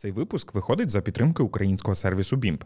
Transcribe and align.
Цей 0.00 0.12
випуск 0.12 0.54
виходить 0.54 0.90
за 0.90 1.00
підтримки 1.00 1.42
українського 1.42 1.94
сервісу 1.94 2.36
BIMP. 2.36 2.60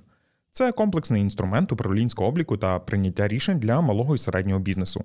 Це 0.50 0.72
комплексний 0.72 1.22
інструмент 1.22 1.72
управлінського 1.72 2.28
обліку 2.28 2.56
та 2.56 2.78
прийняття 2.78 3.28
рішень 3.28 3.58
для 3.58 3.80
малого 3.80 4.14
і 4.14 4.18
середнього 4.18 4.60
бізнесу. 4.60 5.04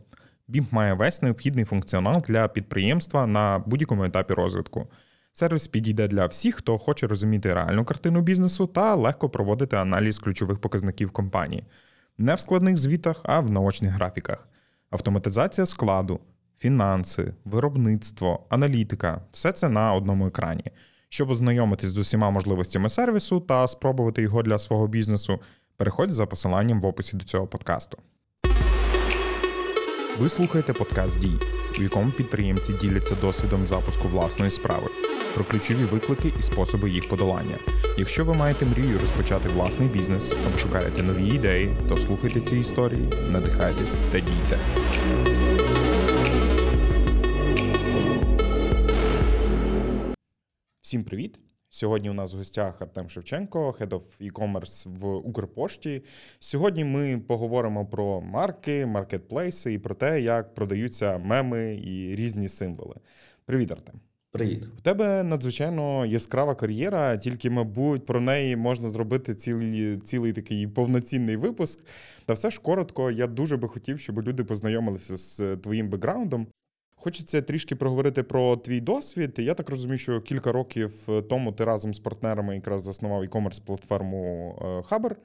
BIMP 0.50 0.66
має 0.72 0.94
весь 0.94 1.22
необхідний 1.22 1.66
функціонал 1.66 2.24
для 2.28 2.48
підприємства 2.48 3.28
на 3.28 3.60
будь-якому 3.60 4.04
етапі 4.04 4.34
розвитку. 4.34 4.88
Сервіс 5.32 5.68
підійде 5.68 6.08
для 6.08 6.26
всіх, 6.26 6.56
хто 6.56 6.78
хоче 6.78 7.08
розуміти 7.08 7.54
реальну 7.54 7.86
картину 7.86 8.22
бізнесу 8.22 8.68
та 8.68 8.96
легко 8.96 9.30
проводити 9.30 9.76
аналіз 9.76 10.20
ключових 10.20 10.60
показників 10.60 11.12
компанії. 11.12 11.64
Не 12.18 12.36
в 12.36 12.40
складних 12.40 12.78
звітах, 12.78 13.22
а 13.24 13.40
в 13.40 13.52
наочних 13.52 13.92
графіках. 13.92 14.48
Автоматизація 14.90 15.66
складу, 15.66 16.20
фінанси, 16.60 17.34
виробництво, 17.46 18.46
аналітика 18.50 19.22
все 19.32 19.52
це 19.52 19.70
на 19.70 19.94
одному 19.94 20.28
екрані. 20.28 20.64
Щоб 21.10 21.30
ознайомитись 21.30 21.92
з 21.92 21.98
усіма 21.98 22.30
можливостями 22.30 22.90
сервісу 22.90 23.40
та 23.40 23.68
спробувати 23.68 24.22
його 24.22 24.44
для 24.44 24.58
свого 24.58 24.88
бізнесу, 24.88 25.40
переходь 25.78 26.12
за 26.12 26.26
посиланням 26.26 26.82
в 26.82 26.86
описі 26.86 27.18
до 27.18 27.26
цього 27.26 27.48
подкасту. 27.48 27.98
Ви 30.20 30.30
слухаєте 30.30 30.74
подкаст 30.74 31.20
Дій, 31.20 31.40
у 31.80 31.84
якому 31.84 32.12
підприємці 32.12 32.74
діляться 32.82 33.16
досвідом 33.22 33.68
запуску 33.68 34.08
власної 34.08 34.52
справи, 34.52 34.88
про 35.36 35.44
ключові 35.44 35.84
виклики 35.84 36.34
і 36.40 36.42
способи 36.42 36.90
їх 36.90 37.10
подолання. 37.10 37.56
Якщо 37.98 38.26
ви 38.26 38.34
маєте 38.34 38.66
мрію 38.66 39.00
розпочати 39.00 39.50
власний 39.50 39.90
бізнес 39.90 40.34
або 40.48 40.58
шукаєте 40.58 41.04
нові 41.04 41.28
ідеї, 41.28 41.76
то 41.90 41.98
слухайте 41.98 42.42
ці 42.42 42.58
історії, 42.58 43.10
надихайтесь 43.32 43.98
та 44.12 44.20
дійте. 44.20 44.58
Всім 50.88 51.04
привіт! 51.04 51.40
Сьогодні 51.70 52.10
у 52.10 52.14
нас 52.14 52.34
в 52.34 52.38
гостях 52.38 52.82
Артем 52.82 53.10
Шевченко, 53.10 53.76
Head 53.80 53.90
of 53.90 54.02
e-commerce 54.22 55.00
в 55.00 55.16
Укрпошті. 55.16 56.04
Сьогодні 56.40 56.84
ми 56.84 57.22
поговоримо 57.28 57.86
про 57.86 58.22
марки, 58.22 58.86
маркетплейси 58.86 59.74
і 59.74 59.80
про 59.80 59.96
те, 59.96 60.22
як 60.22 60.56
продаються 60.56 61.18
меми 61.18 61.76
і 61.84 62.16
різні 62.16 62.50
символи. 62.50 62.96
Привіт, 63.46 63.72
Артем. 63.72 63.96
Привіт. 64.32 64.68
У 64.78 64.82
тебе 64.82 65.24
надзвичайно 65.24 66.06
яскрава 66.06 66.56
кар'єра, 66.56 67.18
тільки, 67.18 67.50
мабуть, 67.50 68.06
про 68.06 68.22
неї 68.22 68.56
можна 68.56 68.90
зробити 68.90 69.36
цілий, 69.36 69.98
цілий 69.98 70.34
такий 70.34 70.68
повноцінний 70.68 71.36
випуск. 71.36 71.80
Та 72.26 72.34
все 72.34 72.50
ж 72.50 72.62
коротко, 72.62 73.12
я 73.12 73.28
дуже 73.28 73.58
би 73.58 73.68
хотів, 73.68 74.00
щоб 74.00 74.22
люди 74.22 74.44
познайомилися 74.44 75.18
з 75.18 75.58
твоїм 75.58 75.90
бекграундом. 75.90 76.48
Хочеться 77.08 77.42
трішки 77.42 77.76
проговорити 77.76 78.24
про 78.24 78.58
твій 78.58 78.82
досвід. 78.82 79.36
Я 79.38 79.54
так 79.54 79.70
розумію, 79.70 79.98
що 79.98 80.22
кілька 80.22 80.52
років 80.52 81.08
тому 81.30 81.52
ти 81.52 81.66
разом 81.66 81.94
з 81.94 82.00
партнерами 82.00 82.56
якраз 82.56 82.84
заснував 82.84 83.24
e-commerce 83.24 83.66
платформу 83.66 84.56
Hubber, 84.86 85.16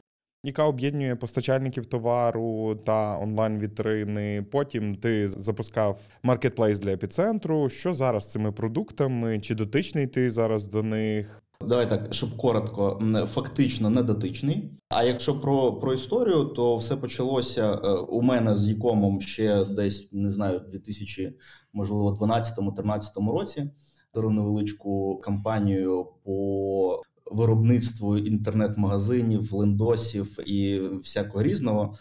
яка 0.44 0.64
об'єднує 0.64 1.16
постачальників 1.16 1.86
товару 1.86 2.74
та 2.86 3.18
онлайн-вітрини. 3.18 4.42
Потім 4.42 4.96
ти 4.96 5.28
запускав 5.28 6.00
маркетплейс 6.22 6.78
для 6.78 6.92
епіцентру. 6.92 7.68
Що 7.68 7.94
зараз 7.94 8.24
з 8.24 8.30
цими 8.30 8.52
продуктами? 8.52 9.40
Чи 9.40 9.54
дотичний 9.54 10.06
ти 10.06 10.30
зараз 10.30 10.68
до 10.68 10.82
них? 10.82 11.42
Давай 11.68 11.88
так, 11.88 12.14
щоб 12.14 12.36
коротко, 12.36 13.02
фактично 13.26 13.90
не 13.90 14.02
дотичний. 14.02 14.70
А 14.88 15.04
якщо 15.04 15.40
про 15.40 15.72
про 15.72 15.92
історію, 15.92 16.44
то 16.44 16.76
все 16.76 16.96
почалося 16.96 17.74
е, 17.74 17.88
у 17.88 18.22
мене 18.22 18.54
з 18.54 18.68
Якомом 18.68 19.20
ще 19.20 19.64
десь 19.64 20.12
не 20.12 20.30
знаю, 20.30 20.60
2000, 20.70 21.32
можливо, 21.72 22.16
12-13 22.20 23.32
році. 23.32 23.70
Дару 24.14 24.30
невеличку 24.30 25.20
кампанію 25.24 26.06
по 26.24 27.02
виробництву 27.32 28.18
інтернет-магазинів, 28.18 29.54
лендосів 29.54 30.38
і 30.46 30.80
всякого 31.02 31.42
різного. 31.42 31.94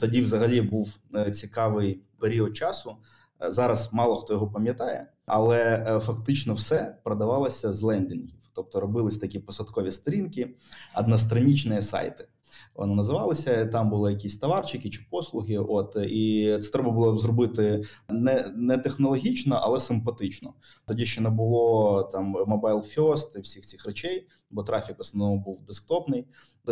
Тоді, 0.00 0.20
взагалі, 0.20 0.60
був 0.60 0.98
е, 1.14 1.30
цікавий 1.30 2.02
період 2.18 2.56
часу. 2.56 2.96
Е, 3.44 3.50
зараз 3.50 3.90
мало 3.92 4.16
хто 4.16 4.32
його 4.32 4.50
пам'ятає, 4.50 5.06
але 5.26 5.84
фактично 6.02 6.54
все 6.54 6.98
продавалося 7.04 7.72
з 7.72 7.82
лендингів. 7.82 8.40
Тобто 8.52 8.80
робились 8.80 9.18
такі 9.18 9.38
посадкові 9.38 9.92
сторінки, 9.92 10.56
одностранічні 10.96 11.82
сайти. 11.82 12.28
Вони 12.74 12.94
називалися, 12.94 13.66
там 13.66 13.90
були 13.90 14.12
якісь 14.12 14.38
товарчики 14.38 14.90
чи 14.90 15.06
послуги. 15.10 15.58
От 15.58 15.96
і 16.06 16.56
це 16.60 16.70
треба 16.70 16.90
було 16.90 17.16
зробити 17.16 17.82
не 18.08 18.52
не 18.56 18.78
технологічно, 18.78 19.60
але 19.62 19.80
симпатично. 19.80 20.54
Тоді 20.86 21.06
ще 21.06 21.20
не 21.20 21.30
було 21.30 22.02
там 22.02 22.36
mobile 22.36 22.98
first 22.98 23.38
і 23.38 23.40
всіх 23.40 23.62
цих 23.66 23.86
речей, 23.86 24.26
бо 24.50 24.62
трафік 24.62 24.98
в 24.98 25.00
основному 25.00 25.40
був 25.40 25.62
десктопний. 25.62 26.26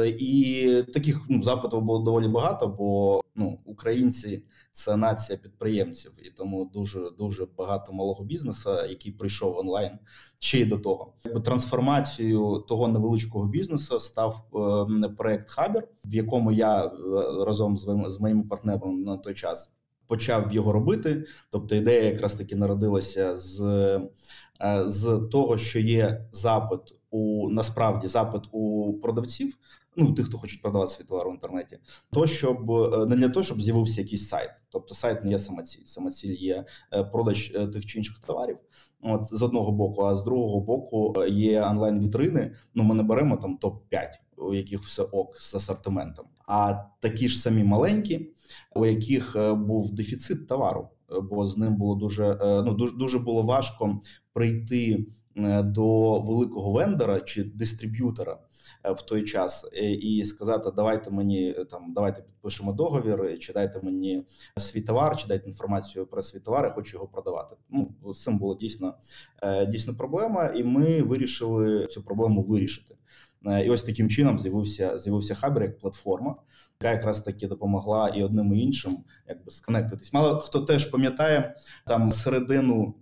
І 0.06 0.82
таких 0.94 1.26
ну, 1.28 1.42
запитів 1.42 1.80
було 1.80 1.98
доволі 1.98 2.28
багато, 2.28 2.68
бо 2.68 3.20
ну, 3.38 3.58
українці 3.64 4.42
це 4.72 4.96
нація 4.96 5.38
підприємців, 5.38 6.12
і 6.22 6.30
тому 6.30 6.70
дуже 6.74 7.10
дуже 7.18 7.46
багато 7.58 7.92
малого 7.92 8.24
бізнесу, 8.24 8.70
який 8.88 9.12
прийшов 9.12 9.58
онлайн 9.58 9.98
ще 10.38 10.60
й 10.60 10.64
до 10.64 10.78
того. 10.78 11.14
Трансформацією 11.44 12.64
того 12.68 12.88
невеличкого 12.88 13.46
бізнесу 13.46 14.00
став 14.00 14.44
е, 15.04 15.08
проект 15.08 15.50
Хабер, 15.50 15.88
в 16.04 16.14
якому 16.14 16.52
я 16.52 16.84
е, 16.84 16.90
разом 17.46 17.76
з 17.76 18.04
з 18.06 18.20
моїм 18.20 18.48
партнером 18.48 19.02
на 19.02 19.16
той 19.16 19.34
час. 19.34 19.74
Почав 20.06 20.52
його 20.52 20.72
робити, 20.72 21.24
тобто 21.50 21.74
ідея 21.74 22.02
якраз 22.02 22.34
таки 22.34 22.56
народилася 22.56 23.36
з 23.36 23.60
е, 24.60 24.84
з 24.86 25.28
того, 25.32 25.56
що 25.56 25.78
є 25.78 26.28
запит 26.32 26.80
у 27.10 27.48
насправді 27.50 28.08
запит 28.08 28.42
у 28.52 28.92
продавців 29.02 29.58
ну 29.98 30.12
тих, 30.12 30.26
хто 30.26 30.38
хочуть 30.38 30.62
продавати 30.62 30.92
свій 30.92 31.04
товар 31.04 31.28
в 31.28 31.30
інтернеті, 31.30 31.78
то 32.12 32.26
щоб 32.26 32.70
е, 32.70 33.06
не 33.06 33.16
для 33.16 33.28
того, 33.28 33.44
щоб 33.44 33.62
з'явився 33.62 34.00
якийсь 34.00 34.28
сайт, 34.28 34.50
тобто 34.68 34.94
сайт 34.94 35.24
не 35.24 35.30
є 35.30 35.38
самоціль. 35.38 35.82
Самоціль 35.84 36.36
є 36.38 36.64
е, 36.92 37.04
продаж 37.04 37.52
е, 37.54 37.66
тих 37.66 37.86
чи 37.86 37.98
інших 37.98 38.18
товарів. 38.18 38.56
От 39.02 39.28
з 39.34 39.42
одного 39.42 39.72
боку, 39.72 40.02
а 40.02 40.14
з 40.14 40.24
другого 40.24 40.60
боку 40.60 41.24
є 41.28 41.62
онлайн 41.62 42.00
вітрини. 42.00 42.54
Ну 42.74 42.82
ми 42.82 42.94
не 42.94 43.02
беремо 43.02 43.36
там 43.36 43.56
топ 43.56 43.88
5 43.88 44.20
у 44.36 44.54
яких 44.54 44.80
все 44.80 45.02
ок 45.02 45.36
з 45.36 45.54
асортиментом, 45.54 46.26
а 46.48 46.74
такі 47.00 47.28
ж 47.28 47.38
самі 47.38 47.64
маленькі, 47.64 48.32
у 48.76 48.86
яких 48.86 49.36
був 49.56 49.90
дефіцит 49.90 50.48
товару, 50.48 50.88
бо 51.30 51.46
з 51.46 51.58
ним 51.58 51.76
було 51.76 51.94
дуже 51.94 52.38
ну 52.66 52.74
дуже 52.74 52.96
дуже 52.96 53.18
було 53.18 53.42
важко 53.42 53.98
прийти 54.32 55.06
до 55.62 56.20
великого 56.20 56.72
вендора 56.72 57.20
чи 57.20 57.44
дистриб'ютора 57.44 58.38
Е, 58.84 58.92
в 58.92 59.02
той 59.02 59.22
час 59.22 59.70
е, 59.74 59.90
і 59.92 60.24
сказати: 60.24 60.70
давайте 60.76 61.10
мені 61.10 61.54
е, 61.58 61.64
там, 61.64 61.92
давайте 61.94 62.22
підпишемо 62.22 62.72
договір, 62.72 63.38
чи 63.38 63.52
дайте 63.52 63.80
мені 63.82 64.24
свій 64.56 64.80
товар, 64.80 65.16
чи 65.16 65.28
дайте 65.28 65.46
інформацію 65.46 66.06
про 66.06 66.22
свій 66.22 66.40
товар, 66.40 66.64
я 66.64 66.70
хочу 66.70 66.96
його 66.96 67.08
продавати. 67.08 67.56
Ну 67.70 67.94
з 68.12 68.22
цим 68.22 68.38
була 68.38 68.56
дійсно 68.60 68.94
дійсно 69.68 69.94
проблема, 69.94 70.46
і 70.46 70.64
ми 70.64 71.02
вирішили 71.02 71.86
цю 71.86 72.02
проблему 72.02 72.42
вирішити. 72.42 72.94
І 73.64 73.70
ось 73.70 73.82
таким 73.82 74.08
чином 74.08 74.38
з'явився 74.38 74.98
з'явився 74.98 75.34
хабер 75.34 75.62
як 75.62 75.78
платформа, 75.78 76.36
яка 76.80 76.92
якраз 76.92 77.20
таки 77.20 77.46
допомогла 77.46 78.08
і 78.08 78.22
одним 78.22 78.54
і 78.54 78.60
іншим, 78.60 78.98
якби 79.28 79.50
сконектитись. 79.50 80.12
Мало 80.12 80.38
хто 80.38 80.60
теж 80.60 80.86
пам'ятає 80.86 81.54
там 81.86 82.12
середину 82.12 82.94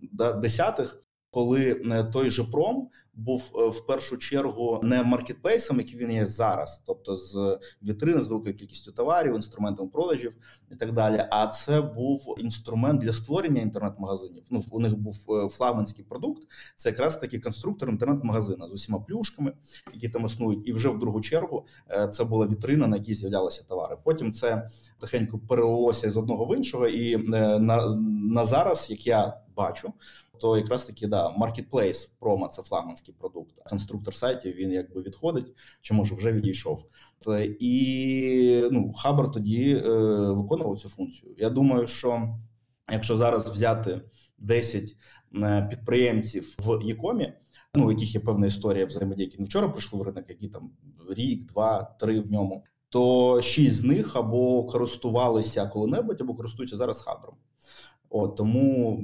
десятих, 0.43 1.01
коли 1.37 1.75
той 2.13 2.31
же 2.31 2.45
пром 2.45 2.89
був 3.15 3.53
е, 3.55 3.69
в 3.69 3.87
першу 3.87 4.17
чергу 4.17 4.81
не 4.83 5.03
маркетплейсом, 5.03 5.79
який 5.79 5.97
він 5.97 6.13
є 6.13 6.27
зараз, 6.27 6.83
тобто 6.87 7.17
з 7.17 7.59
вітрини 7.83 8.21
з 8.21 8.29
великою 8.29 8.55
кількістю 8.55 8.93
товарів, 8.93 9.35
інструментом 9.35 9.89
продажів 9.89 10.37
і 10.71 10.75
так 10.75 10.93
далі. 10.93 11.25
А 11.31 11.47
це 11.47 11.81
був 11.81 12.35
інструмент 12.39 13.01
для 13.01 13.13
створення 13.13 13.61
інтернет-магазинів. 13.61 14.43
Ну 14.51 14.65
у 14.71 14.81
них 14.81 14.97
був 14.97 15.27
е, 15.29 15.49
флагманський 15.49 16.05
продукт. 16.05 16.43
Це 16.77 16.89
якраз 16.89 17.19
таки 17.19 17.39
конструктор 17.39 17.89
інтернет-магазина 17.89 18.69
з 18.69 18.73
усіма 18.73 18.99
плюшками, 18.99 19.53
які 19.95 20.09
там 20.09 20.27
існують. 20.27 20.69
І 20.69 20.73
вже 20.73 20.89
в 20.89 20.99
другу 20.99 21.21
чергу 21.21 21.67
е, 21.91 22.09
це 22.09 22.25
була 22.25 22.47
вітрина, 22.47 22.87
на 22.87 22.97
якій 22.97 23.15
з'являлися 23.15 23.65
товари. 23.69 23.97
Потім 24.05 24.33
це 24.33 24.69
тихенько 25.01 25.39
перелилося 25.49 26.11
з 26.11 26.17
одного 26.17 26.45
в 26.45 26.57
іншого, 26.57 26.89
і 26.89 27.17
на, 27.17 27.59
на 28.31 28.45
зараз, 28.45 28.91
як 28.91 29.07
я 29.07 29.41
бачу 29.57 29.93
то 30.41 30.57
якраз 30.57 30.85
таки 30.85 31.07
да, 31.07 31.31
маркетплейс 31.31 32.07
промо 32.07 32.49
це 32.49 32.63
флагманський 32.63 33.15
продукт. 33.19 33.63
Конструктор 33.69 34.15
сайтів 34.15 34.55
він 34.55 34.73
якби 34.73 35.03
відходить, 35.03 35.47
чи 35.81 35.95
може 35.95 36.15
вже 36.15 36.33
відійшов. 36.33 36.85
І 37.61 38.69
ну, 38.73 38.93
Хабр 38.93 39.33
тоді 39.33 39.73
е, 39.73 39.91
виконував 40.31 40.79
цю 40.79 40.89
функцію. 40.89 41.35
Я 41.39 41.51
думаю, 41.51 41.87
що 41.87 42.39
якщо 42.93 43.17
зараз 43.17 43.49
взяти 43.49 44.01
10 44.39 44.97
е, 45.35 45.67
підприємців 45.71 46.57
в 46.59 46.87
Якомі, 46.87 47.33
ну 47.75 47.91
яких 47.91 48.15
є 48.15 48.21
певна 48.21 48.47
історія 48.47 48.87
взаємодії, 48.87 49.27
які 49.27 49.39
не 49.39 49.45
вчора 49.45 49.69
прийшли 49.69 50.01
в 50.01 50.03
ринок, 50.03 50.25
які 50.29 50.49
там 50.49 50.71
рік, 51.09 51.47
два, 51.47 51.97
три 52.01 52.21
в 52.21 52.33
ньому. 52.33 52.65
То 52.89 53.43
шість 53.43 53.77
з 53.77 53.85
них 53.85 54.17
або 54.17 54.65
користувалися 54.65 55.67
коли-небудь, 55.67 56.21
або 56.21 56.35
користуються 56.35 56.77
зараз 56.77 57.01
хабром. 57.01 57.35
От 58.11 58.37
тому 58.37 59.03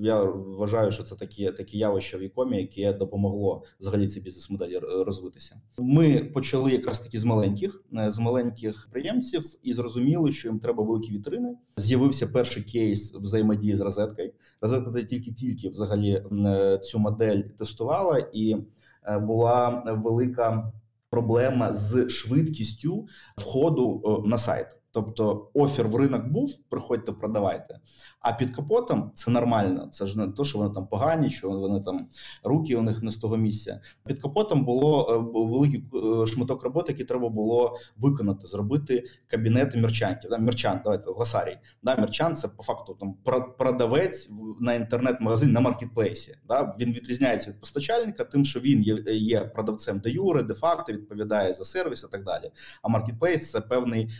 я 0.00 0.22
вважаю, 0.22 0.90
що 0.90 1.02
це 1.02 1.14
такі 1.14 1.50
такі 1.50 1.78
явища 1.78 2.18
в 2.18 2.20
Ікомі, 2.20 2.56
яке 2.56 2.92
допомогло 2.92 3.62
взагалі 3.80 4.08
цій 4.08 4.20
бізнес-моделі 4.20 4.78
розвитися. 4.78 5.60
Ми 5.78 6.30
почали 6.34 6.72
якраз 6.72 7.00
таки 7.00 7.18
з 7.18 7.24
маленьких 7.24 7.84
е, 7.94 8.12
з 8.12 8.18
маленьких 8.18 8.88
підприємців 8.92 9.42
і 9.62 9.72
зрозуміли, 9.72 10.32
що 10.32 10.48
їм 10.48 10.58
треба 10.58 10.84
великі 10.84 11.12
вітрини. 11.12 11.56
З'явився 11.76 12.26
перший 12.26 12.62
кейс 12.62 13.14
взаємодії 13.14 13.76
з 13.76 13.80
розеткою. 13.80 14.32
Розетка 14.60 15.02
тільки-тільки 15.02 15.68
взагалі 15.68 16.24
е, 16.46 16.80
цю 16.84 16.98
модель 16.98 17.40
тестувала, 17.58 18.18
і 18.32 18.56
е, 19.04 19.18
була 19.18 19.84
велика 20.04 20.72
проблема 21.10 21.74
з 21.74 22.08
швидкістю 22.08 23.06
входу 23.36 24.22
на 24.26 24.38
сайт. 24.38 24.77
Тобто 24.92 25.50
офер 25.54 25.88
в 25.88 25.96
ринок 25.96 26.26
був, 26.26 26.58
приходьте, 26.68 27.12
продавайте. 27.12 27.80
А 28.20 28.32
під 28.32 28.50
капотом 28.50 29.10
це 29.14 29.30
нормально. 29.30 29.88
Це 29.92 30.06
ж 30.06 30.18
не 30.18 30.28
то, 30.28 30.44
що 30.44 30.58
вони 30.58 30.74
там 30.74 30.86
погані, 30.86 31.30
що 31.30 31.50
вони 31.50 31.80
там 31.80 32.08
руки 32.44 32.76
у 32.76 32.82
них 32.82 33.02
не 33.02 33.10
з 33.10 33.16
того 33.16 33.36
місця. 33.36 33.80
Під 34.06 34.18
капотом 34.18 34.64
було 34.64 35.06
е, 35.10 35.38
великий 35.38 35.84
е, 36.22 36.26
шматок 36.26 36.62
роботи, 36.62 36.92
який 36.92 37.06
треба 37.06 37.28
було 37.28 37.76
виконати, 37.96 38.46
зробити 38.46 39.04
кабінети 39.26 39.78
мерчантів. 39.78 40.30
Мерчант, 40.38 40.80
давайте 40.84 41.10
гласарій. 41.10 41.58
Да, 41.82 41.96
мерчант 41.96 42.38
це 42.38 42.48
по 42.48 42.62
факту 42.62 42.96
там 43.00 43.14
продавець 43.58 44.30
на 44.60 44.74
інтернет-магазин 44.74 45.52
на 45.52 45.60
маркетплейсі. 45.60 46.36
Да, 46.48 46.76
Він 46.80 46.92
відрізняється 46.92 47.50
від 47.50 47.60
постачальника, 47.60 48.24
тим, 48.24 48.44
що 48.44 48.60
він 48.60 48.82
є, 48.82 48.94
є 49.06 49.40
продавцем 49.40 49.98
де 49.98 50.10
юре, 50.10 50.42
де 50.42 50.54
факто 50.54 50.92
відповідає 50.92 51.52
за 51.52 51.64
сервіс 51.64 52.04
і 52.08 52.12
так 52.12 52.24
далі. 52.24 52.50
А 52.82 52.88
маркетплейс 52.88 53.50
це 53.50 53.60
певний 53.60 54.10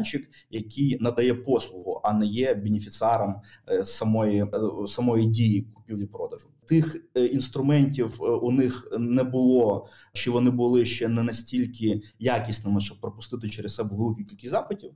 майданчик, 0.00 0.30
який 0.50 0.98
надає 1.00 1.34
послугу, 1.34 2.00
а 2.04 2.12
не 2.12 2.26
є 2.26 2.54
бенефіціаром 2.54 3.34
Е, 3.70 3.84
самої 3.84 4.42
е, 4.42 4.46
самої 4.86 5.26
дії 5.26 5.66
купівлі-продажу. 5.74 6.48
Тих 6.64 6.96
е, 7.14 7.26
інструментів 7.26 8.22
у 8.42 8.52
них 8.52 8.88
не 8.98 9.22
було, 9.22 9.88
чи 10.12 10.30
вони 10.30 10.50
були 10.50 10.84
ще 10.86 11.08
не 11.08 11.22
настільки 11.22 12.02
якісними, 12.18 12.80
щоб 12.80 13.00
пропустити 13.00 13.48
через 13.48 13.74
себе 13.74 13.96
велику 13.96 14.24
кількість 14.24 14.50
запитів. 14.50 14.90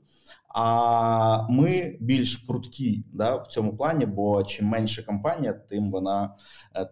А 0.55 1.49
ми 1.49 1.97
більш 2.01 2.37
прудкі 2.37 3.05
да, 3.13 3.37
в 3.37 3.47
цьому 3.47 3.77
плані, 3.77 4.07
бо 4.07 4.43
чим 4.43 4.67
менше 4.67 5.07
компанія, 5.07 5.53
тим 5.53 5.91
вона 5.91 6.35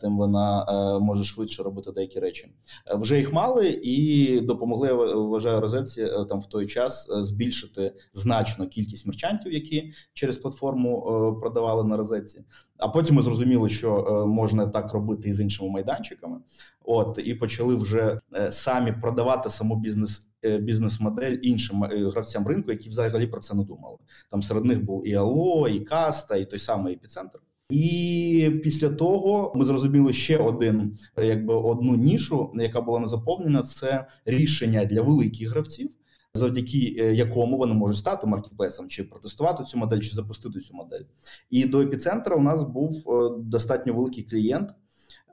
тим 0.00 0.16
вона 0.16 0.66
е, 0.68 0.98
може 1.04 1.24
швидше 1.24 1.62
робити 1.62 1.92
деякі 1.92 2.20
речі. 2.20 2.54
Вже 2.94 3.18
їх 3.18 3.32
мали 3.32 3.68
і 3.68 4.40
допомогли 4.40 4.92
вважаю 5.14 5.60
розетці 5.60 6.08
там 6.28 6.40
в 6.40 6.46
той 6.46 6.66
час 6.66 7.10
збільшити 7.12 7.94
значно 8.12 8.68
кількість 8.68 9.06
мерчантів, 9.06 9.52
які 9.52 9.92
через 10.12 10.38
платформу 10.38 10.98
е, 10.98 11.40
продавали 11.40 11.84
на 11.84 11.96
розетці. 11.96 12.44
А 12.78 12.88
потім 12.88 13.16
ми 13.16 13.22
зрозуміли, 13.22 13.68
що 13.68 13.96
е, 13.96 14.26
можна 14.26 14.66
так 14.66 14.92
робити 14.92 15.28
і 15.28 15.32
з 15.32 15.40
іншими 15.40 15.70
майданчиками. 15.70 16.38
От 16.84 17.20
і 17.24 17.34
почали 17.34 17.74
вже 17.74 18.20
самі 18.50 18.92
продавати 18.92 19.50
саму 19.50 19.76
бізнес. 19.76 20.31
Бізнес-модель 20.60 21.36
іншим 21.42 21.82
гравцям 21.82 22.46
ринку, 22.46 22.70
які 22.70 22.88
взагалі 22.88 23.26
про 23.26 23.40
це 23.40 23.54
не 23.54 23.64
думали. 23.64 23.96
Там 24.30 24.42
серед 24.42 24.64
них 24.64 24.84
був 24.84 25.08
і 25.08 25.14
Ало, 25.14 25.68
і 25.68 25.80
Каста, 25.80 26.36
і 26.36 26.50
той 26.50 26.58
самий 26.58 26.94
епіцентр. 26.94 27.38
І 27.72 28.50
після 28.62 28.88
того 28.88 29.52
ми 29.56 29.64
зрозуміли 29.64 30.12
ще 30.12 30.38
один, 30.38 30.96
якби 31.16 31.54
одну 31.54 31.96
нішу, 31.96 32.52
яка 32.54 32.80
була 32.80 33.00
не 33.00 33.06
заповнена. 33.06 33.62
Це 33.62 34.06
рішення 34.24 34.84
для 34.84 35.02
великих 35.02 35.50
гравців, 35.50 35.90
завдяки 36.34 36.96
е, 36.98 37.14
якому 37.14 37.58
вони 37.58 37.74
можуть 37.74 37.96
стати 37.96 38.26
маркетплейсом, 38.26 38.88
чи 38.88 39.04
протестувати 39.04 39.64
цю 39.64 39.78
модель, 39.78 39.98
чи 39.98 40.14
запустити 40.14 40.60
цю 40.60 40.74
модель. 40.74 41.04
І 41.50 41.64
до 41.64 41.80
епіцентра 41.80 42.36
у 42.36 42.40
нас 42.40 42.62
був 42.62 43.10
е, 43.10 43.30
достатньо 43.38 43.94
великий 43.94 44.24
клієнт. 44.24 44.70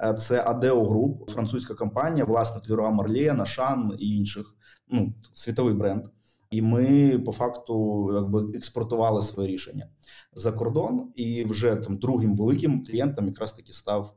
Е, 0.03 0.13
це 0.13 0.43
Adeo 0.43 0.87
Group, 0.87 1.31
французька 1.31 1.73
компанія, 1.73 2.25
власник 2.25 2.69
Leroy 2.69 2.95
Merlin, 2.95 3.33
Нашан 3.33 3.95
і 3.99 4.15
інших. 4.15 4.55
Ну 4.91 5.13
світовий 5.33 5.73
бренд. 5.73 6.05
І 6.51 6.61
ми 6.61 7.19
по 7.19 7.31
факту 7.31 8.09
якби 8.15 8.57
експортували 8.57 9.21
своє 9.21 9.49
рішення 9.49 9.87
за 10.33 10.51
кордон, 10.51 11.11
і 11.15 11.45
вже 11.45 11.75
там 11.75 11.95
другим 11.97 12.35
великим 12.35 12.85
клієнтом 12.85 13.27
якраз 13.27 13.53
таки 13.53 13.73
став 13.73 14.13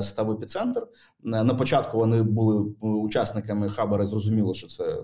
став 0.00 0.30
епіцентр. 0.30 0.86
На 1.22 1.54
початку 1.54 1.98
вони 1.98 2.22
були 2.22 2.60
учасниками 2.80 3.68
хабара. 3.68 4.06
Зрозуміло, 4.06 4.54
що 4.54 4.66
це 4.66 5.02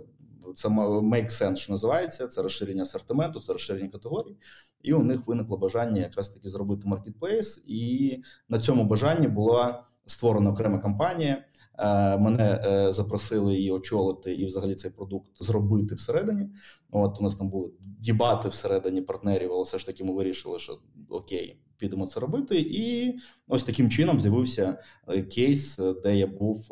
це 0.54 0.68
make 0.68 1.28
sense, 1.28 1.56
що 1.56 1.72
називається. 1.72 2.26
Це 2.26 2.42
розширення 2.42 2.82
асортименту, 2.82 3.40
це 3.40 3.52
розширення 3.52 3.88
категорій, 3.88 4.36
і 4.82 4.92
у 4.92 5.02
них 5.02 5.26
виникло 5.26 5.56
бажання 5.56 6.00
якраз 6.00 6.28
таки 6.28 6.48
зробити 6.48 6.88
маркетплейс. 6.88 7.64
І 7.66 8.16
на 8.48 8.58
цьому 8.58 8.84
бажанні 8.84 9.28
була 9.28 9.84
створена 10.10 10.50
окрема 10.50 10.78
компанія. 10.78 11.44
Е, 11.78 12.18
мене 12.18 12.62
е, 12.64 12.92
запросили 12.92 13.54
її 13.54 13.70
очолити 13.70 14.34
і, 14.34 14.44
взагалі, 14.46 14.74
цей 14.74 14.90
продукт 14.90 15.30
зробити 15.40 15.94
всередині. 15.94 16.48
От 16.90 17.20
у 17.20 17.22
нас 17.22 17.34
там 17.34 17.48
були 17.48 17.70
дібати 17.82 18.48
всередині 18.48 19.02
партнерів, 19.02 19.52
але 19.52 19.62
все 19.62 19.78
ж 19.78 19.86
таки 19.86 20.04
ми 20.04 20.12
вирішили, 20.12 20.58
що 20.58 20.78
окей, 21.08 21.60
підемо 21.76 22.06
це 22.06 22.20
робити. 22.20 22.60
І 22.60 23.14
ось 23.48 23.64
таким 23.64 23.90
чином 23.90 24.20
з'явився 24.20 24.78
е, 25.08 25.22
кейс, 25.22 25.80
де 26.02 26.16
я 26.16 26.26
був 26.26 26.68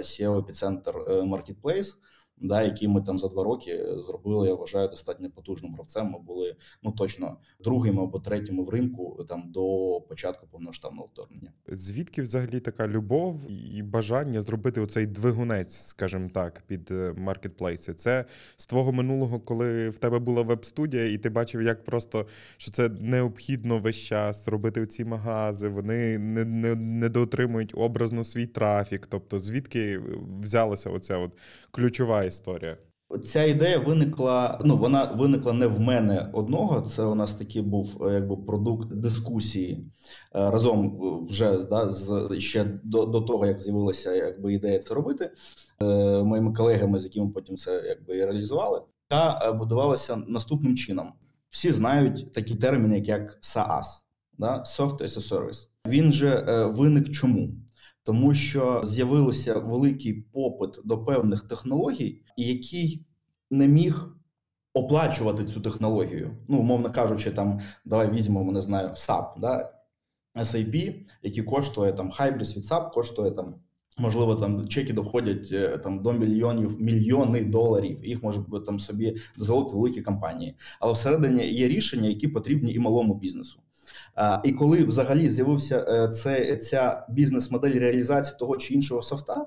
SEO 0.00 0.38
епіцентр 0.38 0.92
Marketplace 1.08 1.94
да, 2.40 2.62
які 2.62 2.88
ми 2.88 3.00
там 3.02 3.18
за 3.18 3.28
два 3.28 3.44
роки 3.44 3.86
зробили, 4.06 4.48
я 4.48 4.54
вважаю, 4.54 4.88
достатньо 4.88 5.30
потужним 5.30 5.74
гравцем. 5.74 6.06
Ми 6.06 6.18
були 6.18 6.56
ну 6.82 6.92
точно 6.92 7.36
другими 7.60 8.02
або 8.02 8.18
третіми 8.18 8.64
в 8.64 8.68
ринку 8.68 9.24
там 9.28 9.44
до 9.46 9.60
початку 10.08 10.46
повноштабного 10.46 11.08
вторгнення. 11.12 11.52
Звідки 11.68 12.22
взагалі 12.22 12.60
така 12.60 12.88
любов 12.88 13.50
і 13.50 13.82
бажання 13.82 14.42
зробити 14.42 14.80
оцей 14.80 15.06
двигунець, 15.06 15.76
скажімо 15.76 16.30
так, 16.34 16.62
під 16.66 16.90
е, 16.90 17.14
маркетплейси? 17.16 17.94
Це 17.94 18.24
з 18.56 18.66
твого 18.66 18.92
минулого, 18.92 19.40
коли 19.40 19.90
в 19.90 19.98
тебе 19.98 20.18
була 20.18 20.42
веб-студія, 20.42 21.12
і 21.12 21.18
ти 21.18 21.30
бачив, 21.30 21.62
як 21.62 21.84
просто 21.84 22.26
що 22.56 22.70
це 22.70 22.88
необхідно 22.88 23.78
весь 23.78 23.98
час 23.98 24.48
робити 24.48 24.86
ці 24.86 25.04
магази, 25.04 25.68
вони 25.68 26.18
не 26.18 26.44
не, 26.44 26.74
не 26.74 27.08
доотримують 27.08 27.72
образно 27.74 28.24
свій 28.24 28.46
трафік. 28.46 29.06
Тобто, 29.06 29.38
звідки 29.38 30.00
взялася 30.42 30.90
оця 30.90 31.18
от 31.18 31.36
ключова 31.70 32.27
історія? 32.28 32.78
Ця 33.24 33.44
ідея 33.44 33.78
виникла. 33.78 34.60
Ну 34.64 34.76
вона 34.76 35.04
виникла 35.04 35.52
не 35.52 35.66
в 35.66 35.80
мене 35.80 36.30
одного. 36.32 36.80
Це 36.80 37.02
у 37.02 37.14
нас 37.14 37.34
такий 37.34 37.62
був 37.62 38.06
е, 38.06 38.12
якби 38.12 38.36
продукт 38.36 38.92
дискусії 38.92 39.74
е, 39.74 40.50
разом 40.50 40.86
е, 40.86 41.26
вже 41.28 41.66
да, 41.66 41.88
з 41.88 42.28
ще 42.38 42.64
до 42.84 43.04
до 43.04 43.20
того, 43.20 43.46
як 43.46 43.60
з'явилася 43.60 44.14
якби 44.14 44.54
ідея 44.54 44.78
це 44.78 44.94
робити 44.94 45.30
моїми 46.24 46.52
колегами, 46.52 46.98
з 46.98 47.04
якими 47.04 47.28
потім 47.28 47.56
це 47.56 47.82
якби 47.86 48.16
і 48.16 48.24
реалізували. 48.24 48.82
Та 49.08 49.52
будувалася 49.52 50.16
наступним 50.16 50.76
чином. 50.76 51.12
Всі 51.48 51.70
знають 51.70 52.32
такі 52.32 52.54
терміни, 52.54 52.98
як 52.98 53.38
SaaS, 53.42 53.84
да? 54.38 54.62
Software 54.66 55.02
as 55.02 55.18
a 55.18 55.32
Service. 55.32 55.68
Він 55.86 56.12
же 56.12 56.44
виник 56.72 57.10
чому? 57.10 57.48
Тому 58.08 58.34
що 58.34 58.80
з'явився 58.84 59.58
великий 59.58 60.12
попит 60.12 60.70
до 60.84 61.04
певних 61.04 61.42
технологій, 61.42 62.22
який 62.36 63.06
не 63.50 63.68
міг 63.68 64.08
оплачувати 64.74 65.44
цю 65.44 65.60
технологію. 65.60 66.36
Ну, 66.48 66.58
умовно 66.58 66.92
кажучи, 66.92 67.30
там 67.30 67.60
давай 67.84 68.10
візьмемо, 68.10 68.52
не 68.52 68.60
знаю, 68.60 68.88
SAP, 68.88 69.40
да? 69.40 69.72
SAP, 70.36 70.94
який 71.22 71.42
коштує 71.42 71.92
там 71.92 72.10
Hybris 72.10 72.56
від 72.56 72.64
SAP, 72.64 72.90
коштує 72.90 73.30
там. 73.30 73.54
Можливо, 73.98 74.34
там 74.34 74.68
чеки 74.68 74.92
доходять 74.92 75.48
е, 75.52 75.78
там 75.78 76.02
до 76.02 76.12
мільйонів 76.12 76.80
мільйони 76.80 77.44
доларів. 77.44 78.04
Їх 78.04 78.22
може 78.22 78.40
там 78.66 78.78
собі 78.78 79.16
дозволити 79.38 79.76
великі 79.76 80.02
компанії. 80.02 80.54
Але 80.80 80.92
всередині 80.92 81.46
є 81.46 81.68
рішення, 81.68 82.08
які 82.08 82.28
потрібні 82.28 82.72
і 82.72 82.78
малому 82.78 83.14
бізнесу. 83.14 83.60
І 84.44 84.52
коли 84.52 84.84
взагалі 84.84 85.28
з'явився 85.28 85.86
е, 85.88 86.08
це 86.08 86.56
ця 86.56 87.06
бізнес-модель 87.08 87.80
реалізації 87.80 88.36
того 88.38 88.56
чи 88.56 88.74
іншого 88.74 89.02
софта, 89.02 89.46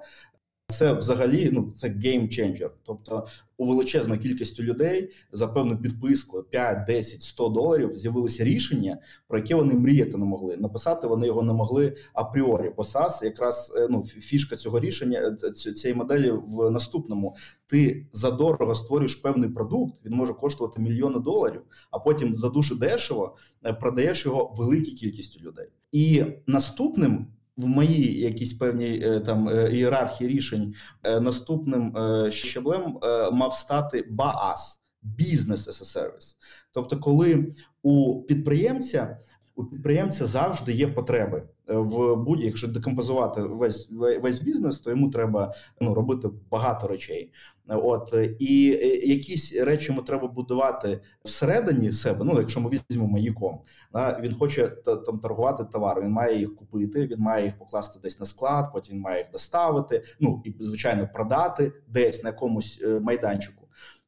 це 0.67 0.93
взагалі 0.93 1.49
ну 1.51 1.73
це 1.77 1.89
геймченджер. 1.89 2.71
Тобто 2.83 3.27
у 3.57 3.67
величезної 3.67 4.19
кількості 4.19 4.63
людей 4.63 5.11
за 5.31 5.47
певну 5.47 5.77
підписку 5.77 6.43
5, 6.43 6.85
10, 6.87 7.21
100 7.21 7.49
доларів 7.49 7.91
з'явилися 7.93 8.43
рішення, 8.43 8.97
про 9.27 9.37
яке 9.37 9.55
вони 9.55 9.73
мріяти 9.73 10.17
не 10.17 10.25
могли. 10.25 10.57
Написати 10.57 11.07
вони 11.07 11.27
його 11.27 11.41
не 11.41 11.53
могли 11.53 11.95
апріорі. 12.13 12.71
Бо 12.77 12.83
SAS 12.83 13.25
якраз 13.25 13.73
е, 13.77 13.87
ну 13.89 14.03
фішка 14.03 14.55
цього 14.55 14.79
рішення 14.79 15.37
е, 15.43 15.51
цієї 15.51 15.97
моделі 15.97 16.31
в 16.31 16.71
наступному. 16.71 17.35
Ти 17.65 18.07
задорого 18.13 18.75
створюєш 18.75 19.15
певний 19.15 19.49
продукт, 19.49 20.05
він 20.05 20.13
може 20.13 20.33
коштувати 20.33 20.81
мільйони 20.81 21.19
доларів, 21.19 21.61
а 21.91 21.99
потім 21.99 22.35
за 22.35 22.49
дуже 22.49 22.75
дешево 22.75 23.35
е, 23.65 23.73
продаєш 23.73 24.25
його 24.25 24.53
великій 24.57 24.91
кількістю 24.91 25.39
людей. 25.39 25.67
І 25.91 26.23
наступним 26.47 27.27
в 27.61 27.67
моїй 27.67 28.19
якійсь 28.19 28.53
певній 28.53 29.01
е, 29.03 29.19
там 29.19 29.49
е, 29.49 29.69
ієрархії 29.73 30.29
рішень 30.29 30.73
е, 31.03 31.19
наступним 31.19 31.95
щеблем 32.29 32.97
мав 33.31 33.55
стати 33.55 34.07
БААС– 34.09 34.77
Business 35.19 35.67
as 35.67 35.81
a 35.81 35.85
Service. 35.85 36.35
Тобто, 36.71 36.99
коли 36.99 37.51
у 37.81 38.23
підприємця 38.23 39.17
у 39.61 39.65
підприємця 39.65 40.25
завжди 40.25 40.73
є 40.73 40.87
потреби 40.87 41.43
в 41.73 42.15
будь 42.15 42.43
якщо 42.43 42.67
декомпозувати 42.67 43.41
весь 43.41 43.89
весь 44.21 44.39
бізнес, 44.41 44.79
то 44.79 44.89
йому 44.89 45.09
треба 45.09 45.53
ну 45.81 45.93
робити 45.93 46.29
багато 46.51 46.87
речей. 46.87 47.31
От 47.67 48.13
і 48.39 48.63
якісь 49.09 49.61
речі 49.61 49.91
йому 49.91 50.01
треба 50.01 50.27
будувати 50.27 50.99
всередині 51.23 51.91
себе. 51.91 52.25
Ну, 52.25 52.39
якщо 52.39 52.59
ми 52.59 52.69
візьмемо 52.69 53.17
Яком, 53.17 53.59
да, 53.93 54.19
він 54.23 54.33
хоче 54.33 54.67
там 55.05 55.19
торгувати 55.19 55.63
товар, 55.63 56.01
він 56.01 56.11
має 56.11 56.39
їх 56.39 56.55
купити, 56.55 57.07
він 57.07 57.19
має 57.19 57.45
їх 57.45 57.57
покласти 57.57 57.99
десь 58.03 58.19
на 58.19 58.25
склад, 58.25 58.73
потім 58.73 58.95
він 58.95 59.01
має 59.01 59.17
їх 59.17 59.31
доставити. 59.31 60.03
Ну 60.19 60.41
і 60.45 60.55
звичайно 60.59 61.09
продати 61.13 61.71
десь 61.87 62.23
на 62.23 62.29
якомусь 62.29 62.81
е, 62.83 62.99
майданчику. 62.99 63.60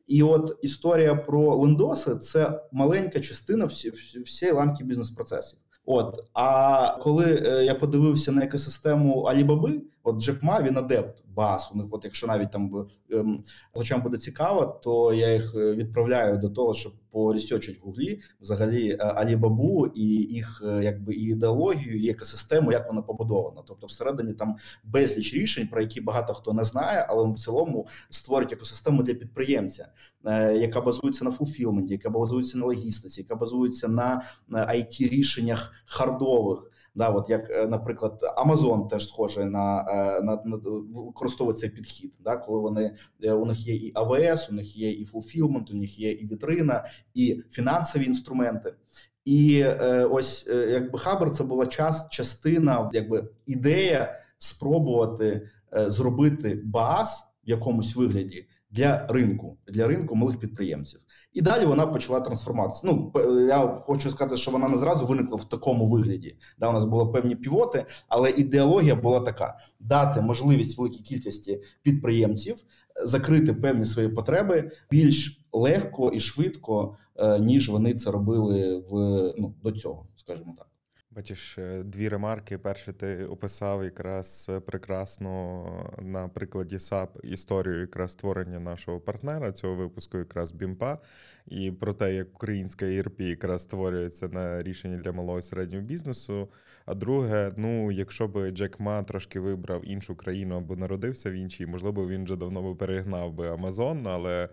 І 0.07 0.23
от 0.23 0.59
історія 0.61 1.15
про 1.15 1.55
лендоси 1.55 2.15
це 2.15 2.61
маленька 2.71 3.19
частина 3.19 3.65
всієї 3.65 4.57
ланки 4.57 4.83
бізнес-процесів. 4.83 5.59
От 5.85 6.19
а 6.33 6.97
коли 7.01 7.43
е, 7.45 7.65
я 7.65 7.75
подивився 7.75 8.31
на 8.31 8.43
екосистему 8.43 9.21
Алібаби, 9.21 9.81
от 10.03 10.21
Джекма 10.21 10.61
він 10.61 10.77
адепт 10.77 11.23
бас. 11.27 11.71
У 11.73 11.77
них, 11.77 11.87
от 11.91 12.05
якщо 12.05 12.27
навіть 12.27 12.51
там 12.51 12.87
ем, 13.11 13.43
буде 14.03 14.17
цікаво, 14.17 14.79
то 14.83 15.13
я 15.13 15.33
їх 15.33 15.55
е, 15.55 15.75
відправляю 15.75 16.37
до 16.37 16.49
того, 16.49 16.73
щоб 16.73 16.93
порісьочить 17.13 17.81
в 17.81 17.85
гуглі 17.85 18.19
взагалі 18.41 18.97
Алібабу 18.99 19.87
і 19.95 20.05
їх 20.07 20.63
е, 20.65 20.83
якби 20.83 21.13
і 21.13 21.23
ідеологію, 21.23 21.97
і 21.97 22.09
екосистему, 22.09 22.71
як 22.71 22.87
вона 22.87 23.01
побудована. 23.01 23.61
Тобто, 23.67 23.87
всередині 23.87 24.33
там 24.33 24.55
безліч 24.83 25.33
рішень, 25.33 25.67
про 25.67 25.81
які 25.81 26.01
багато 26.01 26.33
хто 26.33 26.53
не 26.53 26.63
знає, 26.63 27.05
але 27.09 27.31
в 27.31 27.35
цілому 27.35 27.87
створюють 28.09 28.53
екосистему 28.53 29.03
для 29.03 29.13
підприємця, 29.13 29.87
е, 30.25 30.57
яка 30.57 30.81
базується 30.81 31.25
на 31.25 31.31
фулфілменті, 31.31 31.93
яка 31.93 32.09
базується 32.09 32.57
на 32.57 32.65
логістиці, 32.65 33.21
яка 33.21 33.35
базується 33.35 33.87
на 33.87 34.21
IT 34.51 35.09
рішеннях 35.09 35.73
хардових. 35.85 36.69
Да, 36.95 37.09
от 37.09 37.29
як, 37.29 37.49
е, 37.49 37.67
наприклад, 37.67 38.19
Amazon 38.45 38.87
теж 38.87 39.07
схоже 39.07 39.45
на 39.45 39.85
е, 39.89 40.21
на, 40.21 40.41
на 40.45 40.57
використовує 40.93 41.57
цей 41.57 41.69
підхід, 41.69 42.13
да, 42.19 42.37
коли 42.37 42.59
вони 42.59 42.95
е, 43.23 43.33
у 43.33 43.45
них 43.45 43.67
є 43.67 43.75
і 43.75 43.91
AWS, 43.95 44.49
у 44.49 44.53
них 44.53 44.77
є 44.77 44.91
і 44.91 45.05
фулфілмент, 45.05 45.71
у 45.71 45.73
них 45.73 45.99
є 45.99 46.11
і 46.11 46.27
вітрина, 46.27 46.85
і 47.13 47.43
фінансові 47.51 48.05
інструменти. 48.05 48.73
І 49.25 49.63
е, 49.65 50.05
ось 50.05 50.47
якби 50.71 50.99
Hubber 50.99 51.31
це 51.31 51.43
була 51.43 51.65
час, 51.65 52.09
частина, 52.09 52.89
якби 52.93 53.29
ідея 53.45 54.19
спробувати 54.37 55.41
е, 55.77 55.91
зробити 55.91 56.61
баз 56.65 57.23
в 57.47 57.49
якомусь 57.49 57.95
вигляді 57.95 58.47
для 58.73 59.07
ринку, 59.09 59.57
для 59.67 59.87
ринку 59.87 60.15
малих 60.15 60.39
підприємців. 60.39 60.99
І 61.33 61.41
далі 61.41 61.65
вона 61.65 61.87
почала 61.87 62.19
трансформуватися. 62.19 62.87
Ну 62.87 63.11
я 63.47 63.57
хочу 63.67 64.09
сказати, 64.09 64.37
що 64.37 64.51
вона 64.51 64.69
не 64.69 64.77
зразу 64.77 65.05
виникла 65.05 65.37
в 65.37 65.49
такому 65.49 65.89
вигляді. 65.89 66.35
Да, 66.59 66.69
у 66.69 66.73
нас 66.73 66.85
були 66.85 67.11
певні 67.11 67.35
півоти, 67.35 67.85
але 68.07 68.29
ідеологія 68.29 68.95
була 68.95 69.19
така: 69.19 69.57
дати 69.79 70.21
можливість 70.21 70.77
великій 70.77 71.03
кількості 71.03 71.61
підприємців 71.81 72.55
закрити 73.03 73.53
певні 73.53 73.85
свої 73.85 74.09
потреби 74.09 74.71
більш 74.91 75.41
легко 75.51 76.09
і 76.09 76.19
швидко, 76.19 76.97
е, 77.15 77.39
ніж 77.39 77.69
вони 77.69 77.93
це 77.93 78.11
робили 78.11 78.83
в 78.89 78.93
ну 79.37 79.55
до 79.63 79.71
цього, 79.71 80.07
скажімо 80.15 80.55
так. 80.57 80.67
Бачиш, 81.15 81.57
е, 81.57 81.83
дві 81.83 82.09
ремарки. 82.09 82.57
Перше, 82.57 82.93
ти 82.93 83.25
описав 83.25 83.83
якраз 83.83 84.51
прекрасно 84.65 85.65
на 86.01 86.27
прикладі 86.27 86.79
САП 86.79 87.17
історію 87.23 87.79
якраз 87.79 88.11
створення 88.11 88.59
нашого 88.59 88.99
партнера 88.99 89.51
цього 89.51 89.75
випуску, 89.75 90.17
якраз 90.17 90.51
Бімпа, 90.51 90.97
і 91.47 91.71
про 91.71 91.93
те, 91.93 92.15
як 92.15 92.35
українська 92.35 92.85
ІРП 92.85 93.21
якраз 93.21 93.61
створюється 93.61 94.27
на 94.27 94.63
рішення 94.63 94.97
для 94.97 95.11
малого 95.11 95.39
і 95.39 95.41
середнього 95.41 95.83
бізнесу. 95.83 96.49
А 96.85 96.95
друге, 96.95 97.51
ну 97.57 97.91
якщо 97.91 98.27
би 98.27 98.51
Джек 98.51 98.79
Ма 98.79 99.03
трошки 99.03 99.39
вибрав 99.39 99.89
іншу 99.89 100.15
країну 100.15 100.57
або 100.57 100.75
народився 100.75 101.31
в 101.31 101.33
іншій, 101.33 101.65
можливо, 101.65 102.07
він 102.07 102.23
вже 102.23 102.35
давно 102.35 102.61
би 102.63 102.75
перегнав 102.75 103.33
би 103.33 103.49
Амазон, 103.49 104.07
але. 104.07 104.49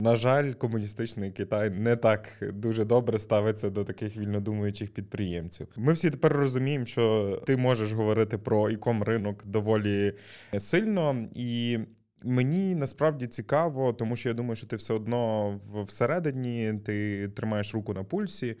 На 0.00 0.16
жаль, 0.16 0.52
комуністичний 0.52 1.30
Китай 1.30 1.70
не 1.70 1.96
так 1.96 2.28
дуже 2.54 2.84
добре 2.84 3.18
ставиться 3.18 3.70
до 3.70 3.84
таких 3.84 4.16
вільнодумуючих 4.16 4.90
підприємців. 4.90 5.68
Ми 5.76 5.92
всі 5.92 6.10
тепер 6.10 6.32
розуміємо, 6.32 6.86
що 6.86 7.36
ти 7.46 7.56
можеш 7.56 7.92
говорити 7.92 8.38
про 8.38 8.70
іком 8.70 9.02
ринок 9.02 9.46
доволі 9.46 10.14
сильно 10.58 11.28
і. 11.34 11.78
Мені 12.24 12.74
насправді 12.74 13.26
цікаво, 13.26 13.92
тому 13.92 14.16
що 14.16 14.28
я 14.28 14.34
думаю, 14.34 14.56
що 14.56 14.66
ти 14.66 14.76
все 14.76 14.94
одно 14.94 15.60
всередині 15.86 16.74
ти 16.84 17.28
тримаєш 17.28 17.74
руку 17.74 17.94
на 17.94 18.04
пульсі. 18.04 18.56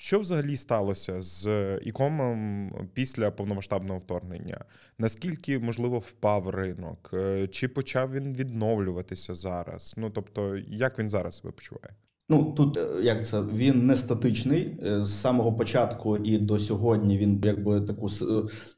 Що 0.00 0.20
взагалі 0.20 0.56
сталося 0.56 1.20
з 1.20 1.48
ікомом 1.82 2.70
після 2.94 3.30
повномасштабного 3.30 3.98
вторгнення? 3.98 4.64
Наскільки 4.98 5.58
можливо 5.58 5.98
впав 5.98 6.48
ринок? 6.48 7.10
Е, 7.14 7.48
чи 7.48 7.68
почав 7.68 8.12
він 8.12 8.34
відновлюватися 8.34 9.34
зараз? 9.34 9.94
Ну 9.96 10.10
тобто, 10.10 10.56
як 10.56 10.98
він 10.98 11.10
зараз 11.10 11.36
себе 11.36 11.52
почуває? 11.52 11.94
Ну 12.28 12.54
тут 12.56 12.76
е, 12.76 13.02
як 13.02 13.26
це 13.26 13.42
він 13.42 13.86
не 13.86 13.96
статичний 13.96 14.78
е, 14.86 15.02
з 15.02 15.20
самого 15.20 15.52
початку 15.52 16.16
і 16.16 16.38
до 16.38 16.58
сьогодні. 16.58 17.18
Він 17.18 17.40
якби 17.44 17.80
таку 17.80 18.08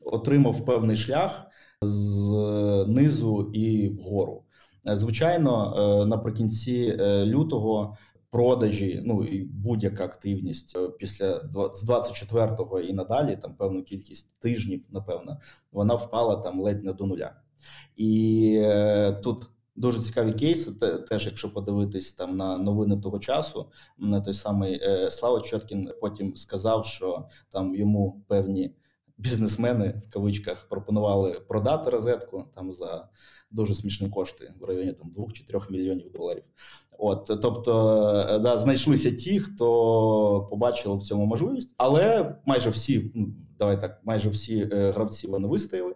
отримав 0.04 0.64
певний 0.64 0.96
шлях 0.96 1.46
з 1.82 2.32
низу 2.88 3.50
і 3.54 3.88
вгору. 3.88 4.42
Звичайно, 4.84 5.74
наприкінці 6.08 6.96
лютого 7.24 7.96
продажі, 8.32 9.02
ну 9.04 9.24
і 9.24 9.44
будь-яка 9.44 10.04
активність 10.04 10.76
е, 10.76 10.88
після 10.88 11.40
з 11.74 11.90
24-го 11.90 12.80
і 12.80 12.92
надалі, 12.92 13.36
там 13.36 13.54
певну 13.54 13.82
кількість 13.82 14.40
тижнів, 14.40 14.84
напевно, 14.90 15.40
вона 15.72 15.94
впала 15.94 16.36
там 16.36 16.60
ледь 16.60 16.84
не 16.84 16.92
до 16.92 17.06
нуля. 17.06 17.32
І 17.96 18.54
е, 18.62 19.12
тут 19.12 19.50
дуже 19.76 20.00
цікаві 20.00 20.32
кейси. 20.32 20.72
Теж, 21.08 21.26
якщо 21.26 21.52
подивитись 21.52 22.12
там 22.12 22.36
на 22.36 22.58
новини 22.58 22.96
того 22.96 23.18
часу, 23.18 23.66
на 23.98 24.20
той 24.20 24.34
самий 24.34 24.80
е, 24.82 25.10
Слава 25.10 25.40
Чоткін 25.40 25.90
потім 26.00 26.36
сказав, 26.36 26.84
що 26.84 27.28
там 27.48 27.74
йому 27.74 28.24
певні 28.28 28.74
бізнесмени 29.22 30.02
в 30.06 30.12
кавичках 30.12 30.68
пропонували 30.68 31.40
продати 31.48 31.90
розетку 31.90 32.44
там 32.54 32.72
за 32.72 33.08
дуже 33.50 33.74
смішні 33.74 34.08
кошти 34.08 34.54
в 34.60 34.64
районі 34.64 34.92
там 34.92 35.10
2 35.10 35.26
чи 35.32 35.44
3 35.44 35.60
мільйонів 35.70 36.10
доларів. 36.10 36.44
От 36.98 37.38
тобто, 37.42 37.98
е, 38.28 38.38
да, 38.38 38.58
знайшлися 38.58 39.10
ті, 39.10 39.40
хто 39.40 40.46
побачили 40.50 40.96
в 40.96 41.02
цьому 41.02 41.26
можливість, 41.26 41.74
але 41.78 42.34
майже 42.46 42.70
всі. 42.70 43.12
Ну, 43.14 43.28
давай 43.58 43.80
так, 43.80 44.00
майже 44.04 44.30
всі 44.30 44.68
е, 44.72 44.90
гравці 44.90 45.26
вони 45.26 45.48
вистояли. 45.48 45.94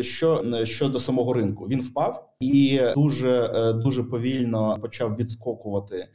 Що 0.00 0.64
щодо 0.64 1.00
самого 1.00 1.32
ринку, 1.32 1.64
він 1.64 1.80
впав 1.80 2.34
і 2.40 2.80
дуже 2.94 3.50
е, 3.54 3.72
дуже 3.72 4.04
повільно 4.04 4.78
почав 4.82 5.16
відскокувати 5.16 6.08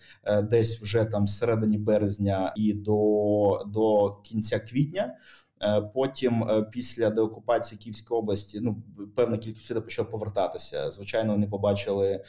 десь 0.43 0.81
вже 0.81 1.05
там 1.05 1.27
середині 1.27 1.77
березня 1.77 2.53
і 2.57 2.73
до, 2.73 3.63
до 3.67 4.15
кінця 4.23 4.59
квітня. 4.59 5.15
Е, 5.63 5.81
потім, 5.93 6.43
е, 6.43 6.61
після 6.71 7.09
деокупації 7.09 7.79
Київської 7.79 8.19
області, 8.19 8.59
ну 8.61 8.83
певна 9.15 9.37
кількість 9.37 9.71
людей 9.71 9.83
почала 9.83 10.07
повертатися. 10.07 10.91
Звичайно, 10.91 11.33
вони 11.33 11.47
побачили. 11.47 12.23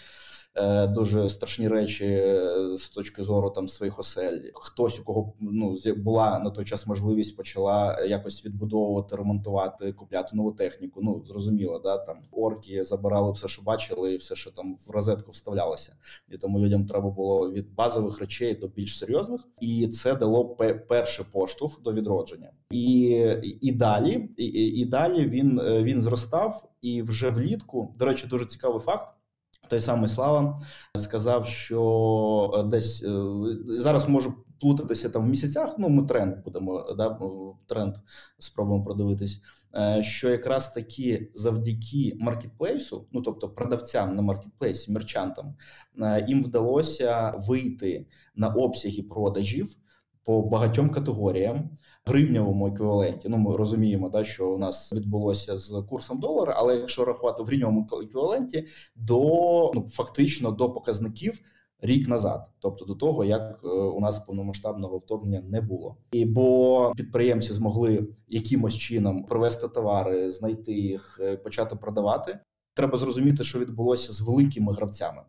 Е, 0.56 0.86
дуже 0.86 1.28
страшні 1.28 1.68
речі 1.68 2.04
е, 2.04 2.76
з 2.76 2.88
точки 2.88 3.22
зору 3.22 3.50
там 3.50 3.68
своїх 3.68 3.98
осель. 3.98 4.38
Хтось 4.54 5.00
у 5.00 5.04
кого 5.04 5.32
ну 5.40 5.76
була 5.96 6.38
на 6.38 6.50
той 6.50 6.64
час 6.64 6.86
можливість 6.86 7.36
почала 7.36 8.04
якось 8.08 8.46
відбудовувати, 8.46 9.16
ремонтувати, 9.16 9.92
купляти 9.92 10.36
нову 10.36 10.52
техніку. 10.52 11.00
Ну 11.02 11.22
зрозуміло, 11.24 11.78
да 11.78 11.98
там 11.98 12.16
орки 12.30 12.84
забирали 12.84 13.32
все, 13.32 13.48
що 13.48 13.62
бачили, 13.62 14.12
і 14.12 14.16
все, 14.16 14.34
що 14.34 14.50
там 14.50 14.76
в 14.86 14.90
розетку 14.90 15.30
вставлялося, 15.30 15.96
і 16.28 16.38
тому 16.38 16.60
людям 16.60 16.86
треба 16.86 17.10
було 17.10 17.52
від 17.52 17.74
базових 17.74 18.20
речей 18.20 18.54
до 18.54 18.68
більш 18.68 18.98
серйозних, 18.98 19.48
і 19.60 19.88
це 19.88 20.14
дало 20.14 20.56
перший 20.88 21.26
поштовх 21.32 21.82
до 21.82 21.92
відродження. 21.92 22.52
І 22.70 23.00
і 23.60 23.72
далі, 23.72 24.30
і, 24.36 24.46
і 24.46 24.84
далі 24.84 25.24
він 25.24 25.60
е, 25.60 25.82
він 25.82 26.02
зростав. 26.02 26.70
І 26.82 27.02
вже 27.02 27.30
влітку, 27.30 27.94
до 27.98 28.04
речі, 28.04 28.26
дуже 28.26 28.44
цікавий 28.46 28.80
факт. 28.80 29.08
Той 29.68 29.80
самий 29.80 30.08
Слава 30.08 30.58
сказав, 30.94 31.46
що 31.46 32.54
е, 32.58 32.62
десь 32.62 33.04
е, 33.04 33.22
зараз 33.66 34.08
можу 34.08 34.34
плутатися 34.60 35.08
там 35.08 35.22
в 35.22 35.26
місяцях. 35.26 35.74
Ну, 35.78 35.88
ми 35.88 36.06
тренд 36.06 36.44
будемо 36.44 36.94
да, 36.98 37.18
тренд 37.66 37.94
спробуємо 38.38 38.84
продивитись. 38.84 39.42
Е, 39.76 40.02
що 40.02 40.30
якраз 40.30 40.72
таки 40.72 41.30
завдяки 41.34 42.16
маркетплейсу, 42.20 43.06
ну 43.12 43.22
тобто 43.22 43.48
продавцям 43.48 44.14
на 44.14 44.22
маркетплейсі, 44.22 44.92
мерчантам, 44.92 45.54
їм 46.28 46.44
вдалося 46.44 47.34
вийти 47.38 48.06
на 48.36 48.48
обсяги 48.48 49.02
продажів 49.02 49.76
по 50.24 50.42
багатьом 50.42 50.90
категоріям 50.90 51.70
гривнявому 52.06 52.68
еквіваленті. 52.68 53.28
Ну 53.28 53.36
ми 53.36 53.56
розуміємо, 53.56 54.08
да, 54.08 54.24
що 54.24 54.50
у 54.50 54.58
нас 54.58 54.92
відбулося 54.92 55.58
з 55.58 55.82
курсом 55.88 56.20
долара, 56.20 56.54
але 56.56 56.76
якщо 56.76 57.04
рахувати 57.04 57.42
в 57.42 57.46
гривнявому 57.46 57.86
еквіваленті, 58.02 58.66
до 58.96 59.18
ну 59.74 59.86
фактично 59.88 60.50
до 60.50 60.70
показників 60.70 61.40
рік 61.80 62.08
назад, 62.08 62.50
тобто 62.58 62.84
до 62.84 62.94
того, 62.94 63.24
як 63.24 63.60
е, 63.64 63.68
у 63.68 64.00
нас 64.00 64.18
повномасштабного 64.18 64.98
вторгнення 64.98 65.42
не 65.48 65.60
було, 65.60 65.96
і 66.12 66.24
бо 66.24 66.92
підприємці 66.96 67.52
змогли 67.52 68.08
якимось 68.28 68.76
чином 68.76 69.24
провести 69.24 69.68
товари, 69.68 70.30
знайти 70.30 70.72
їх, 70.72 71.20
е, 71.22 71.36
почати 71.36 71.76
продавати. 71.76 72.38
Треба 72.74 72.98
зрозуміти, 72.98 73.44
що 73.44 73.58
відбулося 73.58 74.12
з 74.12 74.20
великими 74.20 74.72
гравцями. 74.72 75.22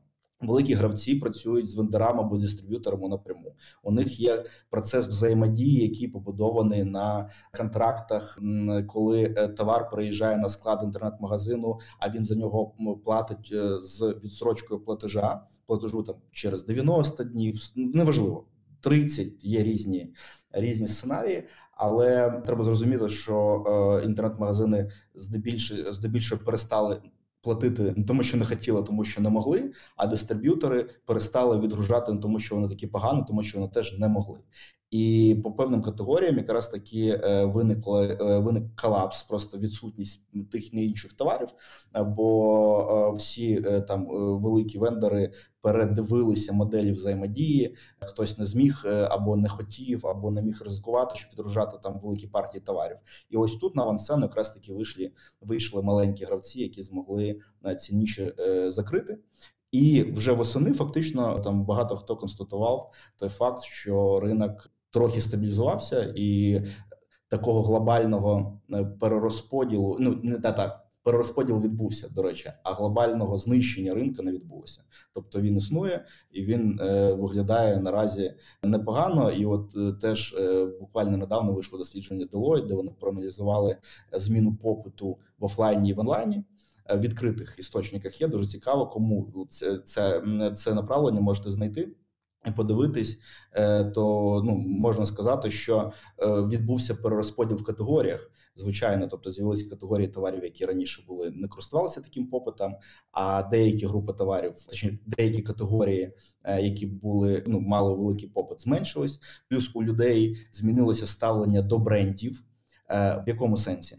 Великі 0.48 0.74
гравці 0.74 1.16
працюють 1.16 1.70
з 1.70 1.75
вендорами 1.75 2.20
або 2.20 2.38
дистриб'юторами 2.38 3.10
напряму. 3.10 3.56
У 3.84 3.92
них 3.92 4.20
є 4.20 4.44
процес 4.70 5.08
взаємодії, 5.08 5.82
який 5.82 6.08
побудований 6.08 6.84
на 6.84 7.30
контрактах, 7.58 8.40
коли 8.88 9.34
е, 9.38 9.48
товар 9.48 9.90
приїжджає 9.90 10.38
на 10.38 10.50
склад 10.50 10.84
інтернет-магазину, 10.84 11.80
а 12.00 12.10
він 12.10 12.24
за 12.24 12.36
нього 12.36 12.75
платить 13.06 13.50
е, 13.52 13.82
з 13.82 14.16
відсрочкою 14.24 14.80
платежа, 14.80 15.42
платежу 15.68 16.04
там 16.04 16.16
через 16.32 16.66
90 16.66 17.24
днів. 17.24 17.56
Неважливо. 17.75 18.46
30, 18.82 19.46
є 19.46 19.64
різні 19.64 20.14
різні 20.52 20.88
сценарії, 20.88 21.44
але 21.72 22.42
треба 22.46 22.64
зрозуміти, 22.64 23.10
що 23.10 23.64
е, 23.68 24.06
інтернет-магазини 24.06 24.90
здебільшого 25.16 25.94
здебільшого 25.94 26.42
перестали 26.46 27.02
платити 27.46 27.96
тому, 28.08 28.24
що 28.24 28.38
не 28.38 28.46
хотіли, 28.46 28.84
тому 28.84 29.04
що 29.04 29.22
не 29.22 29.30
могли. 29.30 29.72
А 29.96 30.08
дистриб'ютори 30.08 30.90
перестали 31.06 31.60
відгружати, 31.60 32.14
не 32.14 32.20
тому 32.20 32.40
що 32.40 32.56
вони 32.56 32.70
такі 32.70 32.88
погані, 32.88 33.24
тому 33.28 33.44
що 33.44 33.60
вони 33.60 33.72
теж 33.72 34.00
не 34.00 34.08
могли. 34.08 34.40
І 34.96 35.36
по 35.44 35.52
певним 35.52 35.82
категоріям 35.82 36.38
якраз 36.38 36.70
таки 36.70 37.22
е, 37.24 37.46
виникло 37.46 38.04
е, 38.04 38.40
виник 38.40 38.64
колапс, 38.75 39.24
просто 39.24 39.58
відсутність 39.58 40.50
тих 40.52 40.74
не 40.74 40.84
інших 40.84 41.14
товарів. 41.14 41.48
Бо 42.06 43.10
е, 43.12 43.18
всі 43.18 43.62
там 43.88 44.08
великі 44.42 44.80
вендори 44.80 45.32
передивилися 45.62 46.54
моделі 46.54 46.92
взаємодії. 46.92 47.75
Хтось 48.00 48.38
не 48.38 48.46
зміг 48.46 48.84
або 48.86 49.36
не 49.36 49.50
хотів, 49.50 50.08
або 50.08 50.32
не 50.32 50.42
міг 50.42 50.62
ризикувати, 50.64 51.16
щоб 51.16 51.32
відгружати 51.32 51.78
там 51.84 52.00
великі 52.04 52.28
партії 52.28 52.62
товарів. 52.62 52.98
І 53.30 53.38
ось 53.38 53.56
тут 53.56 53.75
на 53.75 53.84
авансцену 53.84 54.22
якраз 54.22 54.52
таки 54.52 54.74
вийшли 54.74 55.12
вийшли 55.42 55.84
маленькі 55.84 56.25
гравці, 56.25 56.62
які 56.62 56.82
змогли 56.82 57.40
цінніше 57.78 58.34
закрити. 58.68 59.18
І 59.72 60.04
вже 60.04 60.32
восени 60.32 60.74
фактично 60.74 61.40
там 61.40 61.66
багато 61.66 61.96
хто 61.96 62.16
констатував 62.16 62.92
той 63.18 63.30
факт, 63.30 63.64
що 63.64 64.20
ринок 64.20 64.70
трохи 64.96 65.22
стабілізувався, 65.22 66.14
і 66.16 66.62
такого 67.28 67.62
глобального 67.62 68.62
е, 68.74 68.86
перерозподілу, 68.86 69.98
ну 70.00 70.20
не 70.24 70.38
та 70.38 70.52
так. 70.52 70.82
Перерозподіл 71.04 71.62
відбувся, 71.62 72.10
до 72.16 72.24
речі, 72.24 72.52
а 72.64 72.74
глобального 72.74 73.38
знищення 73.38 73.94
ринку 73.94 74.24
не 74.24 74.32
відбулося. 74.32 74.82
Тобто 75.14 75.42
він 75.42 75.58
існує 75.58 76.06
і 76.32 76.42
він 76.42 76.80
е, 76.80 77.14
виглядає 77.14 77.80
наразі 77.80 78.34
непогано. 78.64 79.32
І 79.32 79.46
от 79.46 79.75
е, 79.78 79.92
теж 80.02 80.36
е, 80.40 80.66
буквально 80.80 81.18
недавно 81.18 81.54
вийшло 81.54 81.80
дослідження 81.80 82.25
Deloitte, 82.34 82.68
де 82.68 82.75
вони 82.75 82.92
проаналізували 83.00 83.78
зміну 84.14 84.56
попиту 84.56 85.18
в 85.40 85.46
офлайні 85.46 85.90
і 85.90 85.94
в 85.94 86.00
онлайні. 86.00 86.44
Е, 86.90 86.98
відкритих 86.98 87.56
істочниках 87.60 88.22
є 88.22 88.28
дуже 88.28 88.48
цікаво, 88.48 88.88
кому 88.88 89.48
це 89.50 89.80
це, 89.86 90.22
це 90.54 90.74
направлення 90.74 91.22
можете 91.22 91.50
знайти 91.50 91.96
подивитись, 92.52 93.22
е, 93.54 93.84
то 93.84 94.42
ну 94.46 94.56
можна 94.58 95.06
сказати, 95.06 95.52
що 95.52 95.92
е, 96.20 96.28
відбувся 96.28 96.96
перерозподіл 96.96 97.58
в 97.58 97.64
категоріях. 97.64 98.32
Звичайно, 98.56 99.08
тобто 99.08 99.32
з'явилися 99.32 99.70
категорії 99.70 100.08
товарів, 100.08 100.44
які 100.44 100.66
раніше 100.66 101.04
були 101.08 101.32
не 101.32 101.48
користувалися 101.48 102.02
таким 102.02 102.28
попитом. 102.28 102.75
А 103.12 103.44
деякі 103.44 103.86
групи 103.86 104.14
товарів, 104.14 104.54
точніше, 104.70 105.00
деякі 105.06 105.42
категорії, 105.42 106.14
е, 106.44 106.62
які 106.62 106.86
були 106.86 107.44
ну 107.48 107.60
мали 107.60 107.96
великий 107.96 108.30
попит, 108.30 108.62
зменшились. 108.62 109.20
Плюс 109.50 109.72
у 109.74 109.84
людей 109.84 110.38
змінилося 110.52 111.08
ставлення 111.08 111.62
до 111.62 111.80
брендів. 111.80 112.44
В 112.90 113.24
якому 113.28 113.58
сенсі? 113.58 113.98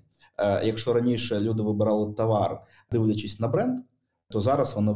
Якщо 0.65 0.93
раніше 0.93 1.41
люди 1.41 1.62
вибирали 1.62 2.12
товар, 2.12 2.62
дивлячись 2.93 3.41
на 3.41 3.49
бренд 3.49 3.79
то 4.28 4.40
зараз 4.40 4.76
вони 4.76 4.92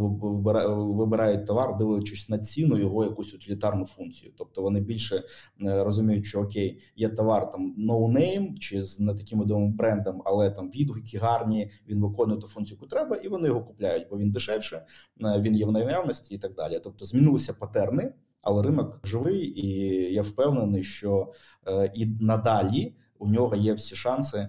вибирають 0.96 1.46
товар, 1.46 1.76
дивлячись 1.76 2.28
на 2.28 2.38
ціну 2.38 2.78
його 2.78 3.04
якусь 3.04 3.34
утилітарну 3.34 3.84
функцію. 3.84 4.32
Тобто 4.38 4.62
вони 4.62 4.80
більше 4.80 5.16
е, 5.16 5.84
розуміють, 5.84 6.26
що 6.26 6.40
окей, 6.40 6.80
є 6.96 7.08
товар 7.08 7.50
там 7.50 7.74
no 7.78 8.58
чи 8.58 8.82
з 8.82 9.00
не 9.00 9.14
таким 9.14 9.42
відомим 9.42 9.72
брендом, 9.72 10.22
але 10.24 10.50
там 10.50 10.70
відгуки 10.70 11.18
гарні, 11.18 11.70
він 11.88 12.00
виконує 12.00 12.40
ту 12.40 12.46
функцію, 12.46 12.76
яку 12.76 12.86
треба, 12.86 13.16
і 13.16 13.28
вони 13.28 13.48
його 13.48 13.60
купляють, 13.64 14.06
бо 14.10 14.18
він 14.18 14.30
дешевше, 14.30 14.76
е, 15.24 15.40
він 15.40 15.56
є 15.56 15.66
в 15.66 15.72
наявності 15.72 16.34
і 16.34 16.38
так 16.38 16.54
далі. 16.54 16.80
Тобто 16.84 17.04
змінилися 17.04 17.52
патерни, 17.52 18.12
але 18.42 18.62
ринок 18.62 19.00
живий, 19.04 19.60
і 19.66 19.68
я 20.14 20.22
впевнений, 20.22 20.82
що 20.82 21.32
е, 21.68 21.92
і 21.94 22.06
надалі 22.06 22.94
у 23.20 23.28
нього 23.28 23.56
є 23.56 23.72
всі 23.72 23.96
шанси 23.96 24.48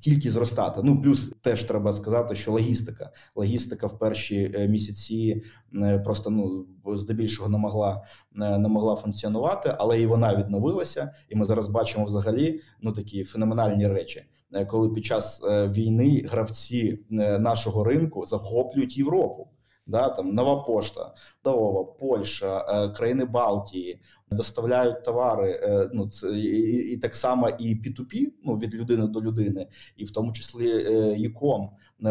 тільки 0.00 0.30
зростати. 0.30 0.80
Ну 0.84 1.02
плюс 1.02 1.32
теж 1.40 1.64
треба 1.64 1.92
сказати, 1.92 2.34
що 2.34 2.52
логістика. 2.52 3.10
Логістика 3.36 3.86
в 3.86 3.98
перші 3.98 4.52
е, 4.54 4.68
місяці 4.68 5.42
е, 5.82 5.98
просто 5.98 6.30
ну 6.30 6.66
здебільшого 6.96 7.48
не 7.48 7.58
могла 7.58 8.04
е, 8.42 8.58
не 8.58 8.68
могла 8.68 8.96
функціонувати, 8.96 9.74
але 9.78 10.00
і 10.00 10.06
вона 10.06 10.36
відновилася. 10.36 11.12
І 11.28 11.36
ми 11.36 11.44
зараз 11.44 11.68
бачимо 11.68 12.04
взагалі 12.04 12.60
ну 12.82 12.92
такі 12.92 13.24
феноменальні 13.24 13.88
речі, 13.88 14.22
коли 14.68 14.90
під 14.90 15.04
час 15.04 15.42
війни 15.68 16.22
гравці 16.30 16.98
нашого 17.38 17.84
ринку 17.84 18.26
захоплюють 18.26 18.98
Європу 18.98 19.48
да, 19.86 20.08
там 20.08 20.34
нова 20.34 20.62
пошта, 20.62 21.14
Дова, 21.44 21.84
Польща, 21.84 22.66
е, 22.68 22.88
країни 22.88 23.24
Балтії 23.24 24.00
доставляють 24.30 25.04
товари. 25.04 25.60
Е, 25.62 25.90
ну 25.92 26.08
це 26.08 26.30
і, 26.30 26.92
і 26.92 26.96
так 26.96 27.14
само 27.14 27.48
і 27.48 27.74
P2P, 27.74 28.26
ну 28.44 28.56
від 28.56 28.74
людини 28.74 29.06
до 29.06 29.20
людини, 29.20 29.66
і 29.96 30.04
в 30.04 30.10
тому 30.10 30.32
числі. 30.32 30.70
Е, 30.70 31.16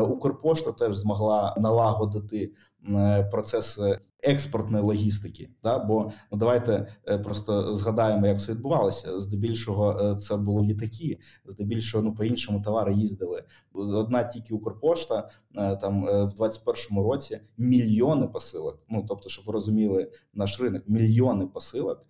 Укрпошта 0.02 0.72
теж 0.72 0.96
змогла 0.96 1.56
налагодити 1.58 2.52
процес 3.32 3.80
експортної 4.24 4.84
логістики. 4.84 5.50
Да? 5.64 5.80
Бо 5.80 6.12
ну 6.32 6.38
давайте 6.38 6.88
просто 7.24 7.74
згадаємо, 7.74 8.28
як 8.28 8.42
це 8.42 8.52
відбувалося. 8.52 9.20
Здебільшого 9.20 10.16
це 10.16 10.36
були 10.38 10.64
літаки, 10.68 11.20
здебільшого 11.46 12.04
ну 12.04 12.16
по 12.16 12.24
іншому 12.24 12.62
товари 12.62 12.94
їздили. 12.94 13.44
Одна 13.74 14.24
тільки 14.24 14.54
Укрпошта 14.54 15.30
там 15.82 16.06
в 16.06 16.42
21-му 16.42 17.04
році 17.04 17.40
мільйони 17.58 18.28
посилок. 18.28 18.80
Ну 18.90 19.06
тобто, 19.08 19.30
щоб 19.30 19.46
ви 19.46 19.54
розуміли, 19.54 20.12
наш 20.34 20.62
ринок 20.62 20.84
мільйони 20.88 21.48
посилок 21.48 22.08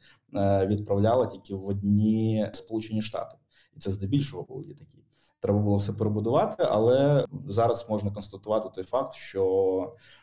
відправляла 0.65 1.25
тільки 1.25 1.55
в 1.55 1.65
одні 1.65 2.49
Сполучені 2.53 3.01
Штати, 3.01 3.35
і 3.75 3.79
це 3.79 3.91
здебільшого 3.91 4.43
були 4.43 4.63
літаки. 4.63 5.03
Треба 5.43 5.59
було 5.59 5.77
все 5.77 5.93
перебудувати, 5.93 6.63
але 6.69 7.25
зараз 7.47 7.89
можна 7.89 8.11
констатувати 8.11 8.69
той 8.75 8.83
факт, 8.83 9.13
що 9.13 9.43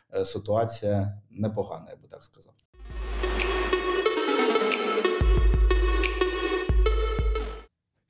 ситуація 0.25 1.21
непогана, 1.29 1.85
я 1.89 1.95
би 1.95 2.07
так 2.09 2.23
сказав. 2.23 2.53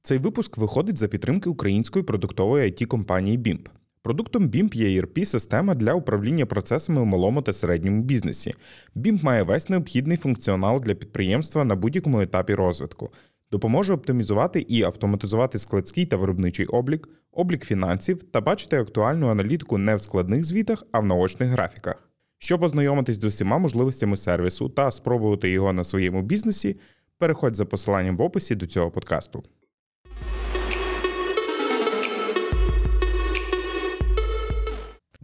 Цей 0.03 0.17
випуск 0.17 0.57
виходить 0.57 0.97
за 0.97 1.07
підтримки 1.07 1.49
української 1.49 2.05
продуктової 2.05 2.71
it 2.71 2.85
компанії 2.85 3.37
BIMP. 3.37 3.67
Продуктом 4.03 4.49
BIMP 4.49 4.75
є 4.75 5.01
erp 5.01 5.25
система 5.25 5.75
для 5.75 5.93
управління 5.93 6.45
процесами 6.45 7.01
у 7.01 7.05
малому 7.05 7.41
та 7.41 7.53
середньому 7.53 8.03
бізнесі. 8.03 8.53
BIMP 8.95 9.23
має 9.23 9.43
весь 9.43 9.69
необхідний 9.69 10.17
функціонал 10.17 10.81
для 10.81 10.95
підприємства 10.95 11.63
на 11.65 11.75
будь-якому 11.75 12.21
етапі 12.21 12.53
розвитку 12.53 13.09
допоможе 13.51 13.93
оптимізувати 13.93 14.59
і 14.59 14.83
автоматизувати 14.83 15.57
складський 15.57 16.05
та 16.05 16.17
виробничий 16.17 16.65
облік, 16.65 17.09
облік 17.31 17.65
фінансів 17.65 18.23
та 18.23 18.41
бачити 18.41 18.77
актуальну 18.77 19.27
аналітику 19.27 19.77
не 19.77 19.95
в 19.95 20.01
складних 20.01 20.43
звітах, 20.43 20.83
а 20.91 20.99
в 20.99 21.05
наочних 21.05 21.49
графіках. 21.49 22.07
Щоб 22.37 22.63
ознайомитись 22.63 23.19
з 23.19 23.23
усіма 23.23 23.57
можливостями 23.57 24.17
сервісу 24.17 24.69
та 24.69 24.91
спробувати 24.91 25.49
його 25.49 25.73
на 25.73 25.83
своєму 25.83 26.21
бізнесі, 26.21 26.79
переходь 27.17 27.55
за 27.55 27.65
посиланням 27.65 28.17
в 28.17 28.21
описі 28.21 28.55
до 28.55 28.67
цього 28.67 28.91
подкасту. 28.91 29.43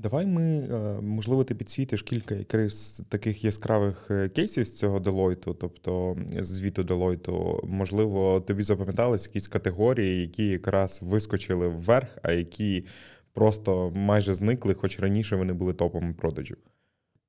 Давай 0.09 0.25
ми, 0.25 0.41
е, 0.41 1.01
можливо, 1.01 1.43
ти 1.43 1.55
підсвітиш 1.55 2.01
кілька 2.01 2.35
якраз 2.35 3.03
таких 3.09 3.43
яскравих 3.43 4.07
е, 4.11 4.29
кейсів 4.29 4.67
з 4.67 4.73
цього 4.73 4.99
Делойту, 4.99 5.53
тобто 5.53 6.17
звіту 6.39 6.83
Делойту. 6.83 7.59
Можливо, 7.63 8.41
тобі 8.41 8.63
запам'ятались 8.63 9.27
якісь 9.27 9.47
категорії, 9.47 10.21
які 10.21 10.47
якраз 10.47 10.99
вискочили 11.03 11.67
вверх, 11.67 12.17
а 12.23 12.31
які 12.31 12.85
просто 13.33 13.91
майже 13.95 14.33
зникли, 14.33 14.73
хоч 14.73 14.99
раніше 14.99 15.35
вони 15.35 15.53
були 15.53 15.73
топом 15.73 16.13
продажів. 16.13 16.57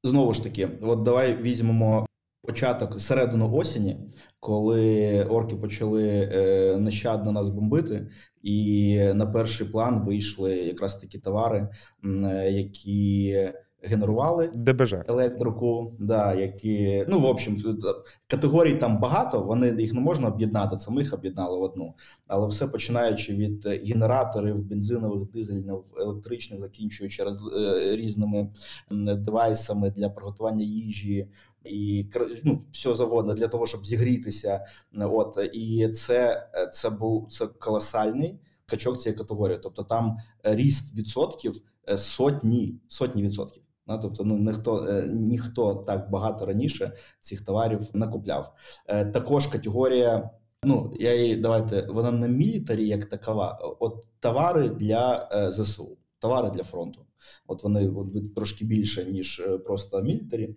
Знову 0.04 0.32
ж 0.32 0.42
таки, 0.42 0.68
от 0.82 1.02
давай 1.02 1.42
візьмемо 1.42 2.07
початок 2.48 3.00
середину 3.00 3.52
осені, 3.52 3.96
коли 4.40 5.22
орки 5.24 5.56
почали 5.56 6.30
е, 6.32 6.76
нещадно 6.76 7.32
нас 7.32 7.48
бомбити, 7.48 8.08
і 8.42 8.98
на 9.14 9.26
перший 9.26 9.66
план 9.66 10.04
вийшли 10.06 10.56
якраз 10.56 10.96
такі 10.96 11.18
товари, 11.18 11.68
які 12.50 13.36
генерували 13.82 14.50
ДБЖ. 14.54 15.04
електрику, 15.08 15.92
да, 15.98 16.34
які 16.34 17.06
ну 17.08 17.20
в 17.20 17.24
общем 17.24 17.78
категорій 18.26 18.74
там 18.74 18.98
багато. 19.00 19.40
Вони 19.40 19.82
їх 19.82 19.92
не 19.92 20.00
можна 20.00 20.28
об'єднати. 20.28 20.76
Це 20.76 20.90
ми 20.90 21.02
їх 21.02 21.12
об'єднали 21.12 21.58
в 21.58 21.62
одну, 21.62 21.94
але 22.26 22.48
все 22.48 22.66
починаючи 22.66 23.34
від 23.34 23.66
генераторів, 23.66 24.62
бензинових, 24.62 25.30
дизельних, 25.30 25.76
електричних, 26.00 26.60
закінчуючи 26.60 27.24
роз, 27.24 27.38
е, 27.56 27.96
різними 27.96 28.48
девайсами 29.18 29.90
для 29.90 30.08
приготування 30.08 30.64
їжі. 30.64 31.28
І 31.64 32.06
ну, 32.44 32.60
все 32.72 32.94
завгодно 32.94 33.34
для 33.34 33.48
того, 33.48 33.66
щоб 33.66 33.86
зігрітися. 33.86 34.64
От 35.00 35.38
і 35.52 35.88
це 35.88 36.48
це 36.72 36.90
був 36.90 37.26
це 37.30 37.46
колосальний 37.46 38.40
качок 38.66 38.98
цієї 38.98 39.18
категорії. 39.18 39.58
Тобто 39.62 39.82
там 39.82 40.16
ріст 40.42 40.98
відсотків 40.98 41.62
е, 41.88 41.98
сотні 41.98 42.74
сотні 42.88 43.22
відсотків. 43.22 43.62
Ну, 43.88 43.98
тобто, 44.02 44.24
ну 44.24 44.38
ніхто 44.38 44.86
е, 44.88 45.08
ніхто 45.08 45.74
так 45.74 46.10
багато 46.10 46.46
раніше 46.46 46.92
цих 47.20 47.44
товарів 47.44 47.80
не 47.94 48.06
купляв. 48.06 48.54
Е, 48.86 49.04
також 49.04 49.46
категорія. 49.46 50.30
Ну 50.64 50.92
я 51.00 51.14
її 51.14 51.36
давайте 51.36 51.86
вона 51.88 52.10
не 52.10 52.28
мілітарі, 52.28 52.88
як 52.88 53.04
такова. 53.04 53.76
От 53.80 54.06
товари 54.20 54.68
для 54.68 55.28
ЗСУ, 55.52 55.98
товари 56.18 56.50
для 56.50 56.62
фронту. 56.62 57.06
От 57.46 57.64
вони 57.64 57.88
от, 57.88 58.34
трошки 58.34 58.64
більше 58.64 59.04
ніж 59.04 59.42
просто 59.64 60.02
мілітарі. 60.02 60.56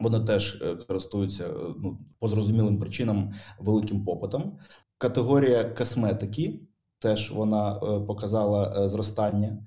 Вони 0.00 0.20
теж 0.20 0.64
користуються 0.88 1.48
ну 1.82 1.98
по 2.18 2.28
зрозумілим 2.28 2.78
причинам 2.78 3.32
великим 3.58 4.04
попитом. 4.04 4.58
Категорія 4.98 5.64
косметики 5.64 6.60
теж 7.04 7.32
вона 7.32 7.76
е, 7.76 8.00
показала 8.00 8.74
е, 8.76 8.88
зростання. 8.88 9.58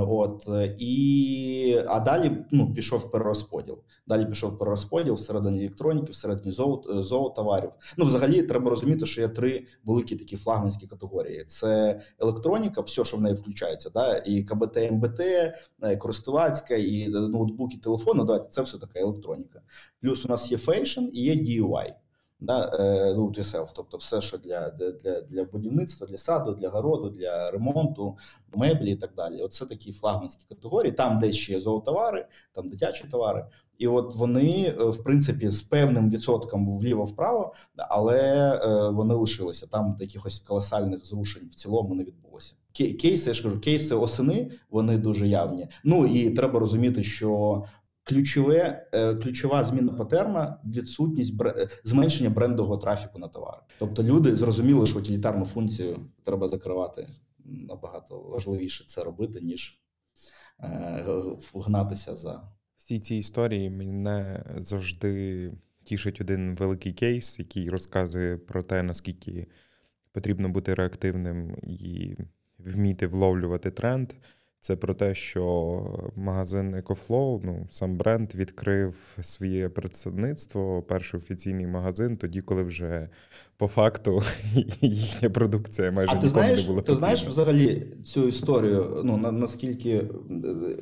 От 0.00 0.48
і 0.78 1.80
а 1.86 2.00
далі 2.00 2.30
ну 2.50 2.74
пішов 2.74 3.10
перерозподіл. 3.10 3.78
Далі 4.06 4.26
пішов 4.26 4.58
перерозподіл 4.58 5.14
всередині 5.14 5.60
електроніки, 5.60 6.12
всередині 6.12 6.50
зоотоварів. 7.02 7.70
Ну, 7.98 8.04
взагалі, 8.04 8.42
треба 8.42 8.70
розуміти, 8.70 9.06
що 9.06 9.20
є 9.20 9.28
три 9.28 9.66
великі 9.84 10.16
такі 10.16 10.36
флагманські 10.36 10.86
категорії: 10.86 11.44
це 11.44 12.00
електроніка, 12.20 12.80
все, 12.80 13.04
що 13.04 13.16
в 13.16 13.20
неї 13.20 13.34
включається, 13.34 13.90
да, 13.90 14.16
і 14.16 14.42
КБТ, 14.42 14.92
МБТ, 14.92 15.20
користувацька, 15.98 16.74
і 16.74 17.08
ноутбуки, 17.08 17.76
телефони. 17.76 18.24
Да, 18.24 18.38
це 18.38 18.62
все 18.62 18.78
така 18.78 19.00
електроніка. 19.00 19.60
Плюс 20.00 20.26
у 20.26 20.28
нас 20.28 20.52
є 20.52 20.58
fashion 20.58 21.02
і 21.12 21.22
є 21.22 21.34
DIY 21.34 21.94
да, 22.44 22.70
do 23.16 23.30
it 23.30 23.38
yourself, 23.38 23.72
тобто 23.74 23.96
все, 23.96 24.20
що 24.20 24.38
для 24.38 24.70
для, 24.70 25.20
для 25.20 25.44
будівництва, 25.44 26.06
для 26.06 26.18
саду, 26.18 26.54
для 26.54 26.68
городу, 26.68 27.10
для 27.10 27.50
ремонту, 27.50 28.16
меблі 28.54 28.90
і 28.90 28.96
так 28.96 29.10
далі. 29.16 29.42
Оце 29.42 29.66
такі 29.66 29.92
флагманські 29.92 30.44
категорії, 30.48 30.92
там 30.92 31.18
де 31.18 31.32
ще 31.32 31.60
зоотовари, 31.60 32.26
там 32.52 32.68
дитячі 32.68 33.08
товари. 33.08 33.46
І 33.78 33.86
от 33.86 34.14
вони, 34.14 34.74
е, 34.78 34.84
в 34.84 35.04
принципі, 35.04 35.48
з 35.48 35.62
певним 35.62 36.10
відсотком 36.10 36.78
вліво-вправо, 36.78 37.54
але 37.76 38.20
е, 38.54 38.88
вони 38.88 39.14
лишилися. 39.14 39.66
Там 39.66 39.96
якихось 40.00 40.38
колосальних 40.38 41.06
зрушень 41.06 41.48
в 41.50 41.54
цілому 41.54 41.94
не 41.94 42.04
відбулося. 42.04 42.54
Кейси, 42.72 43.30
я 43.30 43.34
ж 43.34 43.42
кажу, 43.42 43.60
кейси 43.60 43.94
осени 43.94 44.50
вони 44.70 44.98
дуже 44.98 45.28
явні. 45.28 45.68
Ну 45.84 46.06
і 46.06 46.30
треба 46.30 46.60
розуміти, 46.60 47.02
що 47.02 47.62
ключове, 48.04 48.88
е, 48.92 49.14
ключова 49.14 49.64
зміна 49.64 49.92
патерна 49.92 50.58
відсутність 50.64 51.42
е, 51.42 51.68
зменшення 51.84 52.30
брендового 52.30 52.76
трафіку 52.76 53.18
на 53.18 53.28
товари. 53.28 53.62
Тобто 53.78 54.02
люди 54.02 54.36
зрозуміли, 54.36 54.86
що 54.86 54.98
утилітарну 54.98 55.44
функцію 55.44 55.96
треба 56.24 56.48
закривати 56.48 57.06
набагато 57.44 58.18
важливіше 58.18 58.84
це 58.86 59.04
робити, 59.04 59.40
ніж 59.40 59.82
е, 60.60 61.04
вгнатися 61.54 62.16
за 62.16 62.42
всі 62.76 63.00
ці 63.00 63.14
історії. 63.16 63.70
Мене 63.70 64.44
завжди 64.56 65.52
тішить 65.84 66.20
один 66.20 66.54
великий 66.54 66.92
кейс, 66.92 67.38
який 67.38 67.68
розказує 67.68 68.36
про 68.36 68.62
те, 68.62 68.82
наскільки 68.82 69.46
потрібно 70.12 70.48
бути 70.48 70.74
реактивним 70.74 71.56
і 71.62 72.16
вміти 72.58 73.06
вловлювати 73.06 73.70
тренд. 73.70 74.12
Це 74.64 74.76
про 74.76 74.94
те, 74.94 75.14
що 75.14 76.12
магазин 76.16 76.74
EcoFlow, 76.74 77.40
ну 77.44 77.66
сам 77.70 77.96
бренд 77.96 78.34
відкрив 78.34 78.94
своє 79.22 79.68
представництво, 79.68 80.82
перший 80.82 81.20
офіційний 81.20 81.66
магазин, 81.66 82.16
тоді, 82.16 82.40
коли 82.40 82.62
вже 82.62 83.08
по 83.56 83.68
факту 83.68 84.22
їхня 84.80 85.30
продукція 85.30 85.90
майже 85.90 86.12
а 86.12 86.16
ти 86.16 86.28
знаєш, 86.28 86.62
не 86.62 86.68
була. 86.68 86.82
Ти 86.82 86.94
знаєш 86.94 87.26
взагалі 87.26 87.86
цю 88.04 88.28
історію? 88.28 89.02
Ну 89.04 89.16
на, 89.16 89.32
наскільки, 89.32 90.02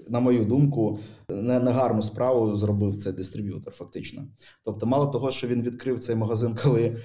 на 0.08 0.20
мою 0.20 0.44
думку, 0.44 0.98
не, 1.28 1.60
не 1.60 1.70
гарну 1.70 2.02
справу 2.02 2.56
зробив 2.56 2.96
цей 2.96 3.12
дистриб'ютор, 3.12 3.72
фактично. 3.72 4.26
Тобто, 4.64 4.86
мало 4.86 5.06
того, 5.06 5.30
що 5.30 5.46
він 5.46 5.62
відкрив 5.62 6.00
цей 6.00 6.16
магазин, 6.16 6.56
коли 6.62 6.96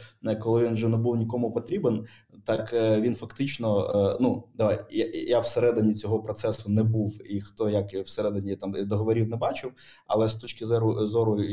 коли 0.42 0.66
він 0.66 0.74
вже 0.74 0.88
не 0.88 0.98
був 0.98 1.16
нікому 1.16 1.52
потрібен, 1.52 2.06
так 2.48 2.74
е, 2.74 3.02
він 3.02 3.16
фактично, 3.16 3.92
е, 4.14 4.18
ну 4.20 4.44
давай 4.56 4.86
я, 4.90 5.06
я 5.14 5.40
всередині 5.40 5.94
цього 5.94 6.22
процесу 6.22 6.70
не 6.70 6.84
був, 6.84 7.22
і 7.30 7.42
хто 7.42 7.70
як 7.70 7.94
всередині 7.94 8.56
там 8.56 8.76
договорів 8.88 9.30
не 9.30 9.36
бачив, 9.36 9.72
але 10.08 10.28
з 10.28 10.36
точки 10.36 10.66
зору 10.66 11.08
зору 11.08 11.44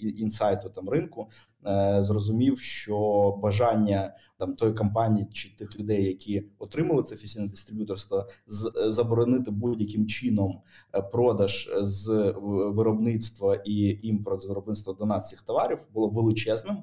інсайту 0.00 0.70
там 0.70 0.88
ринку 0.88 1.28
зрозумів, 2.00 2.60
що 2.60 3.30
бажання 3.42 4.16
там 4.38 4.54
тої 4.54 4.72
компанії 4.72 5.26
чи 5.32 5.56
тих 5.56 5.80
людей, 5.80 6.04
які 6.04 6.46
отримали 6.58 7.02
це 7.02 7.14
офіційне 7.14 7.48
дистриб'юторство, 7.48 8.26
заборонити 8.86 9.50
будь-яким 9.50 10.06
чином 10.06 10.60
продаж 11.12 11.70
з 11.80 12.34
виробництва 12.74 13.62
і 13.64 13.98
імпорт 14.02 14.42
з 14.42 14.46
виробництва 14.46 14.94
до 14.94 15.06
нас 15.06 15.28
цих 15.28 15.42
товарів 15.42 15.78
було 15.92 16.08
величезним, 16.08 16.76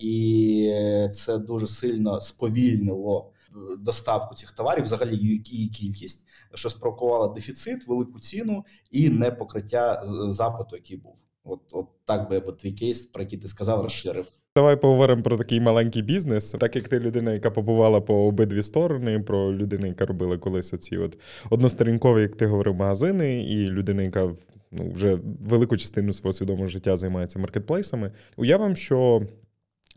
і 0.00 0.72
це 1.12 1.38
дуже 1.38 1.66
сильно 1.66 2.20
сповільнило 2.20 3.32
е, 3.50 3.76
доставку 3.76 4.34
цих 4.34 4.52
товарів, 4.52 4.84
взагалі 4.84 5.16
її 5.16 5.68
кількість, 5.68 6.26
що 6.54 6.70
спровокувало 6.70 7.28
дефіцит, 7.28 7.88
велику 7.88 8.20
ціну 8.20 8.64
і 8.90 9.10
непокриття 9.10 10.02
запиту, 10.28 10.76
який 10.76 10.96
був. 10.96 11.29
От, 11.44 11.60
от 11.72 11.86
так 12.04 12.28
би 12.28 12.34
я 12.34 12.40
твій 12.40 12.72
кейс, 12.72 13.06
про 13.06 13.22
який 13.22 13.38
ти 13.38 13.48
сказав, 13.48 13.82
розширив. 13.82 14.28
Давай 14.56 14.80
поговоримо 14.80 15.22
про 15.22 15.36
такий 15.36 15.60
маленький 15.60 16.02
бізнес. 16.02 16.50
Так 16.60 16.76
як 16.76 16.88
ти 16.88 17.00
людина, 17.00 17.32
яка 17.32 17.50
побувала 17.50 18.00
по 18.00 18.14
обидві 18.14 18.62
сторони, 18.62 19.20
про 19.20 19.52
людину, 19.52 19.86
яка 19.86 20.06
робила 20.06 20.38
колись 20.38 20.72
оці 20.72 20.96
от 20.96 21.18
односторінкові, 21.50 22.20
як 22.20 22.36
ти 22.36 22.46
говорив, 22.46 22.74
магазини, 22.74 23.44
і 23.44 23.66
людина, 23.66 24.02
яка 24.02 24.32
ну, 24.72 24.92
вже 24.92 25.18
велику 25.40 25.76
частину 25.76 26.12
свого 26.12 26.32
свідомого 26.32 26.68
життя 26.68 26.96
займається 26.96 27.38
маркетплейсами. 27.38 28.12
Уявимо, 28.36 28.74
що 28.74 29.22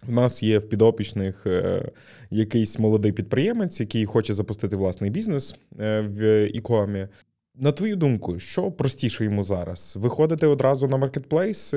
у 0.07 0.11
нас 0.11 0.43
є 0.43 0.59
в 0.59 0.69
підопічних 0.69 1.47
е, 1.47 1.91
якийсь 2.31 2.79
молодий 2.79 3.11
підприємець, 3.11 3.79
який 3.79 4.05
хоче 4.05 4.33
запустити 4.33 4.75
власний 4.75 5.09
бізнес 5.09 5.55
е, 5.79 6.01
в 6.01 6.47
ікомі. 6.53 7.07
На 7.55 7.71
твою 7.71 7.95
думку, 7.95 8.39
що 8.39 8.71
простіше 8.71 9.23
йому 9.23 9.43
зараз? 9.43 9.95
Виходити 9.99 10.47
одразу 10.47 10.87
на 10.87 10.97
маркетплейс, 10.97 11.73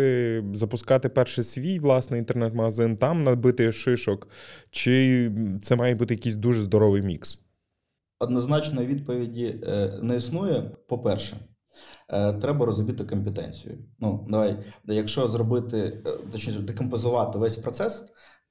запускати 0.53 1.09
перший 1.09 1.45
свій 1.45 1.79
власний 1.79 2.21
інтернет-магазин, 2.21 2.97
там 2.97 3.25
набити 3.25 3.73
шишок, 3.73 4.29
чи 4.71 5.33
це 5.63 5.77
має 5.77 5.95
бути 5.95 6.15
якийсь 6.15 6.37
дуже 6.37 6.63
здоровий 6.63 7.03
мікс? 7.03 7.39
Однозначної 8.19 8.87
відповіді 8.87 9.61
е, 9.67 9.99
не 10.03 10.17
існує. 10.17 10.71
По-перше, 10.89 11.37
Е, 12.09 12.33
треба 12.33 12.67
розуміти 12.67 13.05
компетенцію. 13.05 13.79
Ну, 14.01 14.27
давай, 14.29 14.59
якщо 14.85 15.29
зробити, 15.29 15.79
е, 16.07 16.11
точніше, 16.33 16.61
декомпозувати 16.61 17.39
весь 17.39 17.57
процес, 17.57 18.05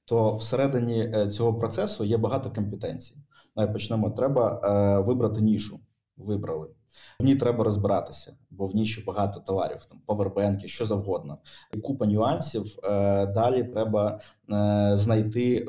то 0.04 0.36
всередині 0.36 1.28
цього 1.30 1.54
процесу 1.54 2.04
є 2.04 2.16
багато 2.16 2.50
компетенцій. 2.50 3.16
Давай 3.56 3.72
почнемо. 3.72 4.10
Треба 4.10 4.60
вибрати 5.06 5.40
нішу. 5.40 5.80
Вибрали. 6.16 6.70
В 7.20 7.24
ній 7.24 7.34
треба 7.34 7.64
розбиратися, 7.64 8.36
бо 8.50 8.66
в 8.66 8.74
ній 8.74 8.86
ще 8.86 9.04
багато 9.04 9.40
товарів, 9.40 9.84
там 9.84 10.00
павербенки, 10.06 10.68
що 10.68 10.86
завгодно. 10.86 11.38
І 11.74 11.80
купа 11.80 12.06
нюансів. 12.06 12.76
Далі 13.34 13.62
треба 13.62 14.20
знайти 14.96 15.66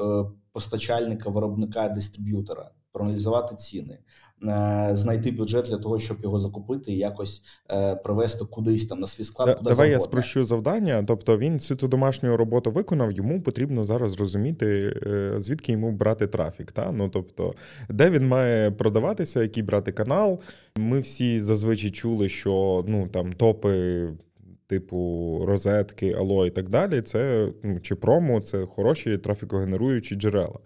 постачальника, 0.52 1.30
виробника, 1.30 1.90
дистриб'ютора, 1.90 2.72
проаналізувати 2.92 3.56
ціни. 3.56 4.00
Е, 4.44 4.90
знайти 4.92 5.32
бюджет 5.32 5.66
для 5.66 5.78
того, 5.78 6.00
щоб 6.00 6.18
його 6.24 6.40
закупити 6.40 6.92
і 6.92 6.98
якось 6.98 7.44
е, 7.72 7.96
привести 7.96 8.46
кудись 8.46 8.86
там 8.86 9.00
на 9.00 9.08
свій 9.08 9.24
склад. 9.24 9.48
Давай 9.48 9.64
завгодно. 9.64 9.94
я 9.94 10.00
спрощу 10.00 10.46
завдання. 10.46 11.04
Тобто 11.08 11.38
він 11.38 11.54
всю 11.54 11.78
цю 11.78 11.88
домашню 11.88 12.38
роботу 12.38 12.72
виконав. 12.72 13.12
Йому 13.12 13.42
потрібно 13.42 13.84
зараз 13.84 14.12
зрозуміти, 14.12 14.94
е, 15.06 15.34
звідки 15.38 15.72
йому 15.72 15.92
брати 15.92 16.28
трафік. 16.28 16.72
Та? 16.72 16.92
Ну 16.92 17.10
тобто, 17.10 17.54
де 17.90 18.10
він 18.10 18.28
має 18.28 18.72
продаватися, 18.72 19.42
який 19.42 19.64
брати 19.64 19.92
канал. 19.92 20.40
Ми 20.78 21.00
всі 21.00 21.40
зазвичай 21.40 21.92
чули, 21.92 22.30
що 22.30 22.86
ну 22.88 23.08
там 23.08 23.34
топи. 23.34 24.08
Типу 24.70 25.42
розетки, 25.48 26.14
ало 26.14 26.46
і 26.46 26.50
так 26.50 26.70
далі, 26.70 27.02
це 27.02 27.48
ну, 27.64 27.80
чи 27.80 27.96
промо, 27.96 28.42
це 28.42 28.66
хороші 28.66 29.18
трафікогенеруючі 29.18 30.16
джерела. 30.16 30.60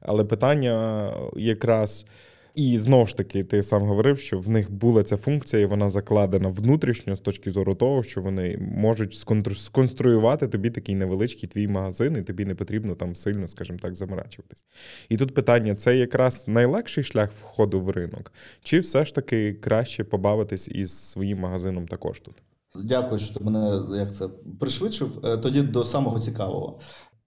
Але 0.00 0.24
питання 0.24 1.12
якраз 1.36 2.06
І 2.56 2.78
знову 2.78 3.06
ж 3.06 3.16
таки, 3.16 3.44
ти 3.44 3.62
сам 3.62 3.82
говорив, 3.82 4.18
що 4.18 4.38
в 4.38 4.48
них 4.48 4.70
була 4.70 5.02
ця 5.02 5.16
функція, 5.16 5.62
і 5.62 5.66
вона 5.66 5.90
закладена 5.90 6.48
внутрішньо 6.48 7.16
з 7.16 7.20
точки 7.20 7.50
зору 7.50 7.74
того, 7.74 8.02
що 8.02 8.22
вони 8.22 8.58
можуть 8.58 9.24
сконструювати 9.54 10.48
тобі 10.48 10.70
такий 10.70 10.94
невеличкий 10.94 11.48
твій 11.48 11.68
магазин, 11.68 12.16
і 12.16 12.22
тобі 12.22 12.44
не 12.44 12.54
потрібно 12.54 12.94
там 12.94 13.16
сильно, 13.16 13.48
скажімо 13.48 13.78
так, 13.82 13.94
заморачуватись. 13.94 14.64
І 15.08 15.16
тут 15.16 15.34
питання: 15.34 15.74
це 15.74 15.96
якраз 15.96 16.44
найлегший 16.48 17.04
шлях 17.04 17.30
входу 17.32 17.80
в 17.80 17.90
ринок, 17.90 18.32
чи 18.62 18.80
все 18.80 19.04
ж 19.04 19.14
таки 19.14 19.54
краще 19.54 20.04
побавитись 20.04 20.68
із 20.68 20.92
своїм 20.92 21.38
магазином 21.38 21.88
також 21.88 22.20
тут? 22.20 22.42
Дякую, 22.74 23.20
що 23.20 23.34
ти 23.34 23.44
мене 23.44 23.80
як 23.98 24.12
це 24.12 24.28
пришвидшив. 24.60 25.26
Е, 25.26 25.36
тоді 25.36 25.62
до 25.62 25.84
самого 25.84 26.20
цікавого. 26.20 26.80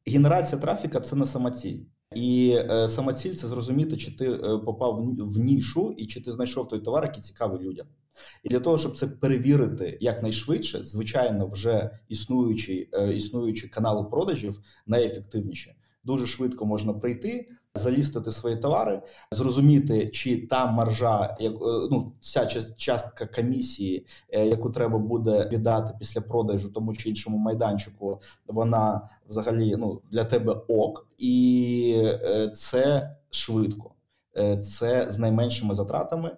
Генерація 0.08 0.62
трафіка 0.62 1.00
це 1.00 1.16
не 1.16 1.26
самоціль. 1.26 1.80
І 2.16 2.58
е, 2.58 2.88
сама 2.88 3.14
ціль 3.14 3.34
це 3.34 3.48
зрозуміти, 3.48 3.98
чи 3.98 4.18
ти 4.18 4.32
е, 4.32 4.38
попав 4.66 5.16
в 5.18 5.38
нішу 5.38 5.96
і 5.98 6.06
чи 6.06 6.22
ти 6.22 6.32
знайшов 6.32 6.68
той 6.68 6.80
товар, 6.80 7.04
який 7.04 7.24
цікавий 7.24 7.60
людям. 7.60 7.88
І 8.44 8.50
для 8.50 8.60
того, 8.60 8.78
щоб 8.78 8.98
це 8.98 9.08
перевірити 9.08 9.98
якнайшвидше, 10.02 10.84
звичайно, 10.84 11.48
вже 11.48 12.00
існуючі, 12.08 12.90
е, 12.94 13.14
існуючі 13.14 13.68
канали 13.68 14.04
продажів 14.04 14.60
найефективніші. 14.88 15.76
Дуже 16.04 16.26
швидко 16.26 16.66
можна 16.66 16.94
прийти, 16.94 17.50
залістити 17.76 18.32
свої 18.32 18.56
товари, 18.56 19.02
зрозуміти, 19.32 20.08
чи 20.08 20.48
та 20.48 20.72
маржа, 20.72 21.38
як 21.40 21.54
е, 21.54 21.58
ну 21.92 22.12
ця 22.20 22.46
частка 22.78 23.26
комісії, 23.26 24.06
е, 24.30 24.48
яку 24.48 24.70
треба 24.70 24.98
буде 24.98 25.50
віддати 25.52 25.94
після 26.00 26.22
продажу 26.22 26.70
тому 26.70 26.94
чи 26.94 27.10
іншому 27.10 27.38
майданчику, 27.38 28.22
вона 28.48 29.10
взагалі 29.28 29.76
ну 29.78 30.02
для 30.12 30.24
тебе 30.24 30.54
ок, 30.68 31.08
і 31.18 31.94
е, 32.06 32.52
це 32.54 33.16
швидко. 33.30 33.92
Це 34.62 35.06
з 35.10 35.20
найменшими 35.20 35.74
затратами 35.74 36.32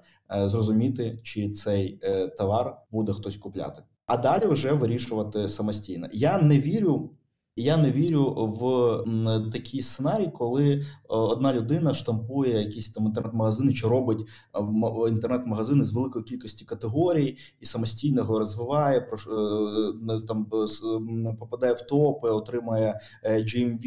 зрозуміти, 0.46 1.20
чи 1.24 1.50
цей 1.50 2.00
товар 2.38 2.78
буде 2.92 3.14
хтось 3.14 3.38
купляти, 3.38 3.82
а 4.06 4.18
далі 4.18 4.46
вже 4.46 4.74
вирішувати 4.74 5.50
самостійно. 5.50 6.08
Я 6.12 6.38
не 6.38 6.60
вірю 6.60 7.10
я 7.62 7.78
не 7.78 7.92
вірю 7.92 8.34
в 8.36 9.52
такий 9.52 9.82
сценарій, 9.82 10.28
коли 10.28 10.74
е, 10.74 10.82
одна 11.10 11.54
людина 11.54 11.94
штампує 11.94 12.62
якісь 12.62 12.90
там 12.90 13.06
інтернет-магазини 13.06 13.74
чи 13.74 13.88
робить 13.88 14.22
е, 14.22 15.10
інтернет-магазини 15.10 15.86
з 15.86 15.94
великої 15.94 16.26
кількості 16.26 16.66
категорій 16.66 17.38
і 17.60 17.66
самостійно 17.66 18.22
його 18.22 18.40
розвиває, 18.40 19.00
е, 19.00 19.08
там 20.28 20.46
попадає 21.40 21.74
в 21.74 21.82
топи, 21.82 22.30
отримає 22.30 23.00
GMV, 23.26 23.86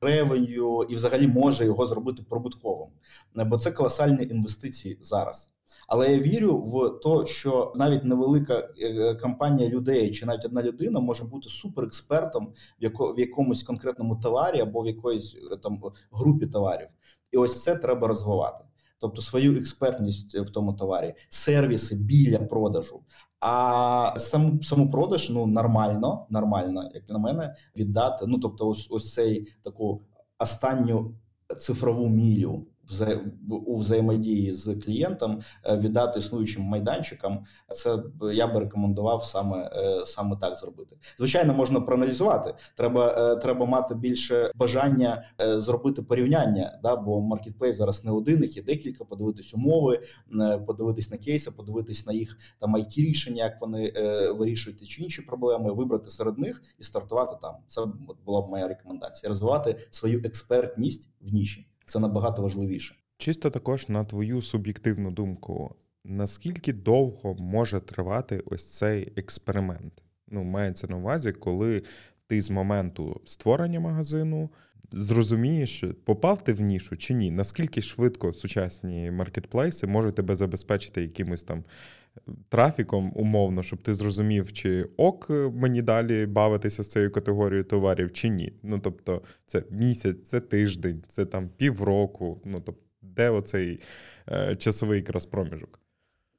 revenue 0.00 0.84
і 0.88 0.94
взагалі 0.94 1.26
може 1.26 1.64
його 1.64 1.86
зробити 1.86 2.22
прибутковим. 2.28 2.88
Бо 3.34 3.58
це 3.58 3.70
колосальні 3.70 4.24
інвестиції 4.30 4.98
зараз. 5.02 5.53
Але 5.88 6.12
я 6.12 6.18
вірю 6.18 6.58
в 6.58 6.88
те, 6.88 7.26
що 7.26 7.72
навіть 7.76 8.04
невелика 8.04 8.54
е, 8.54 8.88
е, 8.88 9.14
компанія 9.14 9.68
людей 9.68 10.10
чи 10.10 10.26
навіть 10.26 10.44
одна 10.44 10.62
людина 10.62 11.00
може 11.00 11.24
бути 11.24 11.48
суперекспертом 11.48 12.52
в 12.80 13.20
якомусь 13.20 13.62
конкретному 13.62 14.16
товарі 14.16 14.60
або 14.60 14.82
в 14.82 14.86
якоїсь 14.86 15.36
е, 15.52 15.56
там 15.56 15.82
групі 16.12 16.46
товарів, 16.46 16.88
і 17.32 17.36
ось 17.36 17.62
це 17.62 17.76
треба 17.76 18.08
розвивати. 18.08 18.64
Тобто 18.98 19.22
свою 19.22 19.56
експертність 19.56 20.38
в 20.38 20.48
тому 20.48 20.72
товарі, 20.72 21.14
сервіси 21.28 21.94
біля 21.94 22.38
продажу. 22.38 23.02
А 23.40 24.14
сам 24.16 24.62
саму 24.62 24.90
продаж 24.90 25.30
ну 25.30 25.46
нормально, 25.46 26.26
нормально, 26.30 26.90
як 26.94 27.08
на 27.08 27.18
мене, 27.18 27.54
віддати. 27.78 28.24
Ну 28.28 28.38
тобто, 28.38 28.68
ось 28.68 28.88
ось 28.90 29.12
цей 29.12 29.48
таку 29.62 30.02
останню 30.38 31.14
цифрову 31.58 32.08
мілю 32.08 32.66
у 33.66 33.76
взаємодії 33.76 34.52
з 34.52 34.74
клієнтом 34.74 35.40
е, 35.64 35.76
віддати 35.76 36.18
існуючим 36.18 36.62
майданчикам. 36.62 37.44
Це 37.72 37.98
я 38.32 38.46
би 38.46 38.60
рекомендував 38.60 39.24
саме 39.24 39.70
е, 39.76 40.04
саме 40.04 40.36
так 40.36 40.58
зробити. 40.58 40.96
Звичайно, 41.18 41.54
можна 41.54 41.80
проаналізувати. 41.80 42.54
Треба 42.76 43.32
е, 43.32 43.36
треба 43.36 43.66
мати 43.66 43.94
більше 43.94 44.50
бажання 44.54 45.24
зробити 45.38 46.02
порівняння. 46.02 46.80
Да, 46.82 46.96
бо 46.96 47.20
маркетплейс 47.20 47.76
зараз 47.76 48.04
не 48.04 48.10
один, 48.10 48.42
їх 48.42 48.56
є 48.56 48.62
декілька. 48.62 49.04
Подивитись 49.04 49.54
умови, 49.54 50.00
подивитись 50.66 51.10
на 51.10 51.16
кейси, 51.16 51.50
подивитись 51.50 52.06
на 52.06 52.12
їх 52.12 52.38
там 52.60 52.76
it 52.76 53.00
рішення, 53.00 53.44
як 53.44 53.60
вони 53.60 53.92
вирішують 54.38 54.88
чи 54.88 55.02
інші 55.02 55.22
проблеми, 55.22 55.72
вибрати 55.72 56.10
серед 56.10 56.38
них 56.38 56.62
і 56.78 56.84
стартувати 56.84 57.36
там. 57.42 57.54
Це 57.66 57.86
була 58.26 58.40
б 58.40 58.50
моя 58.50 58.68
рекомендація: 58.68 59.28
розвивати 59.28 59.76
свою 59.90 60.20
експертність 60.24 61.10
в 61.20 61.32
ніші. 61.32 61.73
Це 61.84 62.00
набагато 62.00 62.42
важливіше. 62.42 62.94
Чисто 63.16 63.50
також 63.50 63.88
на 63.88 64.04
твою 64.04 64.42
суб'єктивну 64.42 65.10
думку, 65.10 65.74
наскільки 66.04 66.72
довго 66.72 67.34
може 67.34 67.80
тривати 67.80 68.42
ось 68.46 68.72
цей 68.72 69.12
експеримент? 69.16 70.02
Ну, 70.28 70.44
мається 70.44 70.86
на 70.86 70.96
увазі, 70.96 71.32
коли 71.32 71.82
ти 72.26 72.42
з 72.42 72.50
моменту 72.50 73.20
створення 73.24 73.80
магазину 73.80 74.50
зрозумієш, 74.92 75.84
попав 76.04 76.44
ти 76.44 76.52
в 76.52 76.60
нішу 76.60 76.96
чи 76.96 77.14
ні? 77.14 77.30
Наскільки 77.30 77.82
швидко 77.82 78.32
сучасні 78.32 79.10
маркетплейси 79.10 79.86
можуть 79.86 80.14
тебе 80.14 80.34
забезпечити 80.34 81.02
якимось 81.02 81.42
там 81.42 81.64
трафіком 82.48 83.12
умовно, 83.14 83.62
щоб 83.62 83.82
ти 83.82 83.94
зрозумів, 83.94 84.52
чи 84.52 84.88
ок 84.96 85.30
мені 85.54 85.82
далі 85.82 86.26
бавитися 86.26 86.84
з 86.84 86.88
цією 86.88 87.12
категорією 87.12 87.64
товарів, 87.64 88.12
чи 88.12 88.28
ні. 88.28 88.52
Ну 88.62 88.78
тобто, 88.78 89.22
це 89.46 89.64
місяць, 89.70 90.28
це 90.28 90.40
тиждень, 90.40 91.02
це 91.08 91.26
там 91.26 91.48
півроку. 91.56 92.40
Ну 92.44 92.62
тобто, 92.66 92.82
де 93.02 93.30
оцей 93.30 93.80
е, 94.28 94.56
часовий 94.56 94.98
якраз 94.98 95.26
проміжок? 95.26 95.80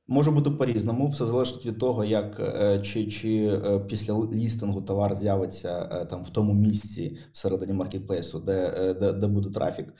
Може 0.08 0.32
бути 0.32 0.52
по-різному, 0.52 1.08
все 1.08 1.26
залежить 1.26 1.66
від 1.66 1.80
того, 1.80 2.04
як 2.04 2.40
е, 2.40 2.80
чи 2.80 3.08
чи 3.08 3.46
е, 3.46 3.80
після 3.80 4.14
лістингу 4.34 4.82
товар 4.82 5.16
з'явиться 5.16 5.90
е, 5.92 6.06
там 6.06 6.24
в 6.24 6.30
тому 6.30 6.54
місці 6.54 7.18
всередині 7.32 7.74
маркетплейсу, 7.74 8.40
де 8.40 8.94
де, 9.00 9.14
де 9.14 9.28
буде 9.28 9.50
трафік. 9.50 9.94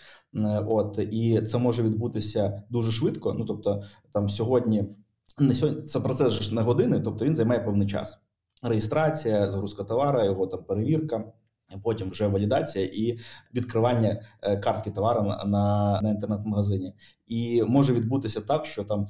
От 0.68 1.00
і 1.12 1.42
це 1.42 1.58
може 1.58 1.84
відбутися 1.84 2.64
дуже 2.70 2.92
швидко. 2.92 3.34
Ну 3.34 3.46
тобто, 3.46 3.84
там 4.14 4.30
сьогодні 4.30 4.84
не 5.40 5.54
сьогодні 5.54 5.82
це 5.82 6.00
процес 6.00 6.34
ж 6.34 6.56
на 6.56 6.62
години, 6.62 7.00
тобто 7.00 7.26
він 7.26 7.36
займає 7.36 7.60
певний 7.60 7.88
час. 7.88 8.20
Реєстрація, 8.64 9.52
загрузка 9.52 9.84
товара, 9.84 10.24
його 10.24 10.48
там 10.48 10.64
перевірка. 10.64 11.24
Потім 11.84 12.10
вже 12.10 12.28
валідація 12.28 12.86
і 12.86 13.20
відкривання 13.56 14.22
е, 14.42 14.58
картки 14.58 14.92
товару 14.92 15.24
на 15.24 15.44
на, 15.46 16.00
на 16.02 16.10
інтернет-магазині, 16.10 16.94
і 17.28 17.64
може 17.64 17.94
відбутися 17.94 18.42
так, 18.42 18.66
що 18.66 18.84
там 18.84 19.06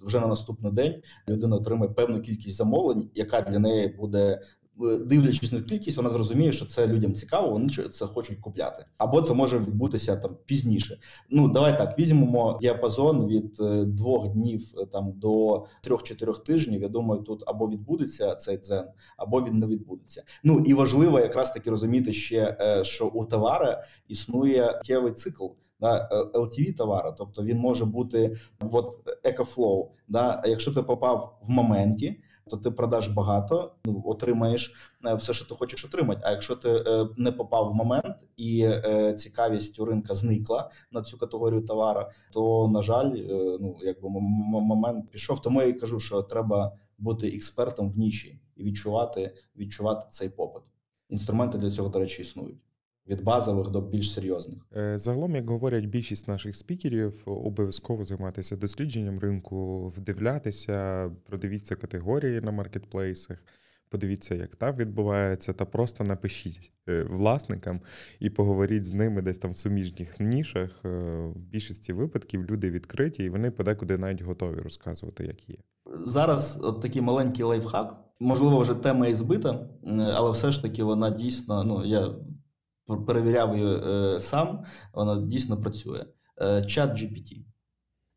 вже 0.00 0.20
на 0.20 0.26
наступний 0.26 0.72
день 0.72 1.02
людина 1.28 1.56
отримає 1.56 1.92
певну 1.92 2.20
кількість 2.20 2.56
замовлень, 2.56 3.10
яка 3.14 3.40
для 3.40 3.58
неї 3.58 3.88
буде 3.88 4.40
Е, 4.59 4.59
дивлячись 5.06 5.52
на 5.52 5.60
кількість, 5.60 5.96
вона 5.96 6.10
зрозуміє, 6.10 6.52
що 6.52 6.66
це 6.66 6.86
людям 6.86 7.14
цікаво, 7.14 7.50
вони 7.50 7.68
це 7.68 8.06
хочуть 8.06 8.38
купляти. 8.38 8.84
Або 8.98 9.22
це 9.22 9.34
може 9.34 9.58
відбутися 9.58 10.16
там 10.16 10.36
пізніше. 10.46 10.98
Ну 11.30 11.48
давай 11.48 11.78
так 11.78 11.98
візьмемо 11.98 12.58
діапазон 12.60 13.26
від 13.26 13.60
е, 13.60 13.84
двох 13.84 14.28
днів 14.28 14.74
е, 14.78 14.86
там 14.86 15.12
до 15.16 15.64
трьох-чотирьох 15.82 16.44
тижнів. 16.44 16.82
Я 16.82 16.88
думаю, 16.88 17.22
тут 17.22 17.44
або 17.46 17.66
відбудеться 17.66 18.34
цей 18.34 18.56
дзен, 18.56 18.84
або 19.16 19.42
він 19.42 19.58
не 19.58 19.66
відбудеться. 19.66 20.22
Ну 20.44 20.62
і 20.66 20.74
важливо 20.74 21.20
якраз 21.20 21.50
таки 21.50 21.70
розуміти 21.70 22.12
ще, 22.12 22.56
що 22.82 23.06
у 23.06 23.24
товара 23.24 23.84
існує 24.08 24.80
життєвий 24.84 25.12
цикл. 25.12 25.46
Да, 25.80 26.08
LTV 26.34 26.76
товара, 26.76 27.12
тобто 27.12 27.42
він 27.42 27.58
може 27.58 27.84
бути 27.84 28.36
от 28.72 28.98
EcoFlow. 29.24 29.90
Да, 30.08 30.42
якщо 30.46 30.72
ти 30.72 30.82
попав 30.82 31.38
в 31.42 31.50
моменті, 31.50 32.20
то 32.46 32.56
ти 32.56 32.70
продаш 32.70 33.08
багато, 33.08 33.72
ну 33.84 34.02
отримаєш 34.06 34.74
е, 35.06 35.14
все, 35.14 35.32
що 35.32 35.48
ти 35.48 35.54
хочеш 35.54 35.84
отримати. 35.84 36.20
А 36.24 36.30
якщо 36.30 36.56
ти 36.56 36.70
е, 36.70 37.08
не 37.16 37.32
попав 37.32 37.70
в 37.70 37.74
момент 37.74 38.16
і 38.36 38.62
е, 38.62 39.12
цікавість 39.12 39.80
у 39.80 39.84
ринка 39.84 40.14
зникла 40.14 40.70
на 40.92 41.02
цю 41.02 41.18
категорію 41.18 41.60
товара, 41.60 42.10
то 42.32 42.68
на 42.68 42.82
жаль, 42.82 43.10
ну 43.60 43.76
якби 43.82 44.08
момент 44.10 45.10
пішов. 45.10 45.42
Тому 45.42 45.62
я 45.62 45.68
і 45.68 45.72
кажу, 45.72 46.00
що 46.00 46.22
треба 46.22 46.72
бути 46.98 47.28
експертом 47.28 47.90
в 47.90 47.98
ніші 47.98 48.40
і 48.56 48.64
відчувати, 48.64 49.34
відчувати 49.56 50.06
цей 50.10 50.28
попит. 50.28 50.62
Інструменти 51.08 51.58
для 51.58 51.70
цього, 51.70 51.88
до 51.88 51.98
речі, 51.98 52.22
існують 52.22 52.58
від 53.10 53.24
базових 53.24 53.70
до 53.70 53.80
більш 53.80 54.12
серйозних. 54.12 54.66
Е, 54.76 54.98
загалом, 54.98 55.34
як 55.34 55.50
говорять 55.50 55.86
більшість 55.86 56.28
наших 56.28 56.56
спікерів, 56.56 57.22
обов'язково 57.26 58.04
займатися 58.04 58.56
дослідженням 58.56 59.18
ринку, 59.18 59.88
вдивлятися, 59.88 61.10
продивіться 61.26 61.74
категорії 61.74 62.40
на 62.40 62.50
маркетплейсах. 62.50 63.38
Подивіться, 63.90 64.34
як 64.34 64.56
там 64.56 64.76
відбувається, 64.76 65.52
та 65.52 65.64
просто 65.64 66.04
напишіть 66.04 66.72
е, 66.88 67.02
власникам 67.02 67.80
і 68.20 68.30
поговоріть 68.30 68.86
з 68.86 68.92
ними 68.92 69.22
десь 69.22 69.38
там 69.38 69.52
в 69.52 69.56
суміжніх 69.56 70.20
нішах. 70.20 70.70
Е, 70.84 70.88
в 71.34 71.38
більшості 71.38 71.92
випадків 71.92 72.44
люди 72.50 72.70
відкриті, 72.70 73.24
і 73.24 73.28
вони 73.28 73.50
подекуди 73.50 73.98
навіть 73.98 74.22
готові 74.22 74.60
розказувати, 74.60 75.24
як 75.24 75.48
є. 75.48 75.56
Зараз 76.06 76.60
от 76.62 76.80
такий 76.80 77.02
маленький 77.02 77.44
лайфхак. 77.44 77.96
Можливо, 78.20 78.60
вже 78.60 78.74
тема 78.74 79.06
і 79.06 79.14
збита, 79.14 79.68
але 80.14 80.30
все 80.30 80.50
ж 80.50 80.62
таки 80.62 80.82
вона 80.82 81.10
дійсно. 81.10 81.64
Ну 81.64 81.86
я 81.86 82.08
перевіряв 82.96 83.56
її 83.56 83.76
е, 83.76 84.20
сам, 84.20 84.64
вона 84.94 85.26
дійсно 85.26 85.60
працює. 85.60 86.04
Е, 86.42 86.62
чат 86.62 86.90
GPT. 86.90 87.44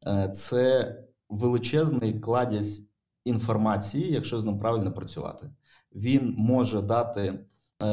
е, 0.07 0.29
це 0.29 0.95
величезний 1.29 2.19
кладязь 2.19 2.91
інформації, 3.23 4.11
якщо 4.11 4.41
з 4.41 4.45
ним 4.45 4.59
правильно 4.59 4.93
працювати. 4.93 5.49
Він 5.95 6.35
може 6.37 6.81
дати 6.81 7.39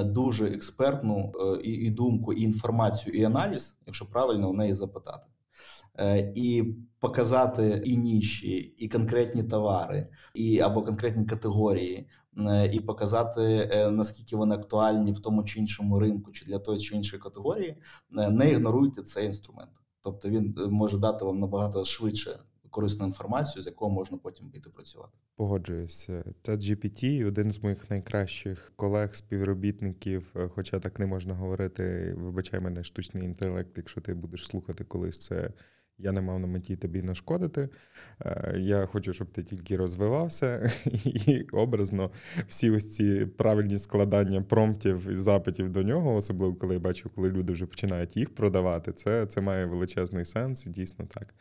дуже 0.05 0.47
експертну 0.47 1.33
і, 1.65 1.91
думку, 1.91 2.33
і 2.33 2.43
інформацію, 2.43 3.15
і 3.15 3.25
аналіз, 3.25 3.81
якщо 3.87 4.11
правильно 4.11 4.51
в 4.51 4.55
неї 4.55 4.75
запитати. 4.75 5.27
І 6.35 6.75
показати 7.01 7.83
і 7.85 7.97
ніші, 7.97 8.57
і 8.57 8.89
конкретні 8.89 9.43
товари, 9.43 10.09
і 10.35 10.61
або 10.61 10.83
конкретні 10.83 11.27
категорії, 11.27 12.09
і 12.73 12.81
показати 12.81 13.71
е, 13.73 13.91
наскільки 13.91 14.37
вони 14.37 14.55
актуальні 14.55 15.13
в 15.13 15.19
тому 15.19 15.45
чи 15.45 15.61
іншому 15.61 15.99
ринку, 15.99 16.33
чи 16.33 16.45
для 16.45 16.59
тої 16.59 16.81
чи 16.81 16.97
іншої 16.97 17.23
категорії, 17.23 17.77
е, 18.19 18.31
не 18.31 18.51
ігноруйте 18.51 19.03
цей 19.03 19.27
інструмент. 19.27 19.71
Тобто 20.01 20.29
він 20.29 20.55
е, 20.59 20.67
може 20.67 20.99
дати 20.99 21.25
вам 21.25 21.39
набагато 21.39 21.85
швидше 21.85 22.39
корисну 22.71 23.07
інформацію, 23.07 23.63
з 23.63 23.67
якою 23.67 23.93
можна 23.93 24.19
потім 24.19 24.51
йти 24.55 24.71
працювати. 24.71 25.13
Погоджуюся. 25.37 26.25
ChatGPT– 26.45 27.27
один 27.29 27.51
з 27.51 27.63
моїх 27.63 27.91
найкращих 27.91 28.73
колег, 28.77 29.15
співробітників, 29.17 30.33
е, 30.37 30.49
хоча 30.55 30.81
так 30.81 30.99
не 30.99 31.07
можна 31.07 31.35
говорити. 31.35 32.15
Вибачай 32.19 32.61
мене 32.61 32.85
штучний 32.85 33.25
інтелект, 33.25 33.71
якщо 33.77 34.01
ти 34.01 34.15
будеш 34.15 34.47
слухати 34.47 34.85
колись 34.85 35.19
це. 35.19 35.53
Я 36.03 36.13
не 36.13 36.21
мав 36.21 36.41
на 36.41 36.47
меті 36.47 36.77
тобі 36.77 37.03
нашкодити. 37.03 37.69
Е, 38.21 38.55
Я 38.59 38.87
хочу, 38.87 39.13
щоб 39.13 39.31
ти 39.31 39.43
тільки 39.43 39.77
розвивався, 39.77 40.71
і 41.05 41.47
образно 41.53 42.11
всі 42.49 42.71
ось 42.71 42.95
ці 42.97 43.27
правильні 43.27 43.79
складання 43.79 44.43
промптів 44.43 45.09
і 45.11 45.15
запитів 45.17 45.71
до 45.71 45.83
нього, 45.83 46.15
особливо 46.15 46.55
коли 46.55 46.75
я 46.75 46.81
бачу, 46.81 47.11
коли 47.15 47.31
люди 47.31 47.53
вже 47.53 47.67
починають 47.67 48.17
їх 48.17 48.35
продавати. 48.35 48.93
Це, 48.93 49.27
це 49.27 49.41
має 49.41 49.67
величезний 49.67 50.25
сенс, 50.25 50.67
і 50.67 50.71
дійсно 50.71 51.05
так. 51.07 51.35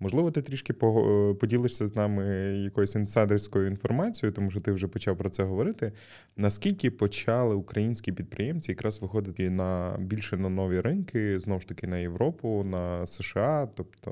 Можливо, 0.00 0.30
ти 0.30 0.42
трішки 0.42 0.72
пого- 0.72 1.34
поділишся 1.34 1.86
з 1.86 1.96
нами 1.96 2.24
якоюсь 2.64 2.94
інсайдерською 2.94 3.66
інформацією, 3.66 4.32
тому 4.34 4.50
що 4.50 4.60
ти 4.60 4.72
вже 4.72 4.88
почав 4.88 5.18
про 5.18 5.28
це 5.28 5.42
говорити. 5.42 5.92
Наскільки 6.36 6.90
почали 6.90 7.54
українські 7.54 8.12
підприємці 8.12 8.70
якраз 8.72 9.02
виходити 9.02 9.50
на 9.50 9.96
більше 10.00 10.36
на 10.36 10.48
нові 10.48 10.80
ринки, 10.80 11.40
знову 11.40 11.60
ж 11.60 11.68
таки 11.68 11.86
на 11.86 11.98
Європу, 11.98 12.64
на 12.64 13.06
США, 13.06 13.68
тобто 13.74 14.03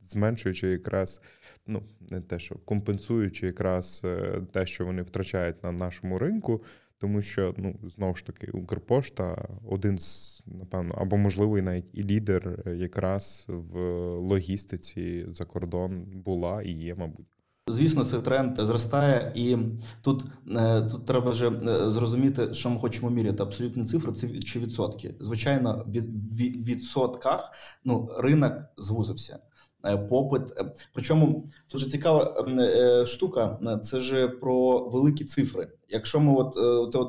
зменшуючи 0.00 0.68
якраз, 0.68 1.20
ну 1.66 1.82
не 2.10 2.20
те, 2.20 2.38
що 2.38 2.54
компенсуючи 2.54 3.46
якраз 3.46 4.02
е, 4.04 4.40
те, 4.52 4.66
що 4.66 4.86
вони 4.86 5.02
втрачають 5.02 5.64
на 5.64 5.72
нашому 5.72 6.18
ринку. 6.18 6.62
Тому 6.98 7.22
що 7.22 7.54
ну 7.56 7.78
знову 7.82 8.14
ж 8.14 8.26
таки 8.26 8.46
Укрпошта 8.50 9.48
один 9.66 9.98
з 9.98 10.42
напевно, 10.46 10.94
або 10.98 11.16
можливо 11.16 11.58
і 11.58 11.62
навіть 11.62 11.90
і 11.92 12.02
лідер 12.02 12.62
якраз 12.76 13.44
в 13.48 13.78
логістиці 14.16 15.26
за 15.28 15.44
кордон 15.44 16.04
була 16.24 16.62
і 16.62 16.70
є, 16.70 16.94
мабуть. 16.94 17.26
Звісно, 17.66 18.04
цей 18.04 18.20
тренд 18.20 18.56
зростає, 18.56 19.32
і 19.34 19.56
тут, 20.02 20.24
е, 20.56 20.80
тут 20.80 21.06
треба 21.06 21.30
вже 21.30 21.50
е, 21.50 21.90
зрозуміти, 21.90 22.54
що 22.54 22.70
ми 22.70 22.80
хочемо 22.80 23.10
міряти. 23.10 23.42
Абсолютні 23.42 23.84
цифри 23.84 24.12
це 24.12 24.38
чи 24.38 24.58
відсотки. 24.58 25.14
Звичайно, 25.20 25.84
в 25.86 25.90
від, 25.90 26.68
відсотках 26.68 27.52
ну, 27.84 28.08
ринок 28.18 28.52
звузився. 28.78 29.38
Е, 29.84 29.96
Попит, 29.96 30.42
е, 30.56 30.72
причому 30.92 31.44
дуже 31.72 31.90
цікава 31.90 32.44
е, 32.58 33.06
штука. 33.06 33.58
Це 33.82 33.98
ж 33.98 34.28
про 34.28 34.88
великі 34.88 35.24
цифри. 35.24 35.68
Якщо 35.88 36.20
ми 36.20 36.34
от 36.34 36.56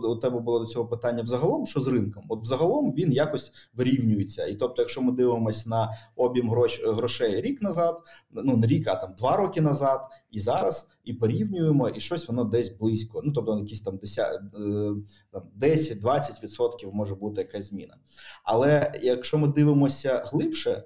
у 0.05 0.15
тебе 0.15 0.39
було 0.39 0.59
до 0.59 0.65
цього 0.65 0.85
питання 0.85 1.23
взагалом, 1.23 1.65
що 1.65 1.79
з 1.79 1.87
ринком? 1.87 2.25
От 2.29 2.41
взагалом 2.41 2.93
він 2.93 3.11
якось 3.11 3.51
вирівнюється. 3.73 4.45
І 4.45 4.55
тобто, 4.55 4.81
якщо 4.81 5.01
ми 5.01 5.11
дивимося 5.11 5.69
на 5.69 5.89
об'єм 6.15 6.49
грош, 6.49 6.83
грошей 6.85 7.41
рік 7.41 7.61
назад, 7.61 7.97
ну 8.31 8.57
не 8.57 8.67
рік, 8.67 8.87
а 8.87 8.95
там 8.95 9.13
два 9.17 9.37
роки 9.37 9.61
назад, 9.61 10.01
і 10.31 10.39
зараз, 10.39 10.89
і 11.03 11.13
порівнюємо, 11.13 11.89
і 11.89 11.99
щось 11.99 12.27
воно 12.27 12.43
десь 12.43 12.69
близько. 12.69 13.21
Ну 13.25 13.31
тобто, 13.31 13.59
якісь 13.59 13.81
там 13.81 13.97
10, 13.97 14.41
там 15.31 15.43
10-20% 15.61 16.93
може 16.93 17.15
бути 17.15 17.41
якась 17.41 17.65
зміна. 17.65 17.97
Але 18.43 18.93
якщо 19.03 19.37
ми 19.37 19.47
дивимося 19.47 20.23
глибше. 20.25 20.83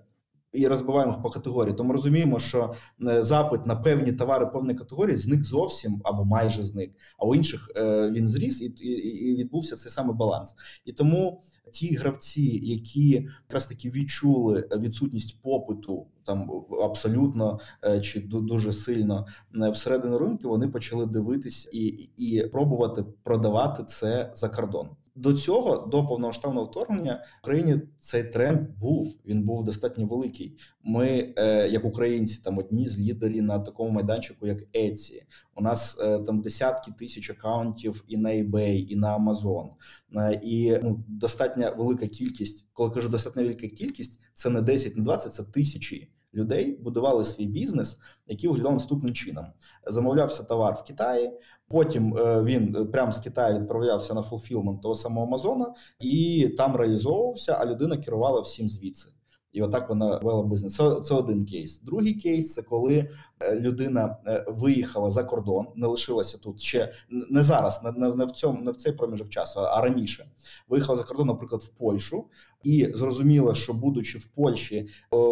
І 0.56 0.68
розбиваємо 0.68 1.12
їх 1.12 1.22
по 1.22 1.30
категорії, 1.30 1.76
то 1.76 1.84
ми 1.84 1.94
розуміємо, 1.94 2.39
що 2.39 2.74
е, 3.10 3.24
запит 3.24 3.65
на 3.65 3.76
певні 3.76 4.12
товари 4.12 4.46
певної 4.46 4.78
категорії 4.78 5.18
зник 5.18 5.44
зовсім 5.44 6.02
або 6.04 6.26
майже 6.26 6.63
зник, 6.63 6.91
а 7.20 7.26
у 7.26 7.36
інших 7.36 7.72
е, 7.76 8.12
він 8.12 8.30
зріс 8.30 8.62
і, 8.62 8.65
і, 8.65 9.36
відбувся 9.36 9.76
цей 9.76 9.91
самий 9.91 10.15
баланс. 10.15 10.56
І 10.86 10.91
тому 10.91 11.41
ті 11.72 11.96
гравці, 11.96 12.60
які 12.63 13.28
якраз 13.48 13.68
таки 13.68 13.89
відчули 13.89 14.70
відсутність 14.78 15.41
попиту 15.41 16.08
там 16.24 16.52
абсолютно 16.84 17.60
е, 17.84 18.00
чи 18.00 18.20
ду- 18.20 18.46
дуже 18.46 18.72
сильно 18.72 19.26
всередину 19.74 20.18
ринку, 20.18 20.50
вони 20.50 20.68
почали 20.68 21.06
дивитись 21.06 21.70
і, 21.72 22.10
і 22.18 22.48
пробувати 22.48 23.06
продавати 23.24 23.84
це 23.84 24.32
за 24.36 24.50
кордон. 24.50 24.89
До 25.17 25.34
цього, 25.34 25.88
до 25.88 26.06
повномасштабного 26.06 26.65
вторгнення, 26.65 27.13
в 27.13 27.39
Україні 27.43 27.75
цей 27.97 28.23
тренд 28.23 28.60
був. 28.80 29.15
Він 29.25 29.43
був 29.43 29.63
достатньо 29.63 30.08
великий. 30.08 30.58
Ми, 30.84 31.34
е, 31.38 31.67
як 31.69 31.86
українці, 31.86 32.41
там 32.43 32.58
одні 32.58 32.88
з 32.88 32.99
лідерів 32.99 33.43
на 33.43 33.60
такому 33.60 33.89
майданчику, 33.89 34.47
як 34.47 34.60
Etsy. 34.75 35.21
У 35.56 35.62
нас 35.62 35.99
е, 36.01 36.19
там 36.19 36.41
десятки 36.41 36.91
тисяч 36.91 37.30
акаунтів 37.30 38.04
і 38.08 38.17
на 38.17 38.30
eBay, 38.30 38.86
і 38.88 38.95
на 38.95 39.17
Amazon. 39.17 39.69
Е, 40.17 40.39
І 40.43 40.78
ну, 40.84 41.04
достатньо 41.08 41.73
велика 41.78 42.08
кількість. 42.08 42.67
Коли 42.73 42.89
кажу 42.89 43.10
достатньо 43.10 43.41
велика 43.41 43.67
кількість, 43.67 44.19
це 44.34 44.49
не 44.49 44.62
10, 44.62 44.97
не 44.97 45.04
20, 45.04 45.34
це 45.34 45.43
тисячі 45.43 46.12
людей 46.36 46.80
будували 46.82 47.25
свій 47.25 47.45
бізнес, 47.45 47.99
який 48.28 48.49
виглядав 48.49 48.73
наступним 48.73 49.13
чином: 49.13 49.45
замовлявся 49.88 50.43
товар 50.43 50.75
в 50.75 50.84
Китаї. 50.84 51.32
Потім 51.67 52.17
е, 52.17 52.43
він 52.43 52.75
е, 52.75 52.86
прямо 52.86 53.12
з 53.12 53.17
Китаю 53.17 53.60
відправлявся 53.60 54.13
на 54.13 54.21
фулфілмент 54.21 54.82
того 54.82 54.95
самого 54.95 55.28
Амазона 55.28 55.73
і 55.99 56.49
там 56.58 56.75
реалізовувався, 56.75 57.58
а 57.60 57.65
людина 57.65 57.97
керувала 57.97 58.41
всім 58.41 58.69
звідси. 58.69 59.10
І 59.51 59.62
отак 59.62 59.89
вона 59.89 60.19
вела 60.23 60.43
бізнес. 60.43 60.75
Це, 60.75 60.95
це 61.01 61.15
один 61.15 61.45
кейс. 61.45 61.82
Другий 61.82 62.13
кейс 62.13 62.54
це 62.54 62.62
коли 62.62 63.10
людина 63.54 64.17
е, 64.28 64.45
виїхала 64.48 65.10
за 65.10 65.24
кордон, 65.24 65.65
не 65.76 65.88
лишилася 65.88 66.38
тут 66.38 66.62
ще 66.62 66.93
не 67.10 67.41
зараз, 67.41 67.82
не, 67.98 68.10
не, 68.10 68.26
в 68.26 68.32
цьому, 68.32 68.62
не 68.62 68.71
в 68.71 68.76
цей 68.76 68.93
проміжок 68.93 69.30
часу, 69.30 69.60
а 69.60 69.82
раніше. 69.82 70.26
Виїхала 70.69 70.98
за 70.98 71.04
кордон, 71.04 71.28
наприклад, 71.28 71.62
в 71.62 71.67
Польщу, 71.67 72.26
і 72.63 72.91
зрозуміла, 72.93 73.56
що 73.56 73.74
будучи 73.74 74.17
в 74.17 74.26
Польщі, 74.26 74.88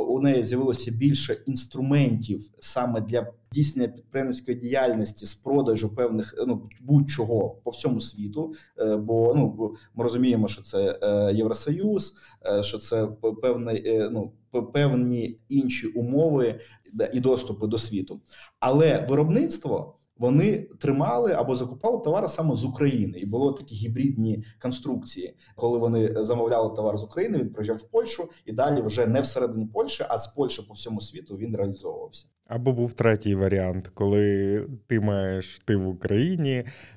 у 0.10 0.22
неї 0.22 0.44
з'явилося 0.44 0.92
більше 0.92 1.38
інструментів 1.46 2.50
саме 2.60 3.02
для 3.02 3.28
здійснення 3.52 3.88
підприємницької 3.88 4.58
діяльності 4.58 5.26
з 5.26 5.36
продажу 5.36 5.96
певних 5.96 6.36
ну 6.48 6.70
будь-чого 6.82 7.50
по 7.64 7.72
всьому 7.72 8.02
світу. 8.02 8.54
Е, 8.80 8.98
Бо 8.98 9.34
ну 9.36 9.76
ми 9.96 10.04
розуміємо, 10.04 10.48
що 10.48 10.62
це 10.62 11.00
е, 11.02 11.34
Євросоюз, 11.34 12.16
е, 12.46 12.64
що 12.64 12.78
це 12.78 13.08
певний 13.42 13.84
е, 13.88 14.10
ну 14.12 14.32
певні 14.62 15.40
інші 15.50 15.88
умови 15.88 16.60
і 17.14 17.20
доступи 17.20 17.68
до 17.68 17.78
світу. 17.78 18.22
Але 18.60 19.06
виробництво 19.10 19.96
вони 20.18 20.70
тримали 20.80 21.32
або 21.32 21.56
закупали 21.56 22.00
товари 22.00 22.28
саме 22.28 22.56
з 22.56 22.66
України, 22.66 23.20
і 23.20 23.26
було 23.26 23.52
такі 23.52 23.76
гібридні 23.76 24.44
конструкції, 24.62 25.36
коли 25.56 25.80
вони 25.80 26.24
замовляли 26.24 26.76
товар 26.76 26.98
з 26.98 27.04
України, 27.04 27.38
він 27.38 27.50
приїжджав 27.50 27.78
в 27.78 27.92
Польщу, 27.92 28.30
і 28.46 28.52
далі 28.52 28.82
вже 28.82 29.08
не 29.08 29.22
всередині 29.22 29.66
Польщі, 29.66 30.06
а 30.10 30.18
з 30.18 30.28
Польщі 30.28 30.62
по 30.68 30.74
всьому 30.74 31.02
світу 31.02 31.38
він 31.38 31.56
реалізовувався. 31.56 32.28
Або 32.48 32.74
був 32.74 32.94
третій 32.94 33.36
варіант, 33.36 33.92
коли 33.94 34.68
ти 34.88 35.00
маєш 35.00 35.60
ти 35.66 35.76
в 35.76 35.88
Україні, 35.88 36.52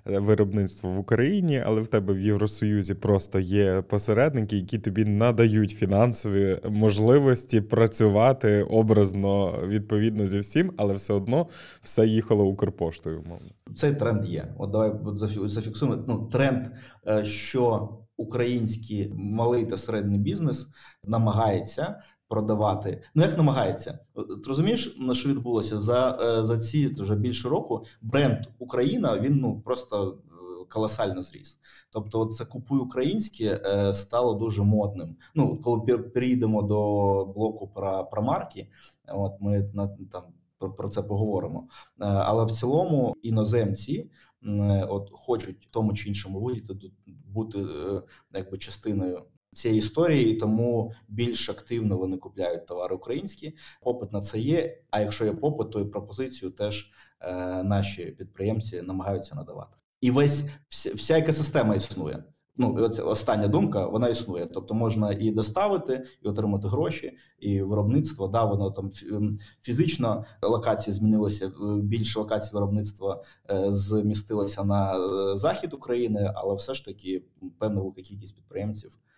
е, 0.07 0.19
виробництво 0.19 0.91
в 0.91 0.99
Україні, 0.99 1.63
але 1.67 1.81
в 1.81 1.89
тебе 1.89 2.15
в 2.15 2.21
Євросоюзі 2.21 2.95
просто 2.95 3.39
є 3.39 3.83
посередники, 3.83 4.57
які 4.57 4.79
тобі 4.79 5.05
надають 5.05 5.71
фінансові 5.71 6.61
можливості 6.69 7.61
працювати 7.61 8.63
образно 8.63 9.61
відповідно 9.67 10.27
зі 10.27 10.39
всім, 10.39 10.73
але 10.77 10.95
все 10.95 11.13
одно 11.13 11.47
все 11.83 12.07
їхало 12.07 12.45
Укрпоштою. 12.45 13.21
Умовно. 13.21 13.47
Цей 13.75 13.95
тренд 13.95 14.27
є. 14.27 14.45
От 14.59 14.71
давай 14.71 14.91
зафі- 14.91 15.49
зафіксуємо. 15.49 16.05
Ну, 16.09 16.29
тренд, 16.33 16.67
е, 17.09 17.25
що 17.25 17.89
український 18.17 19.13
малий 19.15 19.65
та 19.67 19.77
середній 19.77 20.19
бізнес 20.19 20.69
намагається 21.05 22.01
продавати. 22.29 23.03
Ну 23.15 23.23
як 23.23 23.37
намагається? 23.37 23.99
От 24.15 24.47
Розумієш, 24.47 24.97
на 24.99 25.15
що 25.15 25.29
відбулося 25.29 25.79
за, 25.79 26.19
е, 26.21 26.45
за 26.45 26.59
ці 26.59 26.87
вже 26.87 27.15
більше 27.15 27.49
року. 27.49 27.85
Бренд 28.03 28.39
Україна 28.59 29.19
він 29.21 29.37
ну 29.37 29.61
просто 29.61 30.19
е, 30.29 30.65
колосально 30.69 31.23
зріс. 31.23 31.59
Тобто, 31.91 32.27
це 32.27 32.45
купуй 32.45 32.79
українське 32.79 33.61
е, 33.65 33.95
стало 33.95 34.35
дуже 34.35 34.63
модним. 34.63 35.17
Ну, 35.35 35.61
коли 35.61 35.81
пер- 35.81 36.13
перейдемо 36.13 36.63
до 36.63 36.77
блоку 37.25 37.69
про, 37.69 38.05
про 38.05 38.23
марки, 38.23 38.69
от 39.09 39.33
ми 39.41 39.71
на 39.75 39.89
там 40.13 40.23
про, 40.59 40.89
це 40.89 41.03
поговоримо. 41.03 41.69
Е, 42.01 42.05
Але 42.05 42.45
в 42.45 42.51
цілому 42.51 43.15
іноземці 43.23 44.11
е, 44.43 44.87
от 44.91 45.09
хочуть 45.13 45.57
в 45.57 45.71
тому 45.71 45.95
чи 45.95 46.09
іншому 46.09 46.41
вигляді 46.41 46.93
бути 47.07 47.59
е, 47.59 48.03
якби 48.35 48.59
частиною 48.59 49.23
цієї 49.57 49.79
історії, 49.79 50.35
тому 50.35 50.93
більш 51.09 51.51
активно 51.51 51.97
вони 51.97 52.17
купляють 52.17 52.67
товари 52.67 52.97
українські. 52.97 53.57
Попит 53.83 54.13
на 54.13 54.21
це 54.21 54.39
є. 54.39 54.79
А 54.91 55.01
якщо 55.01 55.25
є 55.25 55.33
попит, 55.33 55.71
то 55.71 55.81
і 55.81 55.85
пропозицію 55.85 56.51
теж 56.51 56.91
е, 57.21 57.63
наші 57.63 58.05
підприємці 58.05 58.83
намагаються 58.83 59.35
надавати. 59.35 59.77
І 60.01 60.11
весь 60.11 60.49
вся, 60.69 60.95
вся 60.95 61.19
екосистема 61.19 61.75
існує. 61.75 62.25
Ну, 62.59 62.77
оце 62.79 63.03
остання 63.03 63.49
думка, 63.49 63.87
вона 63.87 64.09
існує. 64.09 64.47
Тобто 64.47 64.75
можна 64.75 65.13
і 65.13 65.31
доставити, 65.31 66.05
і 66.23 66.29
отримати 66.29 66.69
гроші, 66.69 67.13
і 67.39 67.63
виробництво. 67.63 68.29
Да, 68.29 68.45
воно 68.45 68.71
там 68.71 68.91
ем, 69.13 69.37
фізично 69.63 70.25
локації 70.43 70.95
змінилися. 70.95 71.53
Більше 71.83 72.19
локацій 72.19 72.55
виробництва 72.55 73.23
е, 73.51 73.65
змістилося 73.69 74.65
на 74.65 74.95
е, 74.95 75.37
захід 75.37 75.75
України, 75.75 76.33
але 76.35 76.55
все 76.55 76.75
ж 76.75 76.85
таки 76.85 77.25
певна 77.59 77.81
велика 77.81 78.03
кількість 78.03 78.37
підприємців 78.37 78.91
е, 78.91 79.16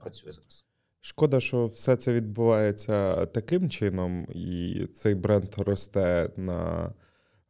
працює 0.00 0.32
зараз. 0.32 0.66
Шкода, 1.00 1.40
що 1.40 1.66
все 1.66 1.96
це 1.96 2.12
відбувається 2.12 3.26
таким 3.26 3.70
чином, 3.70 4.26
і 4.34 4.86
цей 4.94 5.14
бренд 5.14 5.54
росте 5.58 6.30
на 6.36 6.92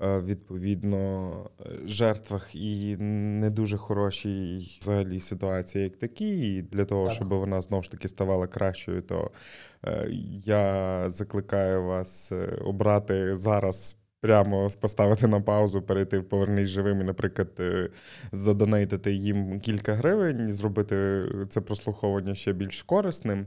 Е, 0.03 0.21
відповідно 0.21 1.51
жертвах 1.85 2.55
і 2.55 2.97
не 2.97 3.51
дуже 3.51 3.77
хорошій 3.77 4.79
взагалі 4.81 5.21
ситуації, 5.21 5.85
як 5.85 5.97
такі. 5.97 6.57
І 6.57 6.63
для 6.63 6.85
того, 6.85 7.07
так. 7.07 7.15
щоб 7.15 7.29
вона 7.29 7.61
знову 7.61 7.83
ж 7.83 7.91
таки 7.91 8.09
ставала 8.09 8.47
кращою, 8.47 9.03
то 9.03 9.31
е, 9.85 10.09
я 10.45 11.05
закликаю 11.11 11.85
вас 11.85 12.33
е, 12.33 12.59
обрати 12.65 13.37
зараз. 13.37 13.97
Прямо 14.21 14.69
поставити 14.81 15.27
на 15.27 15.41
паузу, 15.41 15.83
перейти 15.83 16.19
в 16.19 16.29
повернись 16.29 16.69
живим 16.69 17.01
і, 17.01 17.05
наприклад, 17.05 17.49
задонейтити 18.33 19.13
їм 19.13 19.61
кілька 19.61 19.95
гривень, 19.95 20.53
зробити 20.53 21.25
це 21.49 21.61
прослуховування 21.61 22.35
ще 22.35 22.53
більш 22.53 22.83
корисним. 22.83 23.47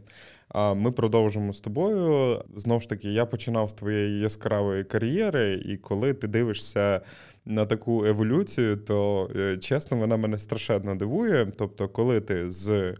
А 0.49 0.73
ми 0.73 0.91
продовжимо 0.91 1.53
з 1.53 1.59
тобою. 1.59 2.37
Знову 2.55 2.81
ж 2.81 2.89
таки, 2.89 3.11
я 3.11 3.25
починав 3.25 3.69
з 3.69 3.73
твоєї 3.73 4.19
яскравої 4.19 4.83
кар'єри, 4.83 5.53
і 5.65 5.77
коли 5.77 6.13
ти 6.13 6.27
дивишся 6.27 7.01
на 7.45 7.65
таку 7.65 8.05
еволюцію, 8.05 8.77
то 8.77 9.29
е, 9.35 9.57
чесно, 9.57 9.97
вона 9.97 10.17
мене 10.17 10.37
страшенно 10.37 10.95
дивує. 10.95 11.51
Тобто, 11.57 11.89
коли 11.89 12.21
ти 12.21 12.49
з 12.49 12.95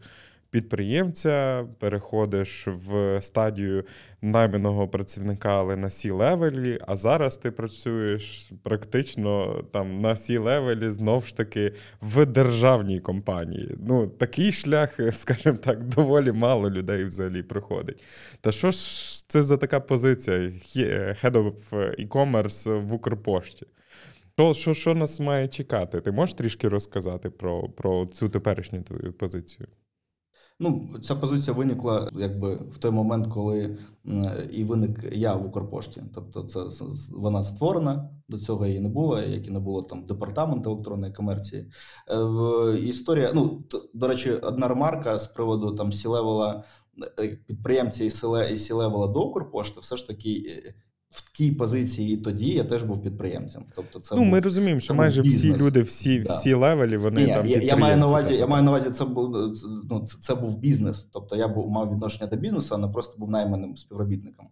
підприємця, 0.51 1.67
переходиш 1.79 2.67
в 2.67 3.21
стадію 3.21 3.83
найманого 4.21 4.87
працівника, 4.87 5.59
але 5.59 5.75
на 5.75 5.89
C-левелі. 5.89 6.79
А 6.87 6.95
зараз 6.95 7.37
ти 7.37 7.51
працюєш 7.51 8.51
практично 8.63 9.63
там 9.73 10.01
на 10.01 10.15
C-левелі 10.15 10.89
знов 10.89 11.25
ж 11.25 11.37
таки 11.37 11.73
в 12.01 12.25
державній 12.25 12.99
компанії. 12.99 13.75
Ну, 13.87 14.07
такий 14.07 14.51
шлях, 14.51 14.99
скажімо 15.11 15.57
так, 15.57 15.83
доволі 15.83 16.31
мало 16.31 16.69
людей 16.69 17.05
взагалі 17.05 17.43
проходить. 17.43 18.03
Та 18.41 18.51
що 18.51 18.71
ж 18.71 18.79
це 19.27 19.43
за 19.43 19.57
така 19.57 19.79
позиція? 19.79 20.37
Head 20.37 21.31
of 21.31 21.53
e-commerce 21.99 22.85
в 22.85 22.93
Укрпошті? 22.93 23.65
То 24.35 24.53
що 24.53 24.73
що 24.73 24.95
нас 24.95 25.19
має 25.19 25.47
чекати? 25.47 26.01
Ти 26.01 26.11
можеш 26.11 26.33
трішки 26.33 26.67
розказати 26.67 27.29
про, 27.29 27.69
про 27.69 28.05
цю 28.05 28.29
теперішню 28.29 28.81
твою 28.81 29.13
позицію? 29.13 29.67
Ну, 30.63 30.89
ця 31.01 31.15
позиція 31.15 31.55
виникла 31.55 32.09
якби 32.13 32.55
в 32.55 32.77
той 32.77 32.91
момент, 32.91 33.27
коли 33.27 33.77
і 34.51 34.63
виник 34.63 34.99
я 35.11 35.33
в 35.33 35.45
Укрпошті. 35.45 36.03
Тобто, 36.13 36.43
це 36.43 36.85
вона 37.15 37.43
створена, 37.43 38.09
до 38.29 38.37
цього 38.37 38.65
її 38.65 38.79
не 38.79 38.89
було, 38.89 39.19
як 39.19 39.47
і 39.47 39.51
не 39.51 39.59
було 39.59 39.83
там 39.83 40.05
департаменту 40.05 40.71
електронної 40.71 41.13
комерції. 41.13 41.71
Е, 42.09 42.79
історія, 42.79 43.31
ну 43.33 43.63
до 43.93 44.07
речі, 44.07 44.31
одна 44.31 44.67
ремарка 44.67 45.17
з 45.17 45.27
приводу 45.27 45.75
там 45.75 45.91
сілевела 45.91 46.63
е, 47.19 47.39
підприємця 47.47 48.03
і 48.51 48.57
C-левела 48.57 49.07
до 49.07 49.21
Укрпошти, 49.21 49.79
все 49.79 49.95
ж 49.95 50.07
таки 50.07 50.45
е, 50.47 50.73
в 51.11 51.37
тій 51.37 51.51
позиції 51.51 52.17
тоді 52.17 52.49
я 52.49 52.63
теж 52.63 52.83
був 52.83 53.03
підприємцем. 53.03 53.63
Тобто, 53.75 53.99
це 53.99 54.15
ну 54.15 54.21
був, 54.21 54.31
ми 54.31 54.39
розуміємо, 54.39 54.79
що 54.79 54.93
майже 54.93 55.21
всі 55.21 55.53
люди, 55.53 55.81
всі 55.81 56.19
да. 56.19 56.35
C-левелі, 56.35 56.97
вони 56.97 57.21
Ні, 57.21 57.27
там 57.27 57.45
я, 57.45 57.57
я 57.57 57.75
маю 57.75 57.97
на 57.97 58.07
увазі. 58.07 58.33
Я 58.33 58.47
маю 58.47 58.63
на 58.63 58.71
увазі, 58.71 58.89
це 58.89 59.05
був 59.05 59.29
ну, 59.89 60.01
це, 60.05 60.17
це 60.19 60.35
був 60.35 60.59
бізнес. 60.59 61.03
Тобто 61.03 61.35
я 61.35 61.47
був 61.47 61.69
мав 61.69 61.91
відношення 61.91 62.29
до 62.29 62.37
бізнесу, 62.37 62.75
а 62.75 62.77
не 62.77 62.87
просто 62.87 63.19
був 63.19 63.29
найманим 63.29 63.77
співробітником. 63.77 64.47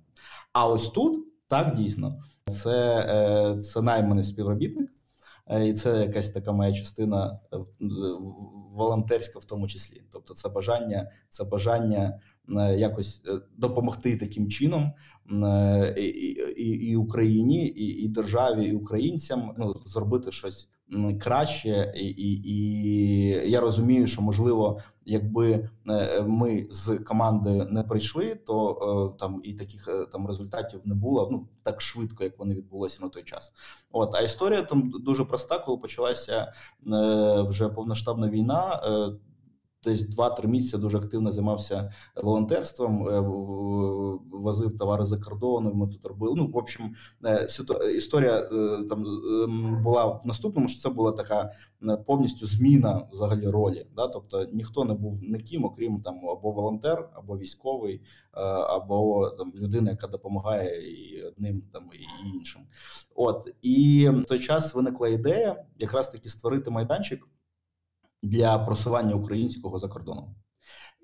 А 0.54 0.68
ось 0.68 0.88
тут 0.88 1.18
так 1.48 1.74
дійсно 1.74 2.20
це, 2.48 3.06
е, 3.10 3.60
це 3.62 3.82
найманий 3.82 4.24
співробітник. 4.24 4.90
Е, 5.50 5.68
і 5.68 5.74
це 5.74 6.00
якась 6.00 6.30
така 6.30 6.52
моя 6.52 6.74
частина 6.74 7.40
е, 7.54 7.58
волонтерська, 8.72 9.40
в 9.40 9.44
тому 9.44 9.68
числі. 9.68 10.02
Тобто, 10.12 10.34
це 10.34 10.50
бажання, 10.50 11.12
це 11.30 11.44
бажання 11.44 12.22
якось 12.76 13.24
допомогти 13.58 14.18
таким 14.18 14.50
чином 14.50 14.92
і 15.98 16.06
і, 16.58 16.90
і 16.92 16.96
Україні, 16.96 17.66
і 17.66 17.86
і 17.86 18.08
державі, 18.08 18.66
і 18.66 18.74
українцям 18.74 19.56
ну 19.58 19.74
зробити 19.86 20.32
щось 20.32 20.72
краще, 21.22 21.94
і, 21.96 22.08
і, 22.08 22.42
і 22.44 23.52
я 23.52 23.60
розумію, 23.60 24.08
що 24.08 24.22
можливо, 24.22 24.80
якби 25.06 25.70
е, 25.90 26.22
ми 26.22 26.68
з 26.72 26.98
командою 26.98 27.68
не 27.72 27.84
прийшли, 27.84 28.36
то 28.36 28.72
е, 29.16 29.20
там 29.20 29.42
і 29.44 29.54
таких 29.54 29.88
е, 29.88 30.06
там 30.06 30.28
результатів 30.28 30.82
не 30.86 30.96
було 30.96 31.30
ну 31.32 31.48
так 31.64 31.82
швидко, 31.82 32.24
як 32.24 32.40
вони 32.40 32.56
відбулися 32.56 33.04
на 33.04 33.10
той 33.10 33.24
час. 33.24 33.54
От 33.92 34.16
а 34.16 34.22
історія 34.22 34.62
там 34.62 34.92
дуже 35.06 35.26
проста, 35.26 35.60
коли 35.60 35.78
почалася 35.78 36.54
вже 37.50 37.70
повноштабна 37.70 38.30
війна 38.30 38.82
десь 39.84 40.18
2-3 40.18 40.48
місяці 40.48 40.78
дуже 40.78 40.98
активно 40.98 41.32
займався 41.32 41.92
волонтерством, 42.16 43.08
е, 43.08 43.20
возив 44.32 44.78
товари 44.78 45.06
за 45.06 45.18
кордоном. 45.18 45.78
Ми 45.78 45.88
тут 45.88 46.06
робили. 46.06 46.34
Ну, 46.38 46.48
в 46.48 46.58
общем, 46.58 46.96
е, 47.26 47.48
історія 47.96 48.40
е, 48.40 48.84
там 48.90 49.06
ем, 49.44 49.82
була 49.84 50.06
в 50.06 50.22
наступному, 50.26 50.68
що 50.68 50.82
це 50.82 50.90
була 50.90 51.12
така 51.12 51.52
повністю 52.06 52.46
зміна 52.46 53.08
взагалі 53.12 53.48
ролі. 53.48 53.86
Да? 53.96 54.08
Тобто 54.08 54.46
ніхто 54.54 54.86
не 54.86 54.94
був 54.94 55.20
ніким, 55.24 55.66
окрім 55.66 56.02
там 56.02 56.30
або 56.30 56.52
волонтер, 56.52 57.10
або 57.14 57.38
військовий, 57.38 58.02
або 58.70 59.30
там 59.30 59.54
людина, 59.56 59.92
яка 59.92 60.08
допомагає 60.08 60.92
і 60.92 61.24
одним 61.24 61.64
там 61.74 61.90
і 61.94 62.36
іншим. 62.36 62.62
От 63.16 63.48
і 63.62 64.10
в 64.10 64.24
той 64.24 64.40
час 64.40 64.76
виникла 64.76 65.08
ідея, 65.08 65.66
якраз 65.80 66.10
таки 66.10 66.30
створити 66.30 66.72
майданчик 66.72 67.28
для 68.24 68.58
просування 68.60 69.16
українського 69.16 69.80
за 69.80 69.88
кордоном. 69.88 70.36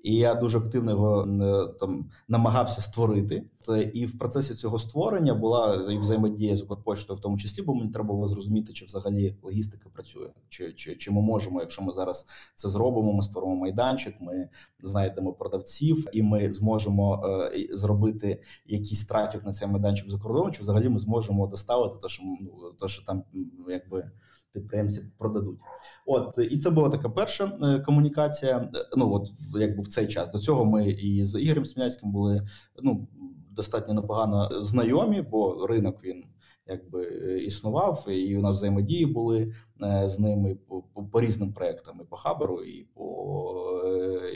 І 0.06 0.14
я 0.14 0.34
дуже 0.34 0.58
активно 0.58 0.90
його 0.90 1.22
е, 1.22 1.78
там 1.80 2.10
намагався 2.28 2.80
створити. 2.80 3.50
І 3.94 4.06
в 4.06 4.18
процесі 4.18 4.54
цього 4.54 4.78
створення 4.78 5.34
була 5.34 5.88
і 5.92 5.98
взаємодія 5.98 6.56
з 6.56 6.62
Укрпоштою 6.62 7.16
в 7.16 7.20
тому 7.20 7.38
числі, 7.38 7.62
бо 7.62 7.74
мені 7.74 7.90
треба 7.90 8.14
було 8.14 8.28
зрозуміти, 8.28 8.72
чи 8.72 8.84
взагалі 8.84 9.36
логістика 9.42 9.90
працює, 9.94 10.28
чи 10.48 10.72
чи, 10.72 10.96
чи 10.96 11.10
ми 11.10 11.22
можемо, 11.22 11.60
якщо 11.60 11.82
ми 11.82 11.92
зараз 11.92 12.26
це 12.54 12.68
зробимо, 12.68 13.12
ми 13.12 13.22
створимо 13.22 13.56
майданчик, 13.56 14.14
ми 14.20 14.48
знайдемо 14.82 15.32
продавців, 15.32 16.06
і 16.12 16.22
ми 16.22 16.52
зможемо 16.52 17.26
е, 17.26 17.68
зробити 17.76 18.42
якийсь 18.66 19.06
трафік 19.06 19.44
на 19.44 19.52
цей 19.52 19.68
майданчик 19.68 20.10
за 20.10 20.18
кордоном, 20.18 20.52
чи 20.52 20.60
взагалі 20.60 20.88
ми 20.88 20.98
зможемо 20.98 21.46
доставити 21.46 21.96
те, 22.02 22.08
що 22.08 22.22
ну, 22.24 22.72
те, 22.80 22.88
що 22.88 23.04
там 23.04 23.24
якби 23.68 24.10
підприємці 24.56 25.02
продадуть. 25.18 25.58
От 26.06 26.38
і 26.50 26.58
це 26.58 26.70
була 26.70 26.88
така 26.88 27.08
перша 27.08 27.58
е, 27.62 27.80
комунікація. 27.80 28.70
Ну 28.96 29.12
от 29.12 29.28
якби 29.60 29.82
в 29.82 29.86
цей 29.86 30.06
час 30.08 30.30
до 30.30 30.38
цього 30.38 30.64
ми 30.64 30.88
і 30.88 31.24
з 31.24 31.40
Ігорем 31.40 31.64
Сміляцьким 31.64 32.12
були 32.12 32.46
ну 32.82 33.08
достатньо 33.50 33.94
непогано 33.94 34.50
знайомі, 34.62 35.22
бо 35.22 35.66
ринок 35.66 36.04
він. 36.04 36.24
Якби 36.68 37.04
е, 37.04 37.38
існував, 37.38 38.06
і 38.08 38.36
у 38.36 38.40
нас 38.40 38.56
взаємодії 38.56 39.06
були 39.06 39.52
е, 39.82 40.08
з 40.08 40.18
ними 40.20 40.54
по, 40.54 40.82
по, 40.82 41.04
по 41.04 41.20
різним 41.20 41.52
проектам, 41.52 42.00
і 42.02 42.04
по 42.04 42.16
хаберу, 42.16 42.62
і 42.62 42.82
по 42.94 43.82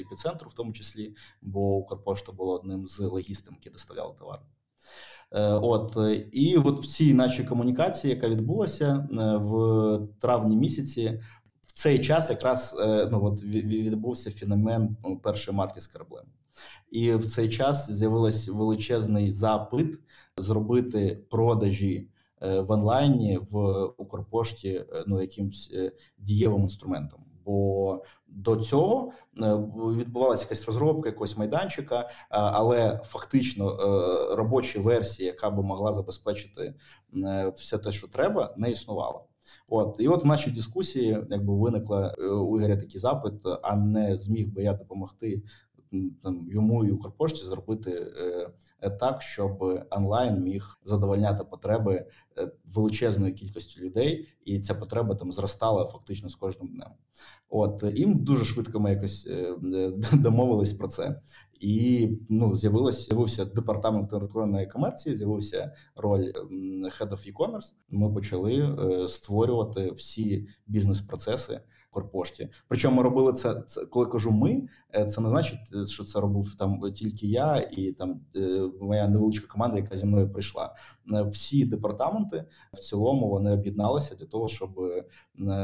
епіцентру, 0.00 0.48
в 0.48 0.52
тому 0.52 0.72
числі, 0.72 1.14
бо 1.42 1.76
Укрпошта 1.76 2.32
була 2.32 2.54
одним 2.54 2.86
з 2.86 3.00
логістів, 3.00 3.52
які 3.52 3.70
доставляли 3.70 4.14
товари. 4.18 4.42
Е, 5.32 5.52
от 5.52 5.98
і 6.32 6.56
от 6.56 6.80
в 6.80 6.86
цій 6.86 7.14
нашій 7.14 7.44
комунікації, 7.44 8.14
яка 8.14 8.28
відбулася 8.28 9.08
е, 9.12 9.36
в 9.36 10.08
травні 10.20 10.56
місяці, 10.56 11.20
в 11.60 11.72
цей 11.72 11.98
час 11.98 12.30
якраз 12.30 12.76
е, 12.80 13.08
ну 13.12 13.24
от 13.24 13.42
відбувся 13.44 14.30
феномен 14.30 14.96
ну, 15.04 15.18
першої 15.18 15.56
марки 15.56 15.80
з 15.80 15.86
кораблем. 15.86 16.24
І 16.90 17.14
в 17.14 17.24
цей 17.24 17.48
час 17.48 17.90
з'явився 17.90 18.52
величезний 18.52 19.30
запит 19.30 20.00
зробити 20.36 21.24
продажі 21.30 22.08
в 22.40 22.72
онлайні 22.72 23.38
в 23.50 23.84
Укрпошті 23.96 24.84
ну 25.06 25.20
якимсь 25.20 25.72
дієвим 26.18 26.62
інструментом 26.62 27.29
бо 27.50 28.02
до 28.28 28.56
цього 28.56 29.12
е, 29.38 29.54
відбувалася 29.98 30.44
якась 30.44 30.66
розробка 30.66 31.08
якогось 31.08 31.36
майданчика, 31.36 32.08
але 32.30 33.00
фактично 33.04 33.70
е, 33.70 34.36
робоча 34.36 34.80
версія, 34.80 35.26
яка 35.26 35.50
би 35.50 35.62
могла 35.62 35.92
забезпечити 35.92 36.74
е, 37.16 37.52
все 37.56 37.78
те, 37.78 37.92
що 37.92 38.08
треба, 38.08 38.54
не 38.58 38.70
існувала. 38.70 39.20
От 39.68 39.96
і 40.00 40.08
от 40.08 40.24
в 40.24 40.26
нашій 40.26 40.50
дискусії, 40.50 41.18
якби 41.30 41.54
виникла 41.54 42.14
е, 42.18 42.26
у 42.26 42.58
Ігоря 42.58 42.76
такий 42.76 42.98
запит, 42.98 43.34
а 43.62 43.76
не 43.76 44.18
зміг 44.18 44.48
би 44.48 44.62
я 44.62 44.72
допомогти 44.72 45.42
там 46.22 46.48
йому 46.50 46.84
і 46.84 46.90
Укрпошті 46.90 47.44
зробити 47.44 47.90
е, 48.80 48.90
так, 48.90 49.22
щоб 49.22 49.84
онлайн 49.90 50.42
міг 50.42 50.78
задовольняти 50.84 51.44
потреби 51.44 52.06
е, 52.38 52.52
величезної 52.74 53.32
кількості 53.32 53.80
людей, 53.80 54.28
і 54.44 54.60
ця 54.60 54.74
потреба 54.74 55.14
там 55.14 55.32
зростала 55.32 55.86
фактично 55.86 56.28
з 56.28 56.34
кожним 56.34 56.68
днем. 56.68 56.88
От 57.48 57.84
їм 57.94 58.24
дуже 58.24 58.44
швидко 58.44 58.80
ми 58.80 58.90
якось 58.90 59.26
е, 59.30 59.56
домовились 60.12 60.72
про 60.72 60.88
це. 60.88 61.20
І 61.60 62.08
ну 62.28 62.56
з'явилось 62.56 63.06
з'явився 63.06 63.44
департамент 63.44 64.12
електронної 64.12 64.66
комерції. 64.66 65.16
З'явився 65.16 65.72
роль 65.96 66.32
Head 67.00 67.08
of 67.08 67.32
E-commerce. 67.32 67.74
Ми 67.90 68.12
почали 68.12 68.76
створювати 69.08 69.90
всі 69.90 70.48
бізнес-процеси 70.66 71.60
Корпошті. 71.90 72.48
Причому 72.68 72.96
ми 72.96 73.02
робили 73.02 73.32
це, 73.32 73.62
це, 73.66 73.86
коли 73.86 74.06
кажу 74.06 74.30
ми, 74.30 74.62
е, 74.94 75.04
це 75.04 75.20
не 75.20 75.28
значить, 75.28 75.58
е, 75.74 75.86
що 75.86 76.04
це 76.04 76.20
робив 76.20 76.54
там 76.54 76.92
тільки 76.92 77.26
я 77.26 77.56
і 77.56 77.92
там 77.92 78.20
е, 78.36 78.70
моя 78.80 79.08
невеличка 79.08 79.52
команда, 79.52 79.76
яка 79.76 79.96
зі 79.96 80.06
мною 80.06 80.32
прийшла. 80.32 80.74
Всі 81.30 81.64
департаменти 81.64 82.44
в 82.72 82.78
цілому 82.78 83.28
вони 83.28 83.52
об'єдналися 83.52 84.14
для 84.14 84.26
того, 84.26 84.48
щоб 84.48 84.70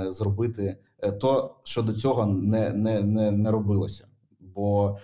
зробити 0.08 0.78
то, 1.20 1.56
що 1.64 1.82
до 1.82 1.92
цього 1.92 2.26
не, 2.26 2.72
не, 2.72 3.02
не, 3.02 3.30
не 3.30 3.50
робилося. 3.50 4.08
Бо 4.40 4.98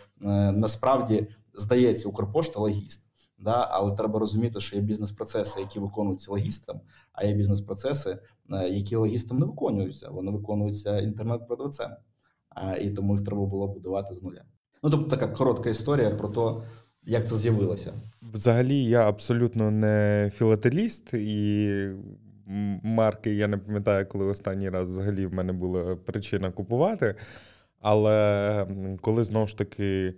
насправді 0.53 1.27
здається, 1.55 2.09
Укрпошта 2.09 2.61
логіст. 2.61 3.12
Да, 3.43 3.69
але 3.71 3.93
треба 3.93 4.21
розуміти, 4.21 4.61
що 4.61 4.77
є 4.77 4.83
бізнес-процеси, 4.83 5.61
які 5.61 5.81
виконуються 5.81 6.31
логістам, 6.31 6.81
а 7.13 7.25
є 7.25 7.35
бізнес-процеси, 7.35 8.19
е, 8.53 8.69
які 8.69 8.97
логістам 8.97 9.39
не 9.39 9.47
виконуються. 9.47 10.11
Вони 10.11 10.31
виконуються 10.31 10.99
інтернет-продавцем, 10.99 11.91
і 12.83 12.91
тому 12.91 13.13
їх 13.13 13.25
треба 13.25 13.47
було 13.47 13.69
будувати 13.69 14.15
з 14.15 14.23
нуля. 14.23 14.45
Ну 14.83 14.91
тобто 14.91 15.17
така 15.17 15.29
коротка 15.29 15.71
історія 15.71 16.11
про 16.11 16.29
те, 16.29 16.67
як 17.05 17.29
це 17.29 17.37
з'явилося. 17.37 17.93
Взагалі, 18.33 18.85
я 18.85 19.09
абсолютно 19.09 19.71
не 19.71 20.31
філателіст, 20.35 21.15
і 21.15 21.87
марки 22.83 23.35
я 23.35 23.49
не 23.49 23.59
пам'ятаю, 23.59 24.07
коли 24.07 24.25
останній 24.25 24.71
раз 24.71 24.91
взагалі 24.91 25.27
в 25.27 25.35
мене 25.35 25.53
була 25.53 25.97
причина 25.97 26.51
купувати. 26.51 27.15
Але 27.81 28.67
коли 29.01 29.25
знову 29.25 29.47
ж 29.47 29.59
таки. 29.59 30.15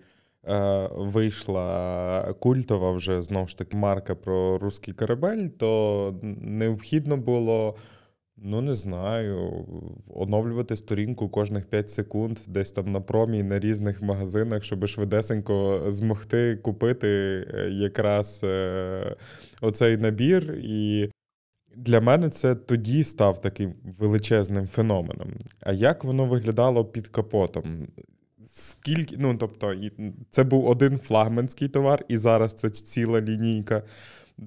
Е, 0.49 0.89
вийшла 0.93 2.35
культова 2.41 2.91
вже 2.91 3.23
знову 3.23 3.49
ж 3.49 3.59
таки 3.59 3.77
марка 3.77 4.15
про 4.15 4.59
русський 4.59 4.95
корабель, 4.95 5.47
то 5.49 6.15
необхідно 6.41 7.17
було. 7.17 7.77
Ну, 8.37 8.61
не 8.61 8.75
знаю, 8.75 9.67
оновлювати 10.15 10.77
сторінку 10.77 11.29
кожних 11.29 11.67
5 11.67 11.91
секунд, 11.91 12.39
десь 12.49 12.73
там 12.73 12.93
на 12.93 13.01
промі, 13.01 13.43
на 13.43 13.59
різних 13.59 14.03
магазинах, 14.03 14.65
щоб 14.65 14.87
швидесенько 14.87 15.85
змогти 15.89 16.57
купити 16.57 17.09
е, 17.09 17.71
якраз 17.71 18.41
е, 18.45 19.17
оцей 19.61 19.97
набір. 19.97 20.59
І 20.63 21.11
для 21.77 22.01
мене 22.01 22.29
це 22.29 22.55
тоді 22.55 23.05
став 23.05 23.41
таким 23.41 23.75
величезним 23.99 24.67
феноменом. 24.67 25.33
А 25.61 25.73
як 25.73 26.05
воно 26.05 26.25
виглядало 26.25 26.85
під 26.85 27.09
капотом? 27.09 27.89
Скільки, 28.55 29.17
ну 29.19 29.37
тобто, 29.37 29.75
це 30.31 30.45
був 30.45 30.67
один 30.67 30.99
флагманський 30.99 31.69
товар, 31.69 32.05
і 32.09 32.17
зараз 32.17 32.53
це 32.53 32.71
ціла 32.71 33.21
лінійка. 33.21 33.83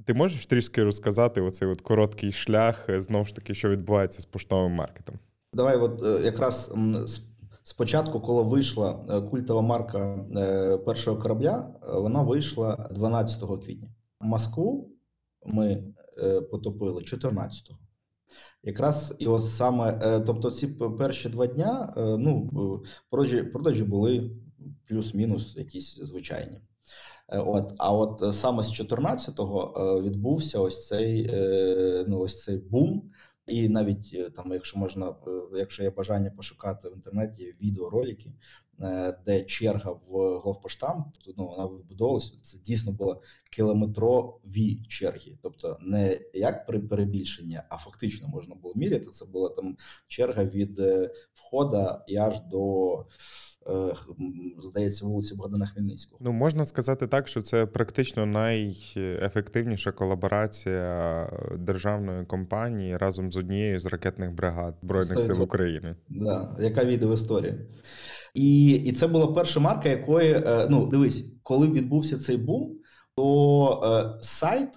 Ти 0.06 0.14
можеш 0.14 0.46
трішки 0.46 0.84
розказати 0.84 1.42
оцей 1.42 1.68
от 1.68 1.82
короткий 1.82 2.32
шлях, 2.32 2.90
е, 2.90 3.02
знову 3.02 3.26
ж 3.26 3.36
таки, 3.36 3.54
що 3.54 3.70
відбувається 3.70 4.22
з 4.22 4.26
поштовим 4.26 4.72
маркетом? 4.72 5.20
Давай, 5.54 5.78
от 5.78 6.04
е, 6.04 6.26
якраз 6.26 6.76
спочатку, 7.64 8.20
коли 8.20 8.44
вийшла 8.44 9.06
е, 9.10 9.22
культова 9.22 9.62
марка 9.62 10.20
першого 10.86 11.22
корабля, 11.22 11.68
вона 11.94 12.22
вийшла 12.22 12.90
12 12.92 13.44
квітня. 13.66 13.88
Москву 14.22 14.90
ми 15.46 15.84
потопили 16.52 17.02
14-го. 17.02 17.78
Якраз 18.64 19.16
і 19.20 19.28
от 19.28 19.46
саме, 19.46 20.00
е, 20.04 20.20
тобто, 20.20 20.52
ці 20.52 20.68
перші 20.68 21.30
два 21.30 21.48
дня 21.48 21.94
е, 21.98 22.02
ну, 22.18 22.50
продажі, 23.10 23.44
продажі 23.44 23.84
були 23.84 24.32
плюс-мінус 24.88 25.56
якісь 25.56 25.96
звичайні. 25.96 26.62
Е, 27.30 27.40
от, 27.40 27.74
А 27.78 27.94
от 27.94 28.36
саме 28.36 28.64
з 28.64 28.82
14-го 28.82 30.02
відбувся 30.02 30.60
ось 30.60 30.88
цей 30.88 31.32
ну, 32.08 32.20
ось 32.20 32.44
цей 32.44 32.58
бум. 32.58 33.12
І 33.48 33.70
навіть 33.70 34.34
там, 34.36 34.52
якщо 34.54 34.80
можна, 34.80 35.16
якщо 35.56 35.84
є 35.84 35.90
бажання 35.90 36.32
пошукати 36.32 36.90
в 36.90 36.94
інтернеті 36.96 37.54
відеоролики, 37.62 38.32
Е, 38.82 39.20
де 39.26 39.44
черга 39.44 39.92
в 39.92 40.40
главпоштам, 40.40 41.12
то 41.26 41.32
ну, 41.38 41.48
вона 41.48 41.66
вибудовувалася. 41.66 42.34
Це 42.42 42.58
дійсно 42.58 42.92
були 42.92 43.18
кілометрові 43.52 44.84
черги, 44.88 45.38
тобто 45.42 45.78
не 45.82 46.20
як 46.34 46.66
при 46.66 46.80
перебільшенні, 46.80 47.60
а 47.70 47.78
фактично 47.78 48.28
можна 48.28 48.56
було 48.56 48.74
міряти. 48.76 49.06
Це 49.06 49.26
була 49.26 49.50
там 49.50 49.78
черга 50.08 50.44
від 50.44 50.80
е, 50.80 51.14
входа 51.34 52.04
і 52.08 52.18
аж 52.18 52.42
до. 52.42 53.06
Е, 53.70 53.94
здається, 54.64 55.06
вулиці 55.06 55.36
Богдана 55.36 55.66
Хмельницького. 55.66 56.22
Ну 56.26 56.32
можна 56.32 56.66
сказати 56.66 57.08
так, 57.08 57.28
що 57.28 57.42
це 57.42 57.66
практично 57.66 58.26
найефективніша 58.26 59.92
колаборація 59.92 61.30
державної 61.60 62.26
компанії 62.26 62.98
разом 62.98 63.32
з 63.32 63.38
однією 63.38 63.80
з 63.80 63.86
ракетних 63.86 64.32
бригад 64.32 64.76
збройних 64.84 65.22
сил 65.22 65.42
України. 65.42 65.96
Да, 66.10 66.56
яка 66.60 66.86
війде 66.86 67.06
в 67.06 67.14
історії. 67.14 67.56
І 68.34 68.72
і 68.72 68.92
це 68.92 69.08
була 69.08 69.28
перша 69.28 69.60
марка, 69.60 69.90
якої 69.90 70.32
е, 70.32 70.68
ну 70.70 70.88
дивись, 70.88 71.36
коли 71.44 71.68
відбувся 71.68 72.18
цей 72.18 72.38
бум, 72.38 72.78
то 73.16 73.82
е, 73.84 74.18
сайт 74.22 74.70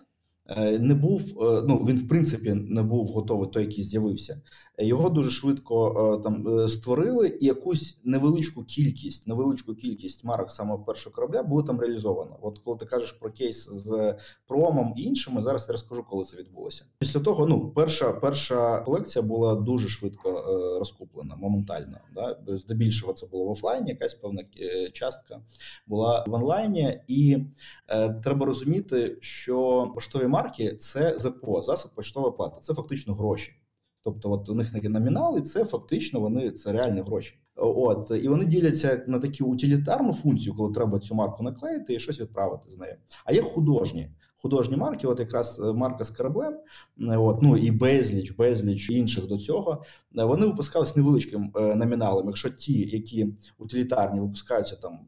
не 0.80 0.94
був, 0.94 1.22
ну 1.68 1.86
він 1.88 1.96
в 1.96 2.08
принципі 2.08 2.52
не 2.54 2.82
був 2.82 3.06
готовий 3.06 3.48
той, 3.52 3.62
який 3.62 3.84
з'явився. 3.84 4.42
Його 4.80 5.08
дуже 5.08 5.30
швидко 5.30 5.88
е, 6.18 6.22
там 6.22 6.68
створили, 6.68 7.38
і 7.40 7.46
якусь 7.46 8.00
невеличку 8.04 8.64
кількість, 8.64 9.28
невеличку 9.28 9.74
кількість 9.74 10.24
марок 10.24 10.52
саме 10.52 10.78
першого 10.86 11.16
корабля 11.16 11.42
були 11.42 11.62
там 11.62 11.80
реалізовано. 11.80 12.36
От 12.42 12.58
коли 12.58 12.76
ти 12.78 12.86
кажеш 12.86 13.12
про 13.12 13.30
кейс 13.30 13.68
з 13.72 14.16
промом 14.46 14.94
і 14.96 15.02
іншими, 15.02 15.42
зараз 15.42 15.66
я 15.68 15.72
розкажу, 15.72 16.04
коли 16.10 16.24
це 16.24 16.36
відбулося. 16.36 16.84
Після 16.98 17.20
того, 17.20 17.46
ну, 17.46 17.72
перша 17.76 18.12
перша 18.12 18.80
колекція 18.80 19.22
була 19.22 19.54
дуже 19.54 19.88
швидко 19.88 20.44
розкуплена, 20.78 21.36
моментально. 21.36 21.98
Да? 22.14 22.38
Здебільшого 22.48 23.12
це 23.12 23.26
було 23.26 23.44
в 23.44 23.50
офлайні, 23.50 23.90
якась 23.90 24.14
певна 24.14 24.42
частка 24.92 25.40
була 25.86 26.24
в 26.28 26.34
онлайні, 26.34 27.00
і 27.08 27.38
е, 27.88 28.08
треба 28.08 28.46
розуміти, 28.46 29.18
що 29.20 29.86
поштові 29.94 30.26
марки 30.26 30.76
це 30.76 31.14
ЗПО, 31.18 31.62
засоб 31.62 31.94
почтової 31.94 32.32
плати. 32.36 32.58
Це 32.60 32.74
фактично 32.74 33.14
гроші. 33.14 33.59
Тобто, 34.02 34.32
от 34.32 34.48
у 34.48 34.54
них 34.54 34.72
такі 34.72 34.88
номінали, 34.88 35.40
це 35.40 35.64
фактично 35.64 36.20
вони 36.20 36.50
це 36.50 36.72
реальні 36.72 37.00
гроші. 37.00 37.34
От 37.56 38.10
і 38.22 38.28
вони 38.28 38.44
діляться 38.44 39.04
на 39.06 39.18
таку 39.18 39.44
утилітарну 39.44 40.12
функцію, 40.12 40.54
коли 40.54 40.74
треба 40.74 40.98
цю 40.98 41.14
марку 41.14 41.42
наклеїти 41.42 41.94
і 41.94 42.00
щось 42.00 42.20
відправити 42.20 42.70
з 42.70 42.78
нею. 42.78 42.94
А 43.24 43.32
є 43.32 43.42
художні. 43.42 44.10
Художні 44.42 44.76
марки, 44.76 45.06
от 45.06 45.20
якраз 45.20 45.60
е, 45.60 45.72
марка 45.72 46.04
з 46.04 46.10
кораблем, 46.10 46.52
е, 47.00 47.16
от 47.16 47.42
ну 47.42 47.56
і 47.56 47.70
безліч, 47.70 48.30
безліч 48.30 48.90
інших 48.90 49.26
до 49.26 49.38
цього. 49.38 49.84
Е, 50.18 50.24
вони 50.24 50.46
випускались 50.46 50.96
невеличким 50.96 51.52
номіналом. 51.54 52.26
Якщо 52.26 52.50
ті, 52.50 52.72
які 52.72 53.34
утилітарні 53.58 54.20
випускаються 54.20 54.76
там 54.76 54.98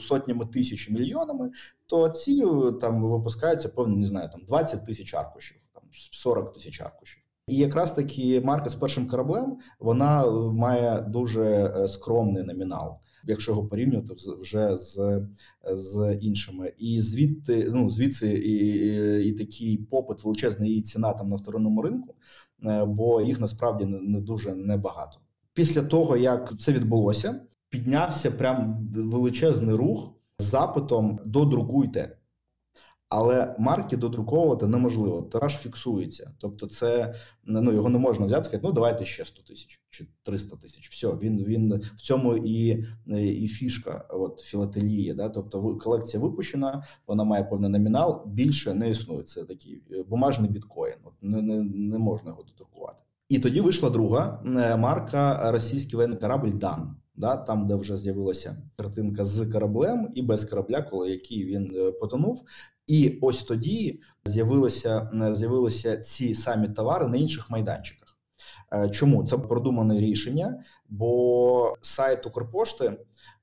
сотнями 0.00 0.46
тисяч 0.46 0.90
мільйонами, 0.90 1.50
то 1.86 2.08
ці 2.08 2.44
там 2.80 3.02
випускаються 3.02 3.68
певно, 3.68 3.96
не 3.96 4.06
знаю, 4.06 4.28
там 4.32 4.40
20 4.46 4.86
тисяч 4.86 5.14
аркушів, 5.14 5.56
там 5.74 5.82
40 5.92 6.52
тисяч 6.52 6.80
аркушів. 6.80 7.22
І 7.48 7.56
якраз 7.56 7.92
таки 7.94 8.40
марка 8.40 8.70
з 8.70 8.74
першим 8.74 9.08
кораблем 9.08 9.58
вона 9.80 10.30
має 10.52 11.00
дуже 11.00 11.74
скромний 11.88 12.42
номінал 12.42 12.98
якщо 13.28 13.52
його 13.52 13.66
порівнювати 13.66 14.14
вже 14.40 14.76
з 14.76 15.22
з 15.64 16.18
іншими. 16.20 16.72
І 16.78 17.00
звідти 17.00 17.70
ну 17.74 17.90
звідси 17.90 18.32
і, 18.32 18.52
і, 18.52 19.28
і 19.28 19.32
такий 19.32 19.76
попит 19.76 20.24
величезний 20.24 20.76
і 20.76 20.82
ціна 20.82 21.12
там 21.12 21.28
на 21.28 21.36
вторинному 21.36 21.82
ринку, 21.82 22.14
е, 22.64 22.84
бо 22.84 23.20
їх 23.20 23.40
насправді 23.40 23.86
не 23.86 24.20
дуже 24.20 24.54
небагато. 24.54 25.20
Після 25.52 25.82
того 25.82 26.16
як 26.16 26.58
це 26.58 26.72
відбулося, 26.72 27.40
піднявся 27.68 28.30
прям 28.30 28.88
величезний 28.94 29.74
рух 29.74 30.14
з 30.38 30.44
запитом 30.44 31.20
додрукуйте. 31.26 32.17
Але 33.08 33.56
марки 33.58 33.96
додруковувати 33.96 34.66
неможливо. 34.66 35.22
Тираж 35.22 35.56
фіксується. 35.56 36.30
Тобто, 36.38 36.66
це 36.66 37.14
ну 37.44 37.72
його 37.72 37.88
не 37.88 37.98
можна 37.98 38.26
взяти, 38.26 38.44
сказати, 38.44 38.66
ну 38.66 38.72
давайте 38.72 39.04
ще 39.04 39.24
100 39.24 39.42
тисяч 39.42 39.80
чи 39.90 40.06
300 40.22 40.56
тисяч. 40.56 40.90
Все, 40.90 41.08
він 41.08 41.44
він 41.44 41.74
в 41.74 42.00
цьому 42.00 42.36
і 42.36 42.84
і 43.06 43.48
фішка 43.48 44.06
от 44.10 44.40
філателії. 44.40 45.14
Да? 45.14 45.28
Тобто, 45.28 45.76
колекція 45.76 46.22
випущена, 46.22 46.84
вона 47.06 47.24
має 47.24 47.44
певний 47.44 47.70
номінал. 47.70 48.26
Більше 48.26 48.74
не 48.74 48.90
існує. 48.90 49.22
Це 49.22 49.44
такий 49.44 49.82
е, 49.90 50.02
бумажний 50.02 50.50
біткоін. 50.50 50.94
От 51.04 51.12
не, 51.22 51.42
не, 51.42 51.62
не 51.62 51.98
можна 51.98 52.30
його 52.30 52.42
додрукувати. 52.42 53.02
І 53.28 53.38
тоді 53.38 53.60
вийшла 53.60 53.90
друга 53.90 54.42
е, 54.46 54.76
марка 54.76 55.52
російський 55.52 55.96
воєнний 55.96 56.18
корабль 56.18 56.50
Дан. 56.50 56.96
Да, 57.16 57.36
там, 57.36 57.66
де 57.66 57.74
вже 57.74 57.96
з'явилася 57.96 58.56
картинка 58.76 59.24
з 59.24 59.52
кораблем 59.52 60.08
і 60.14 60.22
без 60.22 60.44
корабля, 60.44 60.82
коли 60.82 61.10
який 61.10 61.44
він 61.44 61.72
е, 61.76 61.92
потонув. 61.92 62.44
І 62.88 63.18
ось 63.22 63.42
тоді 63.42 64.00
з'явилися 64.24 65.10
з'явилися 65.32 65.96
ці 65.96 66.34
самі 66.34 66.68
товари 66.68 67.08
на 67.08 67.16
інших 67.16 67.50
майданчиках. 67.50 68.18
Чому 68.90 69.24
це 69.24 69.38
продумане 69.38 70.00
рішення? 70.00 70.64
Бо 70.88 71.76
сайт 71.80 72.26
Укрпошти 72.26 72.96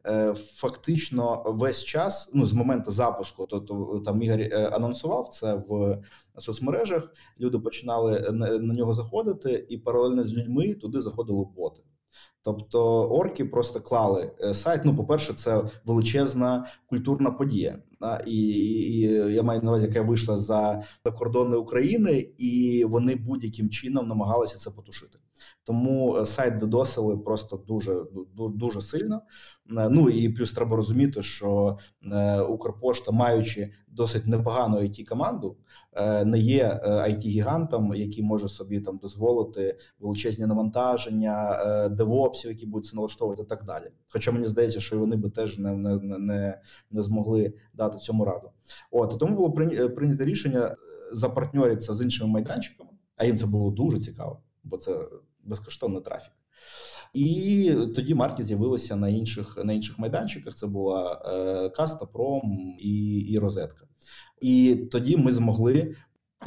Е, 0.07 0.33
фактично 0.33 1.43
весь 1.45 1.83
час, 1.83 2.31
ну 2.33 2.45
з 2.45 2.53
моменту 2.53 2.91
запуску, 2.91 3.45
то, 3.45 4.01
там 4.05 4.21
Ігор 4.21 4.39
е, 4.39 4.69
анонсував 4.73 5.27
це 5.27 5.55
в 5.55 6.01
соцмережах. 6.37 7.13
Люди 7.39 7.59
починали 7.59 8.31
на, 8.31 8.57
на 8.57 8.73
нього 8.73 8.93
заходити, 8.93 9.65
і 9.69 9.77
паралельно 9.77 10.23
з 10.23 10.33
людьми 10.33 10.73
туди 10.73 11.01
заходили 11.01 11.45
боти. 11.55 11.81
Тобто 12.41 13.09
орки 13.09 13.45
просто 13.45 13.81
клали 13.81 14.31
е, 14.43 14.53
сайт. 14.53 14.81
Ну, 14.85 14.95
по-перше, 14.95 15.33
це 15.33 15.63
величезна 15.85 16.65
культурна 16.89 17.31
подія. 17.31 17.79
І, 18.25 18.37
і, 18.37 18.99
і 18.99 18.99
я 19.33 19.43
маю 19.43 19.61
на 19.61 19.69
увазі, 19.69 19.87
яка 19.87 20.01
вийшла 20.01 20.37
за 20.37 20.83
кордони 21.17 21.55
України, 21.57 22.29
і 22.37 22.85
вони 22.87 23.15
будь-яким 23.15 23.69
чином 23.69 24.07
намагалися 24.07 24.57
це 24.57 24.71
потушити. 24.71 25.19
Тому 25.65 26.17
е, 26.17 26.25
сайт 26.25 26.57
додосили 26.57 27.17
просто 27.17 27.57
дуже 27.57 28.03
дуже 28.35 28.81
сильно. 28.81 29.21
Е, 29.77 29.89
ну 29.89 30.09
і 30.09 30.29
плюс 30.29 30.53
треба 30.53 30.75
розуміти, 30.77 31.21
що 31.21 31.77
е, 32.11 32.41
Укрпошта, 32.41 33.11
маючи 33.11 33.71
досить 33.87 34.27
непогану 34.27 34.77
it 34.77 35.05
команду, 35.05 35.57
не 36.25 36.39
є 36.39 36.79
it 36.85 37.19
гігантом 37.19 37.95
який 37.95 38.23
може 38.23 38.47
собі 38.47 38.79
там 38.79 38.97
дозволити 38.97 39.77
величезні 39.99 40.45
навантаження, 40.45 41.59
девопсів, 41.91 42.51
які 42.51 42.65
будуть 42.65 42.85
це 42.85 42.95
налаштовувати, 42.95 43.41
і 43.41 43.45
так 43.45 43.65
далі. 43.65 43.85
Хоча 44.07 44.31
мені 44.31 44.47
здається, 44.47 44.79
що 44.79 44.99
вони 44.99 45.15
би 45.15 45.29
теж 45.29 45.59
не 45.59 45.71
не, 45.71 45.97
не, 45.99 46.61
не 46.91 47.01
змогли 47.01 47.53
дати 47.73 47.97
цьому 47.97 48.25
раду. 48.25 48.49
От 48.91 49.19
тому 49.19 49.35
було 49.35 49.51
прийнято 49.95 50.25
рішення 50.25 50.75
запартньоритися 51.11 51.93
з 51.93 52.01
іншими 52.01 52.29
майданчиками, 52.29 52.89
а 53.17 53.25
їм 53.25 53.37
це 53.37 53.45
було 53.45 53.71
дуже 53.71 53.99
цікаво, 53.99 54.41
бо 54.63 54.77
це 54.77 54.91
безкоштовний 55.45 56.01
трафік. 56.01 56.31
І 57.13 57.73
тоді 57.95 58.15
марки 58.15 58.43
з'явилися 58.43 58.95
на 58.95 59.09
інших 59.09 59.57
на 59.63 59.73
інших 59.73 59.99
майданчиках. 59.99 60.55
Це 60.55 60.67
була 60.67 61.21
е, 61.25 61.69
Каста, 61.69 62.05
Пром 62.05 62.75
і 62.79 63.17
і 63.17 63.39
Розетка. 63.39 63.85
І 64.41 64.75
тоді 64.91 65.17
ми 65.17 65.31
змогли 65.31 65.95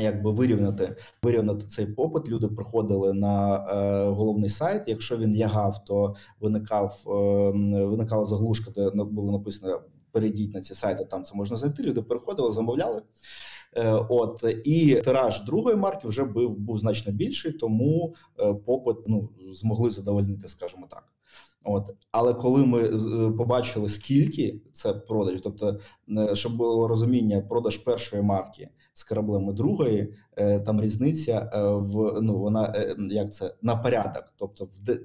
якби 0.01 0.31
вирівняти 0.31 0.97
вирівняти 1.23 1.67
цей 1.67 1.87
попит. 1.87 2.29
Люди 2.29 2.49
приходили 2.49 3.13
на 3.13 3.57
е, 3.57 4.05
головний 4.09 4.51
сайт. 4.51 4.83
Якщо 4.87 5.17
він 5.17 5.37
лягав, 5.37 5.85
то 5.85 6.15
виникав 6.41 7.03
е, 7.07 7.11
виникала 7.85 8.25
заглушка, 8.25 8.71
де 8.71 9.05
було 9.05 9.33
написано: 9.33 9.81
перейдіть 10.13 10.55
на 10.55 10.61
ці 10.61 10.75
сайти. 10.75 11.05
Там 11.05 11.25
це 11.25 11.35
можна 11.35 11.57
знайти. 11.57 11.83
Люди 11.83 12.03
переходили, 12.03 12.53
замовляли. 12.53 13.03
Е, 13.77 13.93
от 14.09 14.45
і 14.65 14.95
тираж 14.95 15.45
другої 15.45 15.77
марки 15.77 16.09
вже 16.09 16.25
був 16.25 16.59
був 16.59 16.79
значно 16.79 17.13
більший, 17.13 17.53
тому 17.53 18.15
е, 18.41 18.55
попит 18.55 18.97
ну 19.07 19.29
змогли 19.53 19.91
задовольнити, 19.91 20.49
скажімо 20.49 20.87
так. 20.91 21.05
От, 21.65 21.91
але 22.13 22.35
коли 22.35 22.67
ми 22.67 22.83
е, 22.83 23.31
побачили, 23.31 23.89
скільки 23.89 24.61
це 24.73 24.93
продаж, 24.93 25.41
тобто, 25.43 25.79
щоб 26.35 26.57
було 26.57 26.89
розуміння, 26.89 27.41
продаж 27.41 27.77
першої 27.77 28.23
марки 28.23 28.69
з 28.93 29.05
кораблем 29.05 29.55
другої, 29.55 30.15
там 30.67 30.81
різниця 30.81 31.51
в 31.77 32.21
ну 32.21 32.39
вона 32.39 32.75
як 33.11 33.33
це 33.33 33.55
на 33.63 33.77
порядок, 33.77 34.25
тобто 34.37 34.65
в 34.65 34.79
де, 34.79 34.99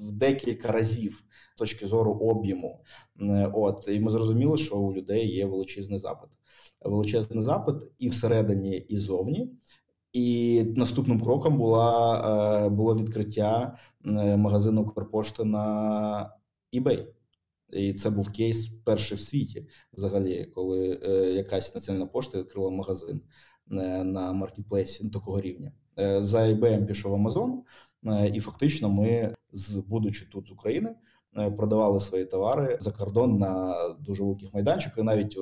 в 0.00 0.12
декілька 0.12 0.72
разів 0.72 1.24
з 1.54 1.58
точки 1.58 1.86
зору 1.86 2.12
об'єму. 2.12 2.80
От 3.52 3.88
і 3.88 4.00
ми 4.00 4.10
зрозуміли, 4.10 4.58
що 4.58 4.78
у 4.78 4.94
людей 4.94 5.34
є 5.34 5.46
величезний 5.46 5.98
запит 5.98 6.30
величезний 6.84 7.44
запит 7.44 7.92
і 7.98 8.08
всередині, 8.08 8.76
і 8.76 8.96
зовні. 8.96 9.50
І 10.12 10.64
наступним 10.76 11.20
кроком 11.20 11.58
була 11.58 12.66
е, 12.66 12.68
було 12.68 12.96
відкриття 12.96 13.76
е, 14.06 14.36
магазину 14.36 14.82
Укрпошти 14.82 15.44
на 15.44 16.34
eBay. 16.74 17.06
І 17.72 17.92
це 17.92 18.10
був 18.10 18.32
кейс 18.32 18.68
перший 18.84 19.16
в 19.16 19.20
світі, 19.20 19.66
взагалі, 19.92 20.44
коли 20.54 21.00
е, 21.02 21.10
якась 21.32 21.74
національна 21.74 22.06
пошта 22.06 22.38
відкрила 22.38 22.70
магазин 22.70 23.20
на 24.04 24.32
маркетплейсі 24.32 25.04
ну, 25.04 25.10
такого 25.10 25.40
рівня. 25.40 25.72
За 26.18 26.38
eBay 26.38 26.86
пішов 26.86 27.14
Амазон, 27.14 27.62
і 28.32 28.40
фактично 28.40 28.88
ми, 28.88 29.34
будучи 29.86 30.26
тут 30.26 30.46
з 30.46 30.50
України, 30.50 30.94
продавали 31.34 32.00
свої 32.00 32.24
товари 32.24 32.78
за 32.80 32.90
кордон 32.90 33.38
на 33.38 33.74
дуже 34.00 34.22
великих 34.22 34.54
майданчиках. 34.54 35.04
Навіть 35.04 35.38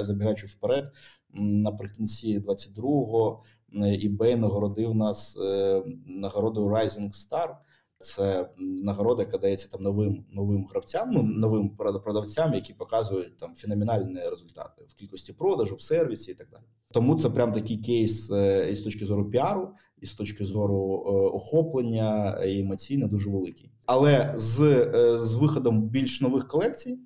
забігаючи 0.00 0.46
вперед, 0.46 0.92
наприкінці 1.34 2.38
22-го 2.38 3.42
eBay 3.82 4.36
нагородив 4.36 4.94
нас 4.94 5.38
е, 5.40 5.82
нагородою 6.06 6.66
Rising 6.66 7.10
Star. 7.10 7.56
Це 7.98 8.50
нагорода, 8.58 9.22
яка 9.22 9.38
дається 9.38 9.68
там 9.68 9.80
новим 9.80 10.24
новим 10.32 10.66
гравцям, 10.70 11.10
ну 11.12 11.22
новим 11.22 11.76
продавцям, 11.76 12.54
які 12.54 12.72
показують 12.72 13.36
там 13.36 13.54
феноменальні 13.54 14.20
результати 14.30 14.82
в 14.88 14.94
кількості 14.94 15.32
продажу, 15.32 15.74
в 15.74 15.80
сервісі 15.80 16.30
і 16.30 16.34
так 16.34 16.48
далі. 16.50 16.62
Тому 16.92 17.14
це 17.14 17.30
прям 17.30 17.52
такий 17.52 17.76
кейс 17.76 18.30
е, 18.30 18.70
із 18.70 18.82
точки 18.82 19.06
зору 19.06 19.30
піару, 19.30 19.68
і 20.04 20.06
з 20.06 20.14
точки 20.14 20.44
зору 20.44 20.78
охоплення 21.34 22.38
і 22.44 22.60
емоційно 22.60 23.08
дуже 23.08 23.30
великий. 23.30 23.70
Але 23.86 24.34
з 24.36 24.60
е, 24.62 25.18
з 25.18 25.34
виходом 25.34 25.82
більш 25.82 26.20
нових 26.20 26.48
колекцій 26.48 26.98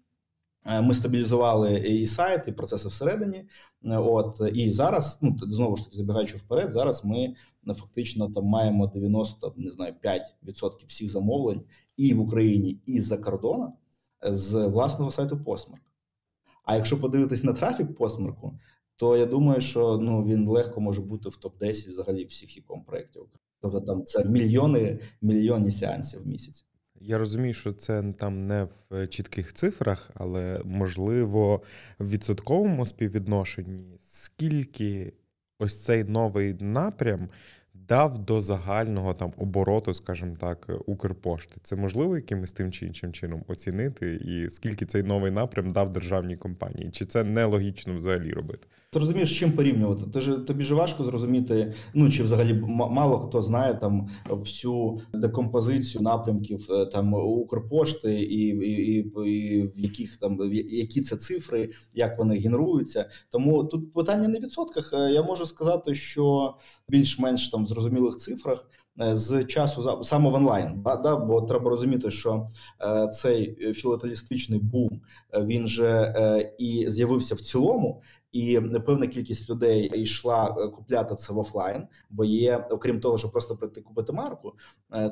е, 0.67 0.81
ми 0.81 0.95
стабілізували 0.95 1.79
і 1.79 2.07
сайт, 2.07 2.49
і 2.49 2.53
процеси 2.53 2.89
всередині. 2.89 3.37
Е, 3.37 3.49
от 3.97 4.43
і 4.55 4.73
зараз, 4.73 5.19
ну 5.23 5.37
знову 5.41 5.77
ж 5.77 5.85
таки, 5.85 5.97
забігаючи 5.97 6.37
вперед, 6.37 6.71
зараз 6.71 7.05
ми 7.05 7.35
фактично 7.67 8.29
там 8.29 8.45
маємо 8.45 8.87
90, 8.87 9.55
не 9.57 9.71
знаю, 9.71 9.95
5% 10.05 10.71
всіх 10.87 11.11
замовлень 11.11 11.63
і 11.97 12.15
в 12.15 12.21
Україні, 12.21 12.81
і 12.87 13.01
за 13.01 13.19
кордону 13.19 13.73
з 14.23 14.67
власного 14.67 15.11
сайту 15.11 15.43
Постмарк. 15.43 15.83
А 16.65 16.77
якщо 16.77 17.01
подивитись 17.01 17.45
на 17.45 17.53
трафік 17.53 17.95
Постмарку, 17.95 18.59
то 18.99 19.17
я 19.17 19.27
думаю, 19.27 19.61
що 19.61 19.99
ну 20.03 20.25
він 20.25 20.47
легко 20.47 20.81
може 20.81 21.01
бути 21.01 21.29
в 21.29 21.37
топ 21.37 21.59
10 21.59 21.89
взагалі 21.89 22.25
всіх 22.25 22.57
іком 22.57 22.83
проєктів. 22.85 23.23
Тобто 23.61 23.81
там 23.81 24.05
це 24.05 24.25
мільйони 24.25 24.99
мільйонні 25.23 25.71
сеансів 25.71 26.23
в 26.23 26.27
місяць. 26.27 26.67
Я 27.01 27.19
розумію, 27.19 27.55
що 27.55 27.73
це 27.73 28.05
там 28.19 28.47
не 28.47 28.69
в 28.91 29.07
чітких 29.07 29.53
цифрах, 29.53 30.11
але 30.15 30.61
можливо 30.65 31.63
в 31.99 32.11
відсотковому 32.11 32.85
співвідношенні, 32.85 33.97
скільки 34.01 35.13
ось 35.59 35.85
цей 35.85 36.05
новий 36.05 36.55
напрям 36.61 37.29
дав 37.89 38.19
до 38.19 38.41
загального 38.41 39.15
там 39.15 39.33
обороту, 39.37 39.95
скажімо 39.95 40.37
так, 40.41 40.71
Укрпошти. 40.87 41.61
Це 41.63 41.77
можливо 41.77 42.17
якимось 42.17 42.53
тим 42.53 42.73
чи 42.73 42.87
іншим 42.87 43.13
чином 43.13 43.45
оцінити, 43.49 44.15
і 44.15 44.51
скільки 44.51 44.87
цей 44.87 45.03
новий 45.03 45.31
напрям 45.31 45.71
дав 45.71 45.93
державній 45.93 46.37
компанії? 46.37 46.91
Чи 46.91 47.05
це 47.05 47.25
нелогічно 47.25 47.97
взагалі 47.97 48.33
робити? 48.33 48.69
Ти 48.91 48.99
розумієш, 48.99 49.39
чим 49.39 49.53
порівнювати? 49.53 50.05
Ти 50.07 50.21
ж 50.21 50.37
тобі 50.37 50.65
ж 50.65 50.75
важко 50.75 51.05
зрозуміти. 51.05 51.75
Ну 51.95 52.11
чи 52.11 52.23
взагалі 52.23 52.55
мало 52.69 53.19
хто 53.19 53.43
знає 53.43 53.75
там 53.75 54.09
всю 54.31 54.99
декомпозицію 55.15 56.03
напрямків 56.03 56.67
е, 56.71 56.87
там 56.87 57.15
Укрпошти, 57.15 58.21
і 58.23 58.41
і, 58.41 58.69
і, 58.69 59.09
і 59.27 59.63
в 59.63 59.81
яких 59.81 60.17
там 60.17 60.39
які 60.69 61.01
це 61.01 61.17
цифри, 61.17 61.71
як 61.95 62.19
вони 62.19 62.39
генеруються. 62.39 63.11
Тому 63.31 63.65
тут 63.65 63.93
питання 63.93 64.29
не 64.29 64.39
в 64.39 64.43
відсотках. 64.43 64.93
Е, 64.93 65.13
я 65.13 65.23
можу 65.23 65.47
сказати, 65.47 65.95
що 65.95 66.55
більш-менш 66.89 67.49
там 67.49 67.67
зрозумілих 67.67 68.17
цифрах 68.17 68.69
з 68.99 69.45
часу 69.45 70.01
саме 70.03 70.31
в 70.31 70.35
онлайн. 70.35 70.83
Да, 71.03 71.17
бо 71.17 71.43
треба 71.43 71.71
розуміти, 71.71 72.11
що 72.11 72.47
е, 72.81 73.09
цей 73.09 73.73
філателістичний 73.73 74.59
бум 74.59 75.01
е, 75.35 75.45
він 75.45 75.67
же 75.67 76.15
і 76.59 76.85
з'явився 76.89 77.35
в 77.35 77.41
цілому, 77.41 78.03
і 78.33 78.61
певна 78.87 79.07
кількість 79.07 79.51
людей 79.51 80.03
йшла 80.03 80.47
купляти 80.77 81.15
це 81.15 81.33
в 81.33 81.39
офлайн, 81.39 81.87
бо 82.11 82.25
є, 82.25 82.67
окрім 82.71 83.01
того, 83.01 83.19
що 83.19 83.29
просто 83.29 83.57
прийти 83.57 83.81
купити 83.81 84.13
марку, 84.13 84.53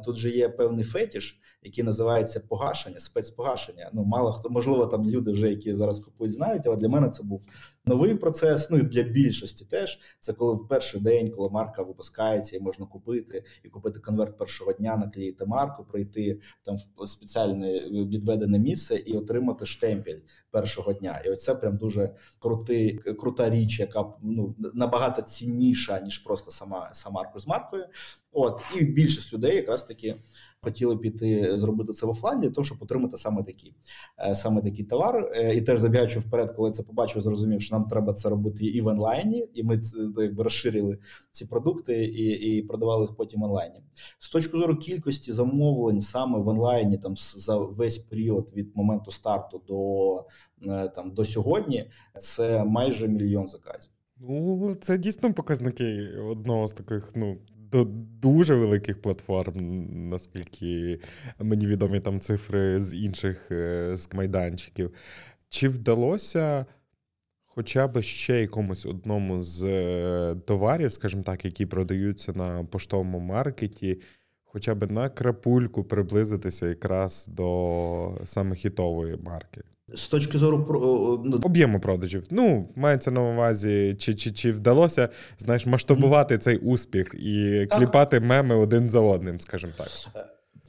тут 0.05 0.17
же 0.17 0.31
є 0.31 0.49
певний 0.49 0.85
фетіш, 0.85 1.41
який 1.63 1.85
називається 1.85 2.41
погашення, 2.49 3.01
спецпогашення. 3.01 3.91
Ну 3.93 4.05
мало 4.05 4.33
хто 4.33 4.51
можливо 4.51 4.87
там 4.87 5.11
люди 5.11 5.33
вже 5.33 5.49
які 5.49 5.75
зараз 5.75 6.01
купують, 6.01 6.35
знають, 6.35 6.63
але 6.67 6.77
для 6.77 6.89
мене 6.89 7.09
це 7.09 7.23
був 7.23 7.43
новий 7.87 8.15
процес. 8.15 8.71
Ну 8.71 8.79
і 8.79 8.83
для 8.83 9.03
більшості 9.03 9.65
теж 9.65 10.01
це 10.21 10.33
коли 10.33 10.53
в 10.53 10.69
перший 10.69 11.01
день, 11.01 11.31
коли 11.31 11.51
марка 11.51 11.83
випускається 11.83 12.57
і 12.57 12.61
можна 12.61 12.87
купити 12.87 13.45
і 13.65 13.69
купити 13.77 14.01
конверт 14.01 14.39
першого 14.39 14.73
дня, 14.73 14.97
наклеїти 14.97 15.47
марку, 15.47 15.85
прийти 15.85 16.41
там 16.63 16.77
в 16.97 17.07
спеціальне 17.07 17.81
відведене 17.91 18.59
місце 18.59 18.97
і 18.97 19.17
отримати 19.17 19.67
штемпель 19.67 20.19
першого 20.51 20.93
дня. 20.93 21.23
І 21.25 21.31
оце 21.31 21.55
прям 21.55 21.77
дуже 21.77 22.15
крутий, 22.39 22.99
крута 22.99 23.51
річ, 23.51 23.81
яка 23.81 24.05
ну 24.23 24.55
набагато 24.75 25.23
цінніша 25.23 26.01
ніж 26.01 26.19
просто 26.19 26.51
сама 26.51 26.91
сама 26.93 27.17
марку 27.17 27.39
з 27.39 27.47
маркою. 27.47 27.87
От 28.33 28.63
і 28.77 28.85
більшість 28.85 29.33
людей 29.33 29.57
якраз 29.57 29.85
таки 29.85 30.15
хотіли 30.61 30.97
піти 30.97 31.59
зробити 31.59 31.93
це 31.93 32.07
в 32.07 32.09
офлайні, 32.09 32.43
для 32.43 32.51
того, 32.51 32.65
щоб 32.65 32.79
отримати 32.81 33.17
саме 33.17 33.43
такий 33.43 33.75
е, 34.19 34.35
саме 34.35 34.63
такий 34.63 34.85
товар. 34.85 35.33
Е, 35.35 35.55
і 35.55 35.61
теж 35.61 35.81
забігаючи 35.81 36.19
вперед, 36.19 36.51
коли 36.57 36.71
це 36.71 36.83
побачив, 36.83 37.23
зрозумів, 37.23 37.61
що 37.61 37.77
нам 37.77 37.89
треба 37.89 38.13
це 38.13 38.29
робити 38.29 38.67
і 38.67 38.81
в 38.81 38.87
онлайні, 38.87 39.49
і 39.55 39.63
ми 39.63 39.81
якби 40.17 40.45
розширили 40.45 40.99
ці 41.31 41.47
продукти 41.47 42.05
і 42.05 42.27
і 42.27 42.63
продавали 42.63 43.03
їх 43.03 43.17
потім 43.17 43.43
онлайні. 43.43 43.83
З 44.19 44.31
точки 44.31 44.59
зору 44.59 44.77
кількості 44.77 45.33
замовлень 45.33 46.01
саме 46.01 46.39
в 46.39 46.49
онлайні, 46.49 46.99
там 46.99 47.15
за 47.17 47.57
весь 47.57 47.99
період 47.99 48.53
від 48.57 48.77
моменту 48.77 49.11
старту 49.11 49.63
до 49.69 50.17
е, 50.73 50.89
там 50.89 51.11
до 51.15 51.25
сьогодні, 51.25 51.91
це 52.19 52.65
майже 52.65 53.09
мільйон 53.09 53.49
заказів. 53.49 53.91
Ну, 54.21 54.75
це 54.75 54.99
дійсно 54.99 55.35
показники 55.35 56.09
одного 56.31 56.67
з 56.67 56.73
таких, 56.73 57.11
ну 57.15 57.37
до 57.77 57.85
дуже 58.23 58.55
великих 58.55 59.03
платформ, 59.03 59.87
наскільки 60.09 61.01
мені 61.39 61.67
відомі 61.67 62.01
там 62.01 62.21
цифри 62.21 62.81
з 62.81 62.95
інших 62.95 63.49
е, 63.51 63.97
з 63.97 64.15
майданчиків. 64.15 64.95
Чи 65.49 65.69
вдалося 65.69 66.67
хоча 67.45 67.89
б 67.89 68.03
ще 68.03 68.41
якомусь 68.41 68.87
одному 68.87 69.43
з 69.43 69.63
е, 69.65 70.37
товарів, 70.47 70.93
скажімо 70.93 71.23
так, 71.23 71.45
які 71.45 71.67
продаються 71.67 72.33
на 72.33 72.65
поштовому 72.65 73.21
маркеті, 73.21 74.01
хоча 74.45 74.75
б 74.75 74.91
на 74.91 75.09
крапульку 75.09 75.85
приблизитися 75.85 76.67
якраз 76.67 77.27
до 77.29 78.21
саме 78.25 78.57
хітової 78.57 79.17
марки? 79.17 79.63
З 79.95 80.09
точки 80.09 80.39
зору 80.39 81.21
ну... 81.25 81.41
об'єму 81.43 81.81
продажів. 81.81 82.25
Ну, 82.31 82.69
мається 82.77 83.11
на 83.11 83.23
увазі, 83.23 83.97
чи 83.99 84.15
чи, 84.15 84.31
чи 84.31 84.51
вдалося 84.51 85.09
знаєш, 85.39 85.67
масштабувати 85.67 86.39
цей 86.39 86.57
успіх 86.57 87.15
і 87.19 87.67
так. 87.71 87.79
кліпати 87.79 88.21
меми 88.21 88.55
один 88.55 88.91
за 88.91 89.01
одним, 89.01 89.41
скажімо 89.41 89.73
так. 89.77 89.87
Е, 90.17 90.27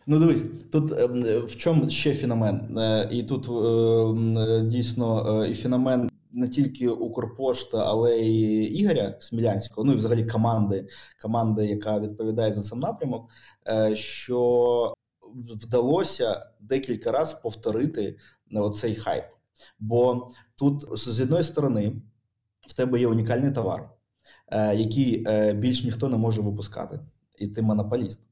ну, 0.07 0.19
дивись, 0.19 0.43
тут 0.71 0.91
ем, 0.99 1.23
в 1.45 1.55
чому 1.55 1.89
ще 1.89 2.13
феномен? 2.13 2.77
Е, 2.77 3.09
і 3.11 3.23
тут 3.23 3.47
е, 3.47 4.63
дійсно 4.63 5.45
і 5.45 5.53
феномен 5.53 6.09
не 6.31 6.47
тільки 6.47 6.89
Укрпошта, 6.89 7.83
але 7.87 8.17
й 8.17 8.63
Ігоря 8.81 9.15
Смілянського, 9.19 9.85
ну 9.85 9.93
і 9.93 9.95
взагалі 9.95 10.25
команди, 10.25 10.87
команди, 11.21 11.65
яка 11.65 11.99
відповідає 11.99 12.53
за 12.53 12.61
цей 12.61 12.79
напрямок, 12.79 13.29
що 13.93 14.93
вдалося 15.63 16.45
декілька 16.59 17.11
разів 17.11 17.41
повторити 17.41 18.15
оцей 18.53 18.95
хайп. 18.95 19.23
Бо 19.79 20.29
тут 20.55 20.99
з 20.99 21.21
одної 21.21 21.43
сторони 21.43 22.01
в 22.67 22.73
тебе 22.73 22.99
є 22.99 23.07
унікальний 23.07 23.51
товар, 23.51 23.89
е, 24.47 24.75
який 24.75 25.23
е, 25.27 25.53
більш 25.53 25.83
ніхто 25.83 26.09
не 26.09 26.17
може 26.17 26.41
випускати, 26.41 26.99
і 27.39 27.47
ти 27.47 27.61
монополіст. 27.61 28.29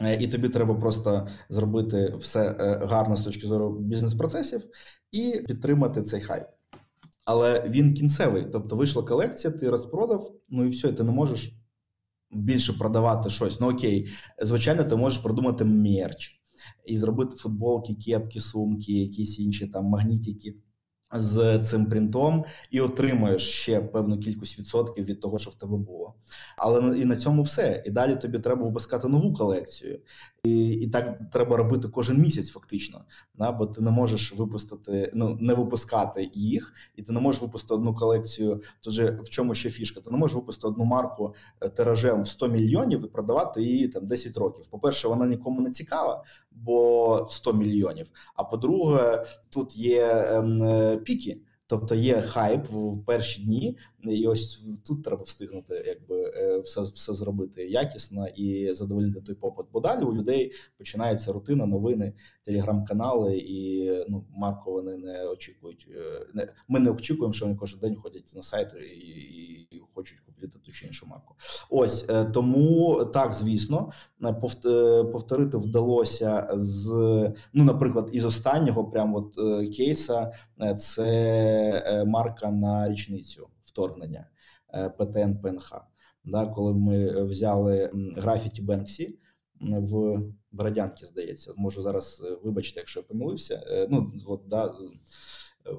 Е, 0.00 0.22
і 0.22 0.26
тобі 0.26 0.48
треба 0.48 0.74
просто 0.74 1.28
зробити 1.48 2.14
все 2.18 2.50
гарно 2.82 3.16
з 3.16 3.22
точки 3.22 3.46
зору 3.46 3.78
бізнес-процесів 3.80 4.64
і 5.12 5.42
підтримати 5.46 6.02
цей 6.02 6.20
хайп. 6.20 6.46
Але 7.24 7.68
він 7.68 7.94
кінцевий. 7.94 8.46
Тобто 8.52 8.76
вийшла 8.76 9.02
колекція, 9.02 9.52
ти 9.52 9.70
розпродав, 9.70 10.32
ну 10.48 10.64
і 10.64 10.68
все, 10.68 10.92
ти 10.92 11.02
не 11.02 11.12
можеш 11.12 11.56
більше 12.30 12.72
продавати 12.72 13.30
щось. 13.30 13.60
Ну 13.60 13.70
окей, 13.70 14.08
звичайно, 14.42 14.84
ти 14.84 14.96
можеш 14.96 15.18
продумати 15.18 15.64
мерч 15.64 16.41
і 16.86 16.98
зробити 16.98 17.36
футболки, 17.36 17.94
кепки, 17.94 18.40
сумки, 18.40 18.92
якісь 18.92 19.38
інші 19.38 19.66
там 19.66 19.84
магнітики 19.84 20.54
з 21.14 21.58
цим 21.58 21.86
принтом, 21.86 22.44
і 22.70 22.80
отримуєш 22.80 23.42
ще 23.42 23.80
певну 23.80 24.18
кількість 24.18 24.58
відсотків 24.58 25.04
від 25.04 25.20
того, 25.20 25.38
що 25.38 25.50
в 25.50 25.54
тебе 25.54 25.76
було. 25.76 26.14
Але 26.56 26.98
і 26.98 27.04
на 27.04 27.16
цьому 27.16 27.42
все. 27.42 27.82
І 27.86 27.90
далі 27.90 28.16
тобі 28.16 28.38
треба 28.38 28.64
випускати 28.64 29.08
нову 29.08 29.32
колекцію. 29.32 30.00
І 30.44 30.72
і 30.72 30.86
так 30.86 31.20
треба 31.32 31.56
робити 31.56 31.88
кожен 31.88 32.18
місяць, 32.18 32.50
фактично. 32.50 33.04
Да? 33.34 33.52
Бо 33.52 33.66
ти 33.66 33.80
не 33.80 33.90
можеш 33.90 34.34
випустити, 34.34 35.10
ну 35.14 35.38
не 35.40 35.54
випускати 35.54 36.30
їх, 36.34 36.72
і 36.96 37.02
ти 37.02 37.12
не 37.12 37.20
можеш 37.20 37.42
випустити 37.42 37.74
одну 37.74 37.94
колекцію. 37.94 38.62
Же 38.86 39.20
в 39.22 39.28
чому 39.28 39.54
ще 39.54 39.70
фішка? 39.70 40.00
Ти 40.00 40.10
не 40.10 40.16
можеш 40.16 40.34
випустити 40.34 40.68
одну 40.68 40.84
марку 40.84 41.34
е, 41.60 41.68
тиражем 41.68 42.22
в 42.22 42.28
100 42.28 42.48
мільйонів 42.48 43.04
і 43.04 43.08
продавати 43.08 43.62
її 43.62 43.88
там 43.88 44.06
10 44.06 44.36
років. 44.36 44.66
По-перше, 44.66 45.08
вона 45.08 45.26
нікому 45.26 45.60
не 45.60 45.70
цікава, 45.70 46.24
бо 46.50 47.26
100 47.30 47.52
мільйонів. 47.52 48.10
А 48.34 48.44
по-друге, 48.44 49.24
тут 49.48 49.76
є 49.76 50.06
ем, 50.06 50.62
е, 50.62 50.96
піки. 50.96 51.40
Тобто 51.66 51.94
є 51.94 52.20
хайп 52.20 52.66
в 52.70 53.04
перші 53.04 53.42
дні, 53.42 53.78
і 54.10 54.26
ось 54.26 54.66
тут 54.86 55.04
треба 55.04 55.22
встигнути, 55.22 55.84
якби 55.86 56.32
е, 56.36 56.58
все 56.58 56.80
все 56.80 57.12
зробити 57.12 57.68
якісно 57.68 58.28
і 58.28 58.74
задовольнити 58.74 59.20
той 59.20 59.34
попит. 59.34 59.66
Бо 59.72 59.80
далі 59.80 60.04
у 60.04 60.14
людей 60.14 60.52
починається 60.78 61.32
рутина, 61.32 61.66
новини, 61.66 62.12
телеграм-канали, 62.42 63.36
і 63.36 63.90
ну 64.08 64.24
марко 64.36 64.72
вони 64.72 64.96
не 64.96 65.26
очікують. 65.26 65.88
Е, 65.90 66.26
не 66.34 66.48
ми 66.68 66.80
не 66.80 66.90
очікуємо, 66.90 67.32
що 67.32 67.44
вони 67.44 67.56
кожен 67.56 67.80
день 67.80 67.96
ходять 67.96 68.32
на 68.36 68.42
сайт 68.42 68.74
і, 68.74 68.96
і 69.70 69.82
хочуть 69.94 70.20
купити 70.20 70.58
ту 70.58 70.72
чи 70.72 70.86
іншу 70.86 71.06
марку. 71.06 71.34
Ось 71.70 72.10
е, 72.10 72.24
тому 72.24 73.04
так, 73.04 73.34
звісно, 73.34 73.90
повторити 75.12 75.56
вдалося 75.56 76.48
з 76.52 76.88
ну, 77.52 77.64
наприклад, 77.64 78.10
із 78.12 78.24
останнього 78.24 78.84
прям 78.84 79.14
от 79.14 79.36
кейса 79.76 80.32
це 80.78 82.04
марка 82.06 82.50
на 82.50 82.88
річницю 82.88 83.48
вторгнення 83.72 84.26
е, 84.74 84.88
ПТН 84.88 85.34
ПНХ. 85.42 85.72
Да, 86.24 86.46
Коли 86.46 86.74
ми 86.74 87.24
взяли 87.24 87.90
графіті 88.16 88.62
Бенксі 88.62 89.18
в 89.60 90.22
Бородянці, 90.52 91.06
здається, 91.06 91.52
можу 91.56 91.82
зараз 91.82 92.22
е, 92.26 92.36
вибачте, 92.44 92.80
якщо 92.80 93.00
я 93.00 93.06
помилився. 93.06 93.62
Е, 93.66 93.86
ну 93.90 94.12
от 94.26 94.42
да, 94.46 94.74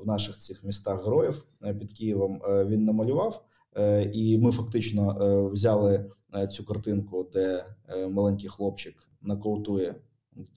в 0.04 0.08
наших 0.08 0.38
цих 0.38 0.64
містах 0.64 1.06
героїв 1.06 1.46
під 1.80 1.92
Києвом 1.92 2.42
він 2.48 2.86
намалював, 2.86 3.46
і 4.14 4.38
ми 4.38 4.52
фактично 4.52 5.18
взяли 5.54 6.12
цю 6.52 6.66
картинку, 6.66 7.30
де 7.34 7.66
маленький 8.10 8.50
хлопчик 8.50 8.96
накоутує 9.22 9.96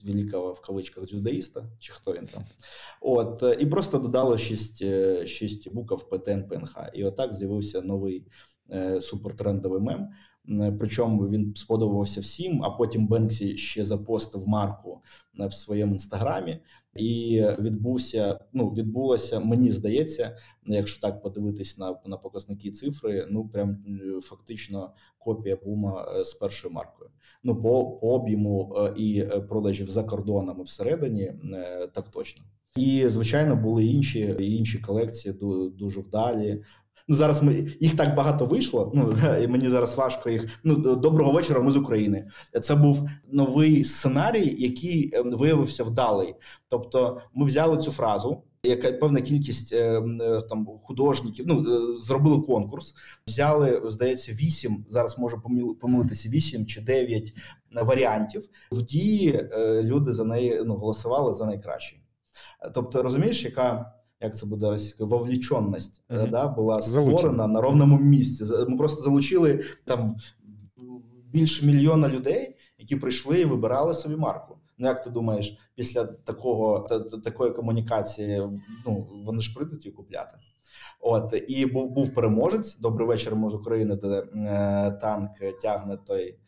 великого 0.05 0.53
в 0.53 0.61
кавичках 0.61 1.05
дзюдоїста, 1.05 1.65
чи 1.79 1.93
хто 1.93 2.13
він 2.13 2.25
там. 2.25 2.45
От, 3.01 3.43
І 3.59 3.65
просто 3.65 3.97
додало 3.97 4.37
6 4.37 4.83
6 5.25 5.73
букв 5.73 6.09
ПТН 6.09 6.41
ПНХ. 6.41 6.77
І 6.93 7.03
отак 7.03 7.33
з'явився 7.33 7.81
новий 7.81 8.27
е, 8.71 9.01
супертрендовий 9.01 9.81
мем. 9.81 10.07
Причому 10.79 11.29
він 11.29 11.55
сподобався 11.55 12.21
всім, 12.21 12.63
а 12.63 12.69
потім 12.69 13.07
Бенксі 13.07 13.57
ще 13.57 13.83
запостив 13.83 14.47
марку 14.47 15.01
в 15.39 15.53
своєму 15.53 15.91
інстаграмі, 15.91 16.59
і 16.95 17.43
відбувся. 17.59 18.39
Ну 18.53 18.69
відбулося, 18.69 19.39
мені 19.39 19.69
здається, 19.69 20.37
якщо 20.65 21.01
так 21.01 21.21
подивитись 21.21 21.77
на 21.77 21.95
на 22.05 22.17
показники 22.17 22.71
цифри, 22.71 23.27
ну 23.31 23.47
прям 23.47 23.77
фактично 24.21 24.93
копія 25.17 25.57
бума 25.65 26.13
е, 26.15 26.25
з 26.25 26.33
першою 26.33 26.73
маркою. 26.73 27.09
Ну 27.43 27.61
по 27.61 27.85
по 27.85 28.13
об'єму 28.13 28.75
е, 28.77 28.93
і 28.97 29.23
продажів 29.49 29.89
за 29.89 30.03
кордонами 30.03 30.63
всередині, 30.63 31.33
так 31.93 32.09
точно. 32.09 32.43
І 32.75 33.07
звичайно 33.07 33.55
були 33.55 33.85
інші 33.85 34.35
інші 34.39 34.79
колекції 34.79 35.35
дуже 35.79 35.99
вдалі. 35.99 36.57
Ну 37.07 37.15
зараз 37.15 37.43
ми 37.43 37.67
їх 37.79 37.95
так 37.95 38.15
багато 38.15 38.45
вийшло. 38.45 38.91
Ну 38.95 39.13
і 39.43 39.47
мені 39.47 39.69
зараз 39.69 39.97
важко 39.97 40.29
їх. 40.29 40.59
Ну 40.63 40.75
доброго 40.95 41.31
вечора. 41.31 41.61
Ми 41.61 41.71
з 41.71 41.77
України. 41.77 42.27
Це 42.61 42.75
був 42.75 43.09
новий 43.31 43.83
сценарій, 43.83 44.55
який 44.59 45.11
ем, 45.13 45.29
виявився 45.31 45.83
вдалий. 45.83 46.35
Тобто, 46.67 47.21
ми 47.33 47.45
взяли 47.45 47.77
цю 47.77 47.91
фразу. 47.91 48.43
Яка 48.63 48.91
певна 48.91 49.21
кількість 49.21 49.73
е, 49.73 50.01
е, 50.21 50.41
там 50.41 50.67
художників 50.81 51.45
ну 51.47 51.61
е, 51.61 51.99
зробили 52.01 52.41
конкурс, 52.41 52.93
взяли, 53.27 53.81
здається, 53.85 54.31
вісім. 54.31 54.85
Зараз 54.89 55.19
можу 55.19 55.41
помилитися 55.81 56.29
вісім 56.29 56.65
чи 56.65 56.81
дев'ять 56.81 57.33
варіантів. 57.83 58.49
В 58.71 58.81
дії 58.81 59.49
люди 59.83 60.13
за 60.13 60.23
неї 60.23 60.61
ну 60.65 60.75
голосували 60.75 61.33
за 61.33 61.45
найкращий. 61.45 62.01
Тобто, 62.73 63.03
розумієш, 63.03 63.45
яка 63.45 63.93
як 64.21 64.37
це 64.37 64.45
буде 64.45 64.69
російською, 64.69 65.09
вовліченість 65.09 66.03
mm-hmm. 66.09 66.29
да, 66.29 66.47
була 66.47 66.81
створена 66.81 67.11
Залучення. 67.11 67.47
на 67.47 67.61
ровному 67.61 67.99
місці. 67.99 68.43
Ми 68.67 68.77
просто 68.77 69.01
залучили 69.01 69.63
там 69.85 70.15
більше 71.31 71.65
мільйона 71.65 72.09
людей, 72.09 72.55
які 72.77 72.95
прийшли 72.95 73.41
і 73.41 73.45
вибирали 73.45 73.93
собі 73.93 74.15
марку. 74.15 74.57
Ну, 74.77 74.87
як 74.87 75.03
ти 75.03 75.09
думаєш, 75.09 75.57
після 75.75 76.05
такого 76.05 76.79
та, 76.79 76.99
такої 76.99 77.51
комунікації 77.51 78.41
ну 78.85 79.07
вони 79.25 79.39
ж 79.39 79.55
прийдуть 79.55 79.85
і 79.85 79.91
купляти? 79.91 80.35
От 80.99 81.43
і 81.47 81.65
був 81.65 81.91
був 81.91 82.13
переможець. 82.13 82.79
Добрий 82.79 83.07
вечір 83.07 83.35
ми 83.35 83.51
з 83.51 83.53
України, 83.53 83.95
де 83.95 84.23
е, 84.35 84.91
танк 85.01 85.31
тягне 85.61 85.97
той 85.97 86.39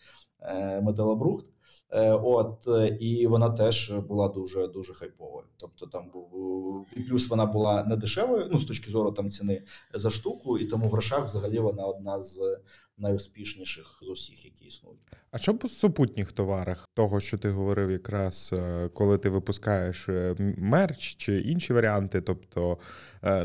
е, 0.42 0.82
металобрухт. 0.82 1.46
Е, 1.92 2.12
От 2.12 2.68
і 3.00 3.28
вона 3.28 3.50
теж 3.50 3.92
була 3.92 4.28
дуже 4.28 4.68
дуже 4.68 4.94
хайповою. 4.94 5.46
Тобто 5.58 5.86
там 5.86 6.10
був 6.14 6.88
і 6.98 7.02
плюс 7.02 7.30
вона 7.30 7.46
була 7.46 7.84
не 7.84 7.96
дешевою, 7.96 8.48
ну 8.52 8.60
з 8.60 8.66
точки 8.66 8.92
зору 8.92 9.12
там 9.12 9.30
ціни 9.30 9.62
за 9.94 10.10
штуку, 10.10 10.58
і 10.58 10.66
тому 10.66 10.86
в 10.86 10.90
грошах 10.90 11.26
взагалі 11.26 11.60
вона 11.60 11.84
одна 11.84 12.22
з 12.22 12.58
найуспішніших 12.98 14.00
з 14.02 14.10
усіх, 14.10 14.46
які 14.46 14.66
існують. 14.66 15.00
А 15.32 15.38
що 15.38 15.58
по 15.58 15.70
супутніх 15.70 16.32
товарах, 16.32 16.90
того, 16.94 17.20
що 17.20 17.38
ти 17.38 17.50
говорив, 17.50 17.92
якраз 17.92 18.50
е, 18.54 18.90
коли 18.94 19.18
ти 19.18 19.30
випускаєш 19.30 20.10
е, 20.10 20.36
мерч 20.58 21.16
чи 21.16 21.40
інші 21.40 21.74
варіанти, 21.74 22.22
тобто 22.22 22.78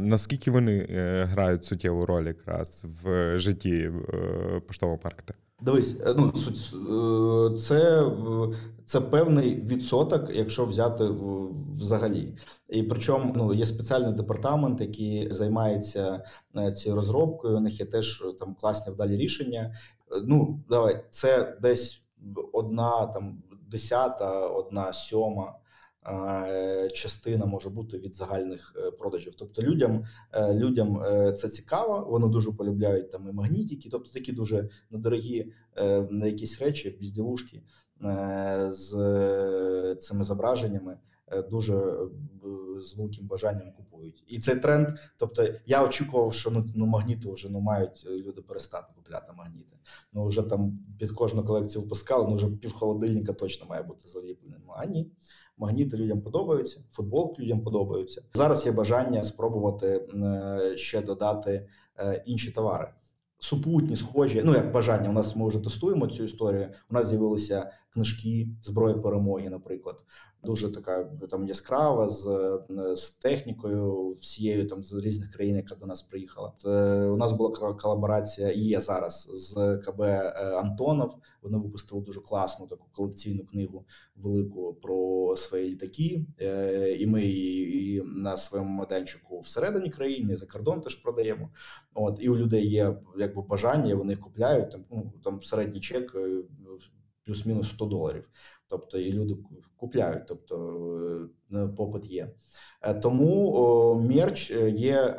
наскільки 0.00 0.50
вони 0.50 0.86
грають 1.30 1.64
суттєву 1.64 2.06
роль 2.06 2.26
якраз 2.26 2.86
в 3.04 3.38
житті 3.38 3.90
поштового 4.66 5.00
маркета? 5.04 5.34
Дивись, 5.64 6.00
е, 6.06 6.14
ну 6.16 6.32
е, 6.36 7.58
це, 7.58 8.06
е, 8.06 8.54
це 8.84 9.00
певний 9.00 9.54
відсоток, 9.54 10.30
якщо 10.34 10.66
взяти 10.66 11.08
взагалі. 11.72 12.38
І 12.68 12.82
причому 12.82 13.32
ну 13.36 13.54
є 13.54 13.66
спеціальний 13.66 14.12
департамент, 14.12 14.80
який 14.80 15.32
займається 15.32 16.24
цією 16.74 16.96
розробкою. 16.96 17.56
У 17.56 17.60
них 17.60 17.80
є 17.80 17.86
теж 17.86 18.24
там 18.38 18.54
класні 18.60 18.92
вдалі 18.92 19.16
рішення. 19.16 19.74
Ну 20.22 20.64
давай, 20.70 21.04
це 21.10 21.58
десь 21.62 22.02
одна 22.52 23.06
там 23.06 23.42
десята, 23.70 24.46
одна 24.46 24.92
сьома. 24.92 25.54
Частина 26.92 27.46
може 27.46 27.70
бути 27.70 27.98
від 27.98 28.14
загальних 28.14 28.74
е, 28.76 28.90
продажів. 28.90 29.34
Тобто 29.34 29.62
людям, 29.62 30.04
е, 30.32 30.54
людям 30.54 31.02
е, 31.02 31.32
це 31.32 31.48
цікаво, 31.48 32.06
вони 32.10 32.28
дуже 32.28 32.52
полюбляють 32.52 33.10
там 33.10 33.28
і 33.28 33.32
магнітики, 33.32 33.88
тобто 33.92 34.10
такі 34.12 34.32
дуже 34.32 34.68
недорогі 34.90 35.52
на 36.10 36.26
якісь 36.26 36.60
речі, 36.62 36.96
безділушки 37.00 37.62
е, 38.04 38.66
з 38.70 38.94
цими 40.00 40.24
зображеннями 40.24 40.98
дуже 41.50 41.96
з 42.80 42.96
великим 42.96 43.26
бажанням 43.26 43.72
купують. 43.76 44.24
І 44.26 44.38
цей 44.38 44.56
тренд. 44.56 44.88
Тобто, 45.16 45.46
я 45.66 45.84
очікував, 45.84 46.34
що 46.34 46.50
ну, 46.50 46.64
ну 46.74 46.86
магніти 46.86 47.30
вже 47.30 47.48
ну, 47.50 47.60
мають 47.60 48.06
люди 48.10 48.42
перестати 48.42 48.86
купляти 48.96 49.32
магніти. 49.32 49.76
Ну 50.12 50.26
вже 50.26 50.42
там 50.42 50.78
під 50.98 51.10
кожну 51.10 51.44
колекцію 51.44 51.82
випускали, 51.82 52.26
ну 52.28 52.36
вже 52.36 52.46
пів 52.46 52.72
холодильника 52.72 53.32
точно 53.32 53.66
має 53.66 53.82
бути 53.82 54.08
заліпленим. 54.08 54.60
А 54.76 54.86
ні. 54.86 55.10
Магніти 55.56 55.96
людям 55.96 56.20
подобаються, 56.20 56.80
футболки 56.90 57.42
людям 57.42 57.60
подобаються. 57.60 58.22
Зараз 58.34 58.66
є 58.66 58.72
бажання 58.72 59.24
спробувати 59.24 59.86
е, 59.86 60.76
ще 60.76 61.02
додати 61.02 61.68
е, 61.98 62.22
інші 62.26 62.50
товари 62.50 62.88
супутні, 63.44 63.96
схожі. 63.96 64.42
Ну 64.44 64.52
як 64.52 64.72
бажання. 64.72 65.10
У 65.10 65.12
нас 65.12 65.36
ми 65.36 65.48
вже 65.48 65.60
тестуємо 65.60 66.06
цю 66.06 66.24
історію. 66.24 66.68
У 66.90 66.94
нас 66.94 67.06
з'явилися 67.06 67.70
книжки 67.90 68.48
зброї 68.62 68.94
перемоги, 68.94 69.50
наприклад, 69.50 70.04
дуже 70.46 70.72
така 70.72 71.04
там 71.30 71.48
яскрава 71.48 72.08
з, 72.08 72.26
е, 72.70 72.96
з 72.96 73.10
технікою, 73.10 74.10
всією 74.10 74.64
там 74.68 74.84
з 74.84 74.94
різних 74.94 75.30
країн, 75.32 75.56
яка 75.56 75.74
до 75.74 75.86
нас 75.86 76.02
приїхала. 76.02 76.52
Е, 76.66 76.70
У 77.04 77.16
нас 77.16 77.32
була 77.32 77.50
кол- 77.50 77.76
колаборація, 77.80 78.52
є 78.52 78.80
зараз 78.80 79.30
з 79.34 79.76
КБ 79.84 80.00
е, 80.00 80.30
Антонов. 80.56 81.16
Вони 81.42 81.58
випустили 81.58 82.02
дуже 82.02 82.20
класну 82.20 82.66
таку 82.66 82.86
колекційну 82.92 83.44
книгу 83.46 83.84
велику 84.16 84.74
про 84.74 85.34
свої 85.36 85.70
літаки. 85.70 86.26
Е, 86.40 86.96
І 87.00 87.06
ми 87.06 87.22
її 87.22 88.02
на 88.16 88.36
своєму 88.36 88.70
майданчику 88.70 89.40
всередині 89.40 89.90
країни, 89.90 90.32
і 90.32 90.36
за 90.36 90.46
кордон 90.46 90.80
теж 90.80 90.96
продаємо. 90.96 91.50
От 91.94 92.18
і 92.20 92.28
у 92.28 92.36
людей 92.36 92.68
є 92.68 92.96
якби 93.18 93.42
бажання, 93.42 93.94
вони 93.94 94.16
купляють. 94.16 94.70
Там 94.70 94.84
ну 94.90 95.12
там 95.24 95.42
середній 95.42 95.80
чек 95.80 96.12
е, 96.14 96.42
плюс-мінус 97.24 97.68
100 97.68 97.84
доларів. 97.86 98.28
Тобто 98.66 98.98
і 98.98 99.12
люди 99.12 99.36
купляють, 99.76 100.26
тобто 100.28 101.28
е, 101.52 101.68
попит 101.68 102.10
є. 102.10 102.28
Е, 102.82 102.94
Тому 102.94 103.94
мерч 104.10 104.50
е, 104.50 104.70
є 104.70 105.16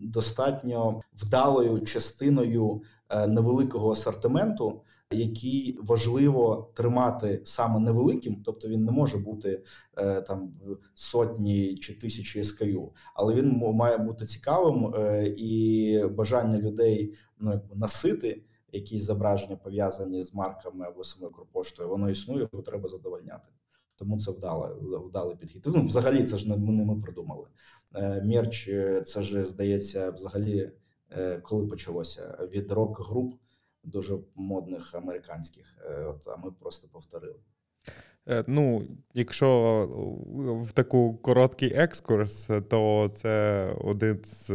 достатньо 0.00 1.00
вдалою 1.14 1.80
частиною 1.80 2.82
невеликого 3.28 3.90
асортименту, 3.90 4.82
який 5.10 5.78
важливо 5.82 6.72
тримати 6.74 7.40
саме 7.44 7.80
невеликим, 7.80 8.42
тобто 8.44 8.68
він 8.68 8.84
не 8.84 8.92
може 8.92 9.18
бути 9.18 9.62
там 10.26 10.52
сотні 10.94 11.74
чи 11.74 11.98
тисячі 11.98 12.42
SKU, 12.42 12.88
але 13.14 13.34
він 13.34 13.48
має 13.74 13.98
бути 13.98 14.24
цікавим 14.24 14.94
і 15.36 16.00
бажання 16.10 16.58
людей 16.58 17.14
ну, 17.38 17.50
якби 17.50 17.76
носити 17.76 18.42
якісь 18.74 19.04
зображення 19.04 19.56
пов'язані 19.56 20.24
з 20.24 20.34
марками 20.34 20.86
або 20.86 21.04
самою 21.04 21.30
Укрпоштою, 21.30 21.88
воно 21.88 22.10
існує, 22.10 22.48
його 22.52 22.62
треба 22.62 22.88
задовольняти. 22.88 23.48
Тому 23.96 24.18
це 24.18 24.30
вдалий 25.08 25.36
підхід. 25.36 25.66
Ну, 25.66 25.84
взагалі, 25.84 26.22
це 26.22 26.36
ж 26.36 26.48
не 26.48 26.56
ми 26.56 26.84
ми 26.84 27.00
придумали. 27.00 27.46
Е, 27.96 28.22
Мерч, 28.24 28.68
е, 28.68 29.00
це 29.00 29.22
ж 29.22 29.44
здається, 29.44 30.10
взагалі, 30.10 30.70
е, 31.10 31.36
коли 31.36 31.66
почалося 31.66 32.48
від 32.52 32.72
рок-груп 32.72 33.32
дуже 33.84 34.18
модних 34.34 34.94
американських. 34.94 35.76
От, 36.08 36.28
а 36.28 36.46
ми 36.46 36.52
просто 36.60 36.88
повторили. 36.92 37.38
Ну, 38.46 38.88
якщо 39.14 39.88
в 40.66 40.72
таку 40.72 41.18
короткий 41.22 41.72
екскурс, 41.74 42.50
то 42.68 43.10
це 43.14 43.66
один 43.80 44.24
з 44.24 44.50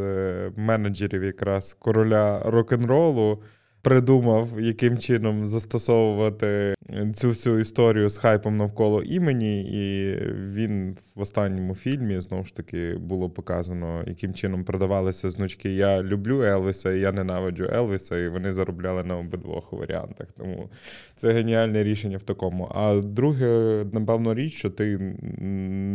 менеджерів 0.56 1.24
якраз 1.24 1.74
короля 1.74 2.44
рок-н-ролу 2.46 3.44
придумав, 3.82 4.50
яким 4.60 4.98
чином 4.98 5.48
застосовувати 5.48 6.76
цю 7.14 7.30
всю 7.30 7.60
історію 7.60 8.10
з 8.10 8.18
хайпом 8.18 8.58
навколо 8.58 9.04
імені, 9.04 9.62
і 9.62 10.16
він 10.34 10.98
в 11.16 11.22
останньому 11.22 11.76
фільмі 11.76 12.22
знову 12.22 12.46
ж 12.46 12.56
таки 12.56 12.96
було 12.96 13.30
показано, 13.30 14.04
яким 14.08 14.34
чином 14.34 14.64
продавалися 14.64 15.30
значки 15.30 15.70
Я 15.70 16.04
люблю 16.04 16.44
Елвіса 16.44 16.92
і 16.92 17.00
я 17.00 17.12
ненавиджу 17.12 17.68
Елвіса, 17.74 18.18
і 18.18 18.30
вони 18.30 18.54
заробляли 18.54 19.04
на 19.04 19.18
обидвох 19.18 19.74
варіантах. 19.74 20.32
Тому 20.32 20.70
це 21.16 21.34
геніальне 21.34 21.84
рішення 21.84 22.18
в 22.18 22.24
такому. 22.24 22.72
А 22.76 23.02
друге, 23.02 23.84
напевно, 23.94 24.34
річ, 24.34 24.54
що 24.54 24.70
ти 24.70 24.98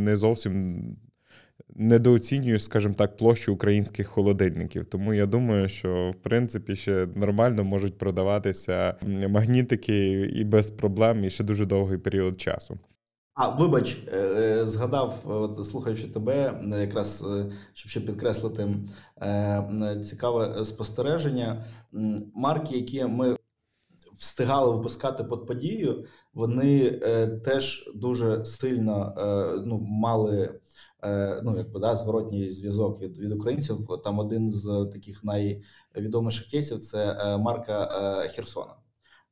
не 0.04 0.16
зовсім 0.16 0.82
недооцінюєш, 1.76 2.64
скажімо 2.64 2.94
так, 2.94 3.16
площу 3.16 3.52
українських 3.52 4.08
холодильників. 4.08 4.86
Тому 4.86 5.14
я 5.14 5.26
думаю, 5.26 5.68
що 5.68 6.10
в 6.14 6.22
принципі 6.22 6.76
ще 6.76 7.08
нормально 7.14 7.64
можуть 7.64 7.98
продаватися 7.98 8.94
магнітики 9.28 10.10
і 10.20 10.44
без 10.44 10.70
проблем, 10.70 11.24
і 11.24 11.30
ще 11.30 11.44
дуже 11.44 11.66
довгий 11.66 11.98
період 11.98 12.40
часу. 12.40 12.78
А, 13.34 13.48
вибач, 13.48 14.02
е, 14.12 14.18
е, 14.18 14.66
згадав, 14.66 15.22
от, 15.24 15.66
слухаючи 15.66 16.08
тебе, 16.08 16.60
якраз 16.80 17.26
е, 17.36 17.52
щоб 17.72 17.90
ще 17.90 18.00
підкреслити 18.00 18.68
цікаве 20.02 20.64
спостереження. 20.64 21.64
Марки, 22.34 22.76
які 22.76 23.04
ми 23.04 23.36
встигали 24.14 24.76
випускати 24.76 25.24
під 25.24 25.46
подію, 25.46 26.04
вони 26.34 26.90
теж 27.44 27.90
дуже 27.94 28.44
сильно 28.44 29.14
ну, 29.66 29.78
мали 29.80 30.60
ну, 31.42 31.56
якби, 31.56 31.80
да, 31.80 31.96
зворотній 31.96 32.50
зв'язок 32.50 33.00
від, 33.00 33.18
від 33.18 33.32
українців. 33.32 33.88
Там 34.04 34.18
один 34.18 34.50
з 34.50 34.90
таких 34.92 35.24
найвідоміших 35.24 36.46
кейсів 36.46 36.78
це 36.78 37.12
е, 37.12 37.38
марка 37.38 37.84
е, 38.24 38.28
Херсона. 38.28 38.74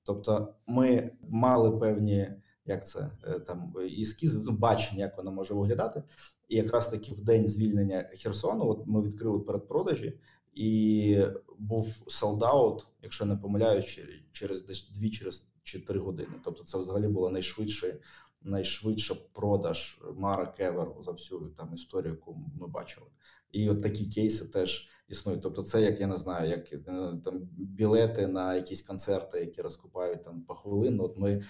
Тобто, 0.02 0.54
ми 0.66 1.10
мали 1.28 1.70
певні 1.70 2.28
як 2.66 2.86
це 2.86 3.10
е, 3.24 3.38
там 3.38 3.74
ескізи, 4.00 4.44
ну, 4.46 4.58
бачення, 4.58 5.04
як 5.04 5.16
вона 5.16 5.30
може 5.30 5.54
виглядати. 5.54 6.02
І 6.48 6.56
якраз 6.56 6.88
таки 6.88 7.14
в 7.14 7.20
день 7.20 7.46
звільнення 7.46 8.10
Херсону, 8.14 8.68
от 8.68 8.86
ми 8.86 9.02
відкрили 9.02 9.40
передпродажі, 9.40 10.18
і 10.54 11.18
був 11.58 12.02
солдаут, 12.06 12.86
якщо 13.02 13.24
не 13.24 13.36
помиляюсь, 13.36 14.00
через 14.32 14.64
десь 14.64 14.90
дві 14.90 15.10
через 15.10 15.46
чи 15.62 15.80
три 15.80 16.00
години. 16.00 16.32
Тобто, 16.44 16.64
це 16.64 16.78
взагалі 16.78 17.08
була 17.08 17.30
найшвидше, 17.30 17.98
найшвидша 18.44 19.14
продаж 19.32 20.00
марок 20.14 20.60
ever 20.60 21.02
за 21.02 21.12
всю 21.12 21.40
там 21.40 21.74
історію, 21.74 22.12
яку 22.12 22.38
ми 22.60 22.68
бачили. 22.68 23.06
І 23.52 23.70
от 23.70 23.82
такі 23.82 24.06
кейси 24.06 24.48
теж 24.48 24.88
існують. 25.08 25.42
Тобто, 25.42 25.62
це 25.62 25.82
як 25.82 26.00
я 26.00 26.06
не 26.06 26.16
знаю, 26.16 26.50
як 26.50 26.72
е, 26.72 26.80
там 27.24 27.48
білети 27.56 28.26
на 28.26 28.54
якісь 28.54 28.82
концерти, 28.82 29.40
які 29.40 29.62
розкупають 29.62 30.24
там 30.24 30.42
по 30.42 30.54
хвилину. 30.54 31.04
От 31.04 31.18
ми 31.18 31.42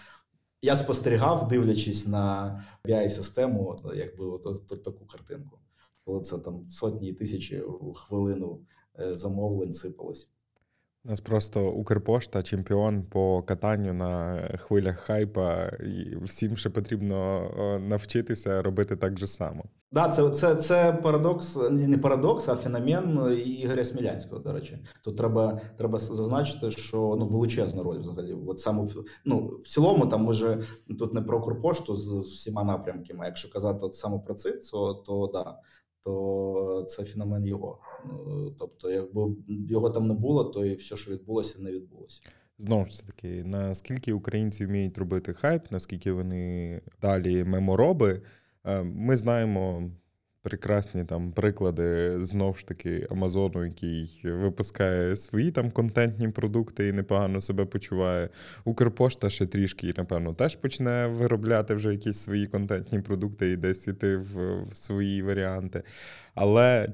я 0.63 0.77
спостерігав, 0.77 1.49
дивлячись 1.49 2.09
на 2.09 2.65
bi 2.85 3.09
систему 3.09 3.77
якби 3.97 4.25
от, 4.25 4.47
от, 4.47 4.73
от 4.73 4.83
таку 4.83 5.07
картинку, 5.07 5.59
коли 6.05 6.21
це 6.21 6.39
там 6.39 6.69
сотні 6.69 7.09
і 7.09 7.13
тисячі 7.13 7.63
хвилину 7.95 8.61
е, 9.01 9.15
замовлень 9.15 9.73
сипалось. 9.73 10.33
У 11.05 11.09
нас 11.09 11.21
просто 11.21 11.71
Укрпошта 11.71 12.43
чемпіон 12.43 13.03
по 13.03 13.43
катанню 13.43 13.93
на 13.93 14.39
хвилях 14.59 14.99
хайпа, 14.99 15.67
і 15.67 16.17
всім 16.25 16.57
ще 16.57 16.71
потрібно 16.71 17.51
навчитися 17.89 18.63
робити 18.63 18.97
так 18.97 19.19
же 19.19 19.27
само. 19.27 19.65
Да, 19.93 20.09
це 20.09 20.31
це, 20.31 20.55
це 20.55 20.93
парадокс, 21.03 21.59
не 21.71 21.99
парадокс, 21.99 22.49
а 22.49 22.57
феномен 22.57 23.37
Ігоря 23.47 23.85
Смілянського. 23.85 24.43
До 24.43 24.53
речі, 24.53 24.79
тут 25.05 25.17
треба 25.17 25.61
треба 25.77 25.99
зазначити, 25.99 26.71
що 26.71 27.17
ну 27.19 27.27
величезна 27.27 27.83
роль 27.83 27.99
взагалі. 27.99 28.37
От 28.47 28.59
саме 28.59 28.87
ну 29.25 29.59
в 29.63 29.69
цілому, 29.69 30.07
там 30.07 30.25
ми 30.25 30.33
же 30.33 30.63
тут 30.99 31.15
не 31.15 31.23
про 31.23 31.39
Укрпошту 31.39 31.95
з 31.95 32.15
всіма 32.15 32.65
напрямками. 32.65 33.27
Якщо 33.27 33.53
казати 33.53 33.87
от 33.87 33.95
саме 33.95 34.19
про 34.19 34.35
це, 34.35 34.53
то, 34.53 34.95
то 34.95 35.31
да, 35.33 35.59
то 36.05 36.85
це 36.89 37.05
феномен 37.05 37.47
його. 37.47 37.79
Ну, 38.07 38.51
тобто, 38.59 38.91
якби 38.91 39.37
його 39.49 39.91
там 39.91 40.07
не 40.07 40.15
було, 40.15 40.45
то 40.45 40.65
і 40.65 40.75
все, 40.75 40.97
що 40.97 41.13
відбулося, 41.13 41.63
не 41.63 41.73
відбулося. 41.73 42.23
Знову 42.59 42.87
ж 42.87 43.07
таки, 43.07 43.45
наскільки 43.45 44.13
українці 44.13 44.67
вміють 44.67 44.99
робити 44.99 45.35
хайп, 45.35 45.63
наскільки 45.71 46.13
вони 46.13 46.81
далі 47.03 47.45
мемороби, 47.45 48.23
е, 48.65 48.83
ми 48.83 49.17
знаємо 49.17 49.91
прекрасні 50.43 51.05
там 51.05 51.33
приклади 51.33 52.19
знову 52.25 52.55
ж 52.55 52.67
таки 52.67 53.07
Амазону, 53.11 53.65
який 53.65 54.21
випускає 54.25 55.17
свої 55.17 55.51
там 55.51 55.71
контентні 55.71 56.29
продукти 56.29 56.89
і 56.89 56.93
непогано 56.93 57.41
себе 57.41 57.65
почуває. 57.65 58.29
Укрпошта 58.65 59.31
ще 59.31 59.47
трішки, 59.47 59.95
напевно, 59.97 60.35
теж 60.35 60.57
почне 60.57 61.07
виробляти 61.07 61.75
вже 61.75 61.93
якісь 61.93 62.19
свої 62.19 62.47
контентні 62.47 63.01
продукти 63.01 63.51
і 63.51 63.57
десь 63.57 63.89
іти 63.89 64.17
в, 64.17 64.63
в 64.63 64.77
свої 64.77 65.23
варіанти. 65.23 65.83
Але 66.35 66.89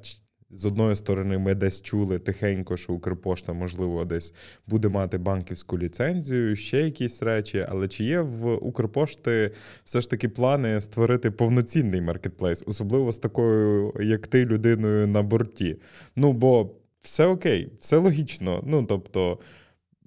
з 0.51 0.65
одної 0.65 0.97
сторони, 0.97 1.39
ми 1.39 1.55
десь 1.55 1.83
чули 1.83 2.19
тихенько, 2.19 2.77
що 2.77 2.93
Укрпошта, 2.93 3.53
можливо, 3.53 4.05
десь 4.05 4.35
буде 4.67 4.89
мати 4.89 5.19
банківську 5.19 5.79
ліцензію, 5.79 6.57
ще 6.57 6.81
якісь 6.83 7.23
речі. 7.23 7.67
Але 7.69 7.89
чи 7.89 8.05
є 8.05 8.21
в 8.21 8.55
Укрпошти 8.55 9.51
все 9.85 10.01
ж 10.01 10.11
таки 10.11 10.29
плани 10.29 10.81
створити 10.81 11.31
повноцінний 11.31 12.01
маркетплейс, 12.01 12.65
особливо 12.67 13.13
з 13.13 13.19
такою, 13.19 13.95
як 14.01 14.27
ти, 14.27 14.45
людиною 14.45 15.07
на 15.07 15.23
борті? 15.23 15.77
Ну 16.17 16.33
бо 16.33 16.71
все 17.03 17.27
окей, 17.27 17.73
все 17.81 17.97
логічно. 17.97 18.63
Ну 18.67 18.87
тобто. 18.87 19.39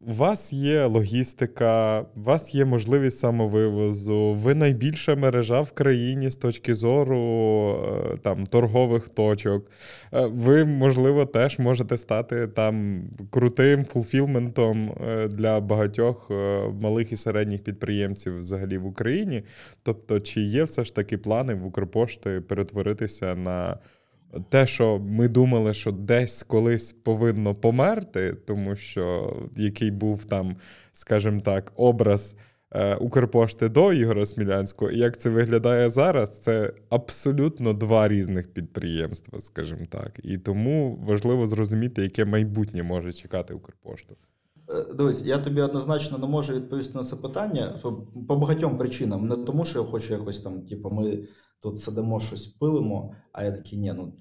У 0.07 0.11
вас 0.11 0.53
є 0.53 0.85
логістика, 0.85 2.01
у 2.01 2.21
вас 2.21 2.55
є 2.55 2.65
можливість 2.65 3.19
самовивозу, 3.19 4.33
ви 4.33 4.55
найбільша 4.55 5.15
мережа 5.15 5.61
в 5.61 5.71
країні 5.71 6.29
з 6.29 6.35
точки 6.35 6.75
зору 6.75 7.19
е, 8.13 8.17
там 8.17 8.45
торгових 8.45 9.09
точок. 9.09 9.71
Е, 10.13 10.25
ви, 10.25 10.65
можливо, 10.65 11.25
теж 11.25 11.59
можете 11.59 11.97
стати 11.97 12.47
там 12.47 13.03
крутим 13.29 13.85
фулфілментом 13.85 14.91
е, 15.07 15.27
для 15.27 15.59
багатьох 15.59 16.31
малих 16.81 17.11
і 17.11 17.17
середніх 17.17 17.63
підприємців 17.63 18.39
взагалі 18.39 18.77
в 18.77 18.85
Україні. 18.85 19.43
Тобто, 19.83 20.19
чи 20.19 20.41
є 20.41 20.63
все 20.63 20.83
ж 20.83 20.95
таки 20.95 21.17
плани 21.17 21.53
в 21.53 21.65
Укрпошти 21.65 22.41
перетворитися 22.41 23.35
на 23.35 23.77
те, 24.49 24.67
що 24.67 24.99
ми 24.99 25.27
думали, 25.27 25.73
що 25.73 25.91
десь 25.91 26.43
колись 26.43 26.91
повинно 26.91 27.55
померти, 27.55 28.35
тому 28.47 28.75
що 28.75 29.35
який 29.57 29.91
був 29.91 30.25
там, 30.25 30.55
скажімо 30.93 31.41
так, 31.41 31.73
образ 31.75 32.35
е, 32.71 32.95
Укрпошти 32.95 33.69
до 33.69 33.93
Ігора 33.93 34.25
Смілянського, 34.25 34.91
і 34.91 34.97
як 34.97 35.19
це 35.19 35.29
виглядає 35.29 35.89
зараз, 35.89 36.39
це 36.39 36.73
абсолютно 36.89 37.73
два 37.73 38.07
різних 38.07 38.53
підприємства, 38.53 39.41
скажімо 39.41 39.85
так. 39.89 40.19
І 40.23 40.37
тому 40.37 40.99
важливо 41.07 41.47
зрозуміти, 41.47 42.01
яке 42.01 42.25
майбутнє 42.25 42.83
може 42.83 43.13
чекати 43.13 43.53
Укрпошту. 43.53 44.15
Е, 44.69 44.93
дивись, 44.93 45.25
я 45.25 45.37
тобі 45.37 45.61
однозначно 45.61 46.17
не 46.17 46.27
можу 46.27 46.53
відповісти 46.53 46.97
на 46.97 47.03
це 47.03 47.15
питання 47.15 47.73
по 48.27 48.35
багатьом 48.35 48.77
причинам. 48.77 49.27
Не 49.27 49.35
тому, 49.35 49.65
що 49.65 49.79
я 49.79 49.85
хочу 49.85 50.13
якось 50.13 50.39
там, 50.41 50.61
типу, 50.61 50.89
ми 50.89 51.19
тут 51.61 51.79
сидимо 51.79 52.19
щось 52.19 52.47
пилимо, 52.47 53.13
а 53.31 53.43
я 53.43 53.51
такий, 53.51 53.79
ні, 53.79 53.93
ну 53.93 54.13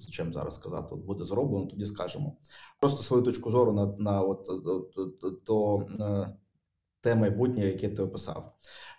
зачем 0.00 0.32
зараз 0.32 0.54
сказати, 0.54 0.86
от 0.90 1.00
буде 1.00 1.24
зроблено, 1.24 1.66
тоді 1.66 1.86
скажемо. 1.86 2.36
Просто 2.80 3.02
свою 3.02 3.22
точку 3.22 3.50
зору 3.50 3.72
на 3.72 3.86
на 3.86 4.22
от, 4.22 4.50
то 5.44 5.86
е, 6.00 6.36
те 7.00 7.14
майбутнє, 7.14 7.66
яке 7.66 7.88
ти 7.88 8.02
описав. 8.02 8.54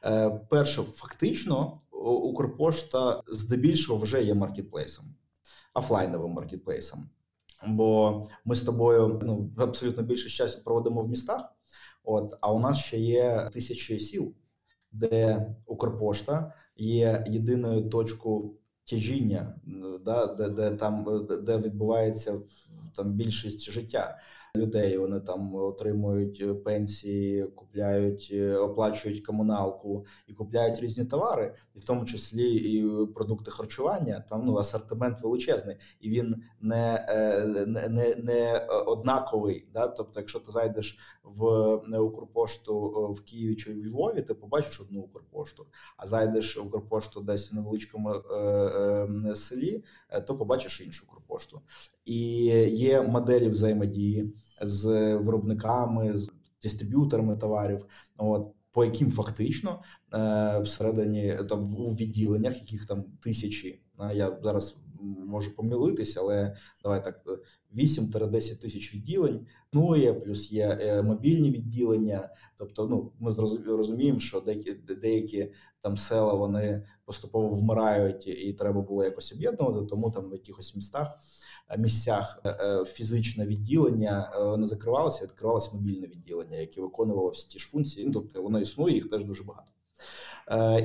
Е, 0.06 0.30
Перше, 0.50 0.84
фактично, 0.84 1.74
Укрпошта 2.02 3.22
здебільшого 3.28 4.00
вже 4.00 4.24
є 4.24 4.34
маркетплейсом, 4.34 5.06
офлайновим 5.74 6.32
маркетплейсом. 6.32 7.10
Бо 7.68 8.24
ми 8.46 8.56
з 8.56 8.62
тобою 8.62 9.20
ну 9.24 9.52
абсолютно 9.58 10.04
більше 10.04 10.30
часу 10.30 10.64
проводимо 10.64 11.02
в 11.02 11.10
містах. 11.10 11.54
От 12.04 12.38
а 12.42 12.54
у 12.54 12.60
нас 12.60 12.78
ще 12.78 12.98
є 12.98 13.50
тисячі 13.54 14.00
сіл, 14.00 14.34
де 14.92 15.48
Укрпошта 15.66 16.54
є 16.80 17.26
єдиною 17.28 17.82
точкою 17.82 18.52
тяжіння, 18.84 19.56
да, 20.06 20.26
де 20.26 20.50
де 20.50 20.72
там 20.72 21.26
де 21.46 21.58
відбувається 21.58 22.40
там 22.96 23.14
більшість 23.14 23.72
життя 23.72 24.18
людей. 24.56 24.98
Вони 24.98 25.20
там 25.20 25.56
отримують 25.56 26.42
е, 26.42 26.54
пенсії, 26.54 27.44
купляють, 27.44 28.30
е, 28.34 28.56
оплачують 28.56 29.26
комуналку 29.26 30.06
і 30.28 30.34
купляють 30.34 30.80
різні 30.80 31.06
товари, 31.06 31.56
і 31.76 31.80
в 31.80 31.84
тому 31.84 32.06
числі 32.06 32.56
і 32.56 33.06
продукти 33.06 33.52
харчування. 33.52 34.26
Там 34.30 34.46
ну 34.46 34.58
асортимент 34.58 35.22
величезний, 35.22 35.76
і 36.00 36.10
він 36.10 36.36
не 36.62 37.06
е, 37.10 37.46
не, 37.68 37.88
не, 37.88 38.16
не 38.16 38.58
однаковий. 38.68 39.70
Да? 39.74 39.88
Тобто, 39.88 40.20
якщо 40.20 40.40
ти 40.40 40.52
зайдеш 40.52 40.98
в 41.36 42.00
Укрпошту 42.00 42.90
в 43.12 43.26
Києві 43.26 43.56
чи 43.56 43.74
в 43.74 43.86
Львові, 43.86 44.22
ти 44.22 44.34
побачиш 44.34 44.82
одну 44.82 45.00
Укрпошту, 45.00 45.66
а 45.98 46.08
зайдеш 46.08 46.58
в 46.58 46.68
Укрпошту 46.68 47.22
десь 47.22 47.52
в 47.52 47.56
невеличкому 47.56 48.10
е, 48.10 48.36
е, 48.36 49.36
селі, 49.36 49.84
то 50.28 50.38
побачиш 50.38 50.82
іншу 50.82 51.06
Укрпошту. 51.10 51.62
І 52.06 52.26
є 52.72 53.02
моделі 53.02 53.48
взаємодії 53.48 54.34
з 54.62 55.16
виробниками, 55.16 56.18
з 56.18 56.32
дистриб'юторами 56.62 57.38
товарів. 57.38 57.86
От 58.18 58.54
по 58.72 58.86
яким 58.86 59.12
фактично 59.12 59.82
е, 60.14 60.60
всередині 60.60 61.38
там 61.50 61.76
у 61.76 61.94
відділеннях, 61.94 62.62
яких 62.62 62.86
там 62.86 63.04
тисячі. 63.22 63.82
Я 64.14 64.40
зараз 64.44 64.78
можу 65.26 65.56
помилитися, 65.56 66.20
але 66.20 66.56
давай 66.84 67.04
так 67.04 67.24
8-10 67.76 68.62
тисяч 68.62 68.96
відділень 68.96 69.48
існує, 69.74 70.14
плюс 70.14 70.52
є 70.52 70.78
е, 70.82 71.02
мобільні 71.02 71.52
відділення. 71.52 72.30
Тобто, 72.56 72.88
ну 72.88 73.12
ми 73.20 73.32
розуміємо, 73.66 74.20
що 74.20 74.40
деякі 74.40 74.74
деякі 74.74 75.52
там 75.82 75.98
села 75.98 76.34
вони 76.34 76.86
поступово 77.06 77.48
вмирають, 77.48 78.28
і 78.28 78.54
треба 78.54 78.82
було 78.82 79.04
якось 79.04 79.34
об'єднувати. 79.34 79.86
Тому 79.86 80.12
там 80.12 80.30
в 80.30 80.34
якихось 80.34 80.76
містах 80.76 81.18
місцях 81.78 82.42
е, 82.44 82.50
е, 82.50 82.86
фізичне 82.86 83.46
відділення 83.46 84.32
не 84.60 84.68
закривалося, 84.68 85.24
відкривалося 85.24 85.72
мобільне 85.74 86.08
відділення, 86.08 86.58
яке 86.58 86.82
виконувало 86.82 87.30
всі 87.30 87.48
ті 87.48 87.60
ж 87.60 87.68
функції. 87.68 88.06
Ну, 88.06 88.12
тобто 88.14 88.44
воно 88.44 88.60
існує, 88.60 88.94
їх 88.94 89.10
теж 89.10 89.26
дуже 89.26 89.44
багато. 89.44 89.72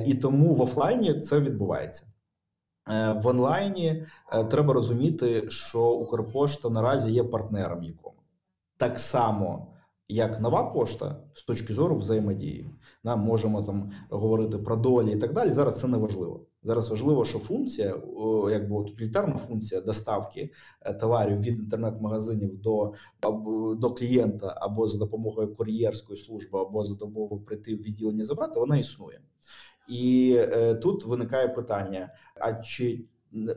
І 0.05 0.13
тому 0.13 0.53
в 0.53 0.61
офлайні 0.61 1.19
це 1.19 1.39
відбувається. 1.39 2.07
В 3.15 3.27
онлайні 3.27 4.05
треба 4.49 4.73
розуміти, 4.73 5.49
що 5.49 5.89
Укрпошта 5.89 6.69
наразі 6.69 7.11
є 7.11 7.23
партнером 7.23 7.83
якому 7.83 8.15
так 8.77 8.99
само. 8.99 9.71
Як 10.07 10.41
нова 10.41 10.63
пошта 10.63 11.23
з 11.33 11.43
точки 11.43 11.73
зору 11.73 11.95
взаємодії, 11.95 12.69
нам 13.03 13.19
можемо 13.19 13.61
там 13.61 13.91
говорити 14.09 14.57
про 14.57 14.75
долі 14.75 15.11
і 15.11 15.15
так 15.15 15.33
далі. 15.33 15.49
Зараз 15.49 15.79
це 15.79 15.87
не 15.87 15.97
важливо. 15.97 16.45
Зараз 16.63 16.89
важливо, 16.89 17.25
що 17.25 17.39
функція, 17.39 17.95
якби 18.51 18.75
утилітарна 18.75 19.35
функція 19.37 19.81
доставки 19.81 20.51
е, 20.81 20.93
товарів 20.93 21.41
від 21.41 21.59
інтернет-магазинів 21.59 22.61
до 22.61 22.93
до 23.77 23.93
клієнта 23.93 24.55
або 24.57 24.87
за 24.87 24.97
допомогою 24.97 25.55
кур'єрської 25.55 26.19
служби, 26.19 26.59
або 26.59 26.83
за 26.83 26.95
допомогою 26.95 27.41
прийти 27.41 27.75
в 27.75 27.77
відділення 27.77 28.25
забрати, 28.25 28.59
вона 28.59 28.77
існує. 28.77 29.19
І 29.87 30.35
е, 30.39 30.75
тут 30.75 31.05
виникає 31.05 31.47
питання: 31.47 32.09
а 32.41 32.53
чи 32.53 33.05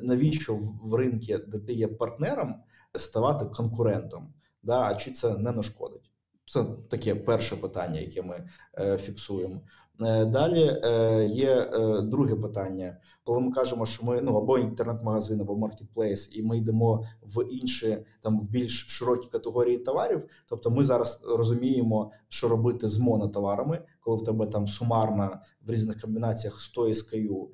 навіщо 0.00 0.58
в 0.82 0.94
ринку, 0.94 1.26
де 1.46 1.58
ти 1.58 1.72
є 1.72 1.88
партнером, 1.88 2.54
ставати 2.94 3.44
конкурентом? 3.44 4.34
Да, 4.62 4.82
А 4.82 4.94
чи 4.94 5.10
це 5.10 5.38
не 5.38 5.52
нашкодить? 5.52 6.10
Це 6.46 6.64
таке 6.90 7.14
перше 7.14 7.56
питання, 7.56 8.00
яке 8.00 8.22
ми 8.22 8.46
е, 8.78 8.96
фіксуємо. 8.96 9.60
Е, 10.00 10.24
далі 10.24 10.80
є 11.28 11.70
друге 12.02 12.36
питання, 12.36 12.96
коли 13.24 13.40
ми 13.40 13.52
кажемо, 13.52 13.86
що 13.86 14.06
ми 14.06 14.20
ну 14.20 14.36
або 14.36 14.58
інтернет-магазин, 14.58 15.40
або 15.40 15.56
маркетплейс, 15.56 16.30
і 16.36 16.42
ми 16.42 16.58
йдемо 16.58 17.04
в 17.22 17.44
інші 17.50 17.98
там 18.20 18.40
в 18.40 18.50
більш 18.50 18.86
широкі 18.86 19.28
категорії 19.28 19.78
товарів. 19.78 20.24
Тобто, 20.48 20.70
ми 20.70 20.84
зараз 20.84 21.24
розуміємо, 21.28 22.10
що 22.28 22.48
робити 22.48 22.88
з 22.88 22.98
монотоварами, 22.98 23.82
коли 24.08 24.22
в 24.22 24.24
тебе 24.24 24.46
там 24.46 24.66
сумарна 24.66 25.40
в 25.66 25.70
різних 25.70 26.00
комбінаціях 26.00 26.60
100 26.60 26.88
SKU, 26.88 27.46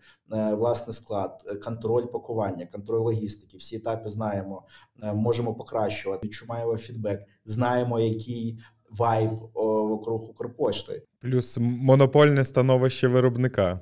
власний 0.57 0.95
склад, 0.95 1.43
контроль 1.65 2.07
пакування, 2.07 2.67
контроль 2.67 3.01
логістики. 3.01 3.57
Всі 3.57 3.77
етапи 3.77 4.09
знаємо, 4.09 4.63
можемо 5.15 5.55
покращувати. 5.55 6.27
Відчуваємо 6.27 6.77
фідбек, 6.77 7.21
знаємо, 7.45 8.01
який 8.01 8.59
вайб 8.99 9.31
вокруг 9.55 10.31
Укрпошти. 10.31 11.03
Плюс 11.21 11.59
монопольне 11.61 12.45
становище 12.45 13.09
виробника. 13.09 13.81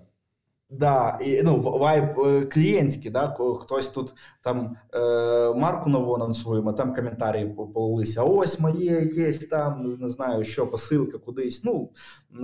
Да, 0.78 1.18
і 1.24 1.42
ну 1.42 1.60
вайб 1.60 2.20
е, 2.20 2.40
клієнтський, 2.40 3.10
да, 3.10 3.36
хтось 3.60 3.88
тут 3.88 4.14
там 4.42 4.76
е, 4.94 5.54
марку 5.54 5.90
нову 5.90 6.14
анонсуємо, 6.14 6.72
там 6.72 6.94
коментарі 6.94 7.54
полилися. 7.74 8.22
Ось 8.22 8.60
моє 8.60 8.90
якесь 8.90 9.38
там 9.38 9.96
не 10.00 10.08
знаю, 10.08 10.44
що 10.44 10.66
посилка 10.66 11.18
кудись. 11.18 11.64
Ну 11.64 11.90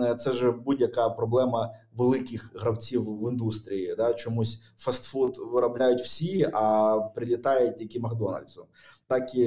е, 0.01 0.15
це 0.15 0.33
ж 0.33 0.51
будь-яка 0.51 1.09
проблема 1.09 1.71
великих 1.97 2.53
гравців 2.61 3.05
в 3.05 3.33
індустрії. 3.33 3.95
Да, 3.97 4.15
Чомусь 4.15 4.61
фастфуд 4.77 5.39
виробляють 5.53 6.01
всі, 6.01 6.49
а 6.53 6.97
прилітає 7.15 7.71
тільки 7.71 8.01
Макдональдсу. 8.01 8.67
Так 9.07 9.35
і 9.35 9.47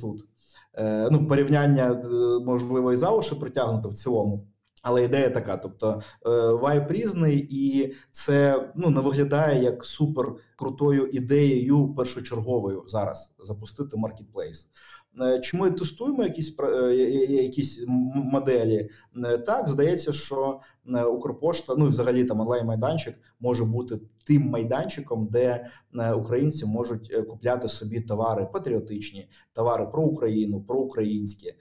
тут. 0.00 0.20
Е, 0.74 1.08
ну, 1.12 1.26
порівняння 1.26 2.02
е, 2.04 2.08
можливо 2.44 2.92
і 2.92 2.96
за 2.96 3.10
уші 3.10 3.34
притягнуто 3.34 3.88
в 3.88 3.94
цілому. 3.94 4.46
Але 4.82 5.04
ідея 5.04 5.30
така: 5.30 5.56
тобто 5.56 6.02
вайб 6.24 6.78
вайб 6.78 6.92
різний, 6.92 7.46
і 7.50 7.94
це 8.10 8.68
ну 8.76 8.90
не 8.90 9.00
виглядає 9.00 9.62
як 9.62 9.84
супер 9.84 10.26
крутою 10.56 11.06
ідеєю 11.06 11.94
першочерговою 11.94 12.84
зараз 12.86 13.34
запустити 13.38 13.96
маркетплейс. 13.96 14.68
Е, 15.22 15.40
чи 15.40 15.56
ми 15.56 15.70
тестуємо 15.70 16.22
якісь 16.22 16.54
е, 16.60 16.94
якісь 17.28 17.84
моделі? 18.14 18.90
Е, 19.24 19.38
так, 19.38 19.68
здається, 19.68 20.12
що 20.12 20.60
Укрпошта, 21.12 21.74
ну 21.78 21.86
і 21.86 21.88
взагалі 21.88 22.24
там 22.24 22.40
онлайн-майданчик 22.40 23.14
може 23.40 23.64
бути 23.64 24.00
тим 24.24 24.42
майданчиком, 24.42 25.26
де 25.26 25.66
українці 26.16 26.66
можуть 26.66 27.14
купляти 27.28 27.68
собі 27.68 28.00
товари 28.00 28.48
патріотичні, 28.52 29.28
товари 29.52 29.86
про 29.86 30.02
Україну, 30.02 30.60
про 30.60 30.78
українські, 30.78 31.52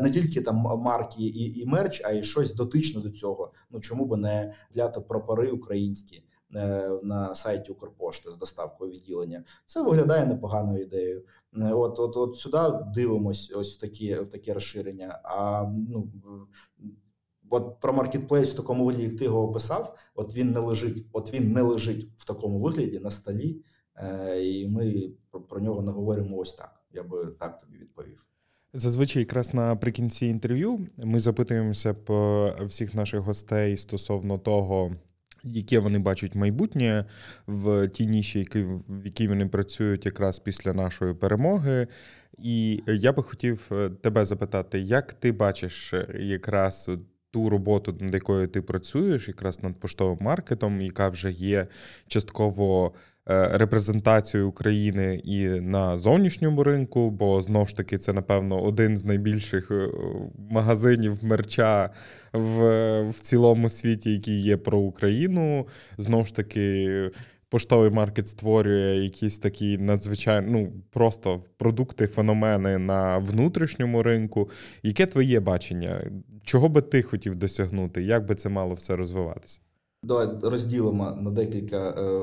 не 0.00 0.10
тільки 0.10 0.40
там 0.40 0.56
марки 0.56 1.22
і 1.22 1.60
і 1.60 1.66
мерч, 1.66 2.02
а 2.04 2.12
й 2.12 2.22
щось 2.22 2.54
дотичне 2.54 3.02
до 3.02 3.10
цього. 3.10 3.52
Ну 3.70 3.80
чому 3.80 4.06
би 4.06 4.16
не 4.16 4.54
купляти 4.68 5.00
прапори 5.00 5.50
українські? 5.50 6.22
Е, 6.54 6.90
на 7.02 7.34
сайті 7.34 7.72
Укрпошти 7.72 8.30
з 8.30 8.36
доставкою 8.36 8.92
відділення. 8.92 9.44
Це 9.66 9.82
виглядає 9.82 10.26
непоганою 10.26 10.82
ідеєю. 10.82 11.24
Е, 11.56 11.72
от 11.72 11.98
от, 11.98 12.16
от 12.16 12.36
сюди 12.36 12.58
дивимось, 12.94 13.52
ось 13.56 13.76
в 13.76 13.80
такі 13.80 14.14
в 14.14 14.28
такі 14.28 14.52
розширення. 14.52 15.20
А 15.24 15.64
ну 15.88 16.12
от 17.50 17.80
про 17.80 17.92
маркетплейс 17.92 18.52
в 18.52 18.56
такому 18.56 18.84
вигляді, 18.84 19.04
як 19.04 19.16
ти 19.16 19.24
його 19.24 19.48
описав, 19.48 19.98
от 20.14 20.36
він 20.36 20.52
не 20.52 20.60
лежить, 20.60 21.06
от 21.12 21.34
він 21.34 21.52
не 21.52 21.62
лежить 21.62 22.08
в 22.16 22.24
такому 22.24 22.58
вигляді 22.58 22.98
на 22.98 23.10
столі, 23.10 23.62
е, 23.96 24.42
і 24.44 24.68
ми 24.68 25.10
про, 25.48 25.60
нього 25.60 25.82
не 25.82 25.92
говоримо 25.92 26.36
ось 26.36 26.54
так. 26.54 26.80
Я 26.92 27.02
би 27.02 27.26
так 27.26 27.58
тобі 27.58 27.78
відповів. 27.78 28.26
Зазвичай, 28.72 29.22
якраз 29.22 29.54
наприкінці 29.54 30.26
інтерв'ю, 30.26 30.86
ми 30.96 31.20
запитуємося 31.20 31.94
по 31.94 32.50
всіх 32.66 32.94
наших 32.94 33.20
гостей 33.20 33.76
стосовно 33.76 34.38
того, 34.38 34.92
яке 35.44 35.78
вони 35.78 35.98
бачать 35.98 36.34
майбутнє 36.34 37.04
в 37.46 37.88
тій 37.88 38.06
ніші, 38.06 38.46
в 38.88 39.04
якій 39.04 39.28
вони 39.28 39.46
працюють 39.46 40.06
якраз 40.06 40.38
після 40.38 40.72
нашої 40.72 41.14
перемоги. 41.14 41.86
І 42.38 42.82
я 42.86 43.12
би 43.12 43.22
хотів 43.22 43.68
е, 43.72 43.90
тебе 43.90 44.24
запитати, 44.24 44.80
як 44.80 45.12
ти 45.12 45.32
бачиш 45.32 45.94
е, 45.94 46.06
якраз 46.20 46.90
ту 47.30 47.50
роботу, 47.50 47.96
над 48.00 48.14
якою 48.14 48.48
ти 48.48 48.62
працюєш, 48.62 49.28
якраз 49.28 49.62
над 49.62 49.80
поштовим 49.80 50.18
маркетом, 50.20 50.80
яка 50.80 51.08
вже 51.08 51.32
є 51.32 51.66
частково 52.06 52.92
репрезентацію 53.30 54.48
України 54.48 55.20
і 55.24 55.46
на 55.48 55.96
зовнішньому 55.96 56.64
ринку, 56.64 57.10
бо 57.10 57.42
знов 57.42 57.68
ж 57.68 57.76
таки 57.76 57.98
це, 57.98 58.12
напевно, 58.12 58.62
один 58.62 58.96
з 58.96 59.04
найбільших 59.04 59.70
е, 59.70 59.88
магазинів 60.50 61.24
мерча 61.24 61.90
в, 62.32 62.60
в 63.02 63.20
цілому 63.20 63.68
світі, 63.68 64.12
який 64.12 64.42
є 64.42 64.56
про 64.56 64.78
Україну. 64.78 65.66
Знов 65.98 66.26
ж 66.26 66.36
таки. 66.36 67.10
Поштовий 67.50 67.90
маркет 67.90 68.28
створює 68.28 68.96
якісь 68.96 69.38
такі 69.38 69.78
надзвичайно 69.78 70.48
ну 70.50 70.72
просто 70.90 71.44
продукти, 71.56 72.06
феномени 72.06 72.78
на 72.78 73.18
внутрішньому 73.18 74.02
ринку. 74.02 74.50
Яке 74.82 75.06
твоє 75.06 75.40
бачення? 75.40 76.10
Чого 76.44 76.68
би 76.68 76.82
ти 76.82 77.02
хотів 77.02 77.36
досягнути? 77.36 78.02
Як 78.02 78.26
би 78.26 78.34
це 78.34 78.48
мало 78.48 78.74
все 78.74 78.96
розвиватися? 78.96 79.60
Давай 80.02 80.28
розділимо 80.42 81.18
на 81.20 81.30
декілька 81.30 81.90
е, 81.90 82.20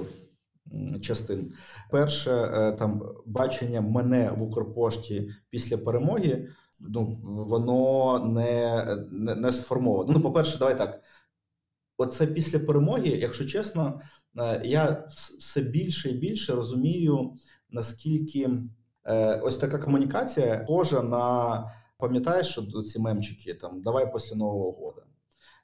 частин. 1.02 1.54
Перше, 1.92 2.32
е, 2.32 2.72
там 2.72 3.04
бачення 3.26 3.82
мене 3.82 4.32
в 4.38 4.44
Укрпошті 4.44 5.30
після 5.50 5.78
перемоги. 5.78 6.48
Ну 6.90 7.20
воно 7.24 8.20
не, 8.20 8.86
не, 9.12 9.36
не 9.36 9.52
сформовано. 9.52 10.14
Ну, 10.14 10.22
по-перше, 10.22 10.60
давай 10.60 10.78
так. 10.78 11.02
Оце 11.98 12.28
після 12.28 12.60
перемоги, 12.60 13.08
якщо 13.10 13.46
чесно, 13.46 14.02
е, 14.40 14.62
я 14.66 15.06
все 15.40 15.62
більше 15.62 16.10
і 16.10 16.18
більше 16.18 16.56
розумію, 16.56 17.34
наскільки 17.70 18.50
е, 19.06 19.36
ось 19.36 19.58
така 19.58 19.78
комунікація 19.78 20.64
схожа 20.64 21.02
на 21.02 21.66
пам'ятаєш, 21.98 22.48
що 22.48 22.62
ці 22.62 23.00
мемчики 23.00 23.54
там 23.54 23.82
давай 23.82 24.14
після 24.14 24.36
Нового 24.36 24.66
року 24.66 25.07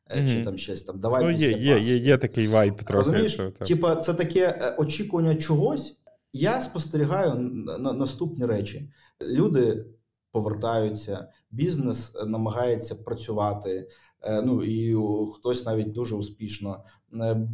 mm-hmm. 0.10 0.28
чи 0.28 0.44
там 0.44 0.58
щось 0.58 0.84
там. 0.84 1.00
Давай 1.00 1.24
ну, 1.24 1.32
після 1.32 1.48
є, 1.48 1.58
є, 1.58 1.80
є, 1.80 1.98
є 1.98 2.18
такий 2.18 2.48
вайп 2.48 2.76
трохи. 2.76 2.94
Розумієш, 2.94 3.40
Типа, 3.68 3.96
це 3.96 4.14
таке 4.14 4.60
е, 4.62 4.76
очікування 4.78 5.36
чогось. 5.36 6.00
Я 6.34 6.62
спостерігаю 6.62 7.36
на 7.80 7.94
наступні 7.94 8.46
речі. 8.46 8.90
Люди 9.22 9.86
повертаються, 10.34 11.28
бізнес 11.52 12.16
е, 12.16 12.26
намагається 12.26 12.96
працювати. 12.96 13.88
Е, 14.22 14.42
ну 14.42 14.64
і 14.64 14.98
хтось 15.36 15.66
навіть 15.66 15.92
дуже 15.92 16.16
успішно. 16.16 16.84
Е, 17.22 17.48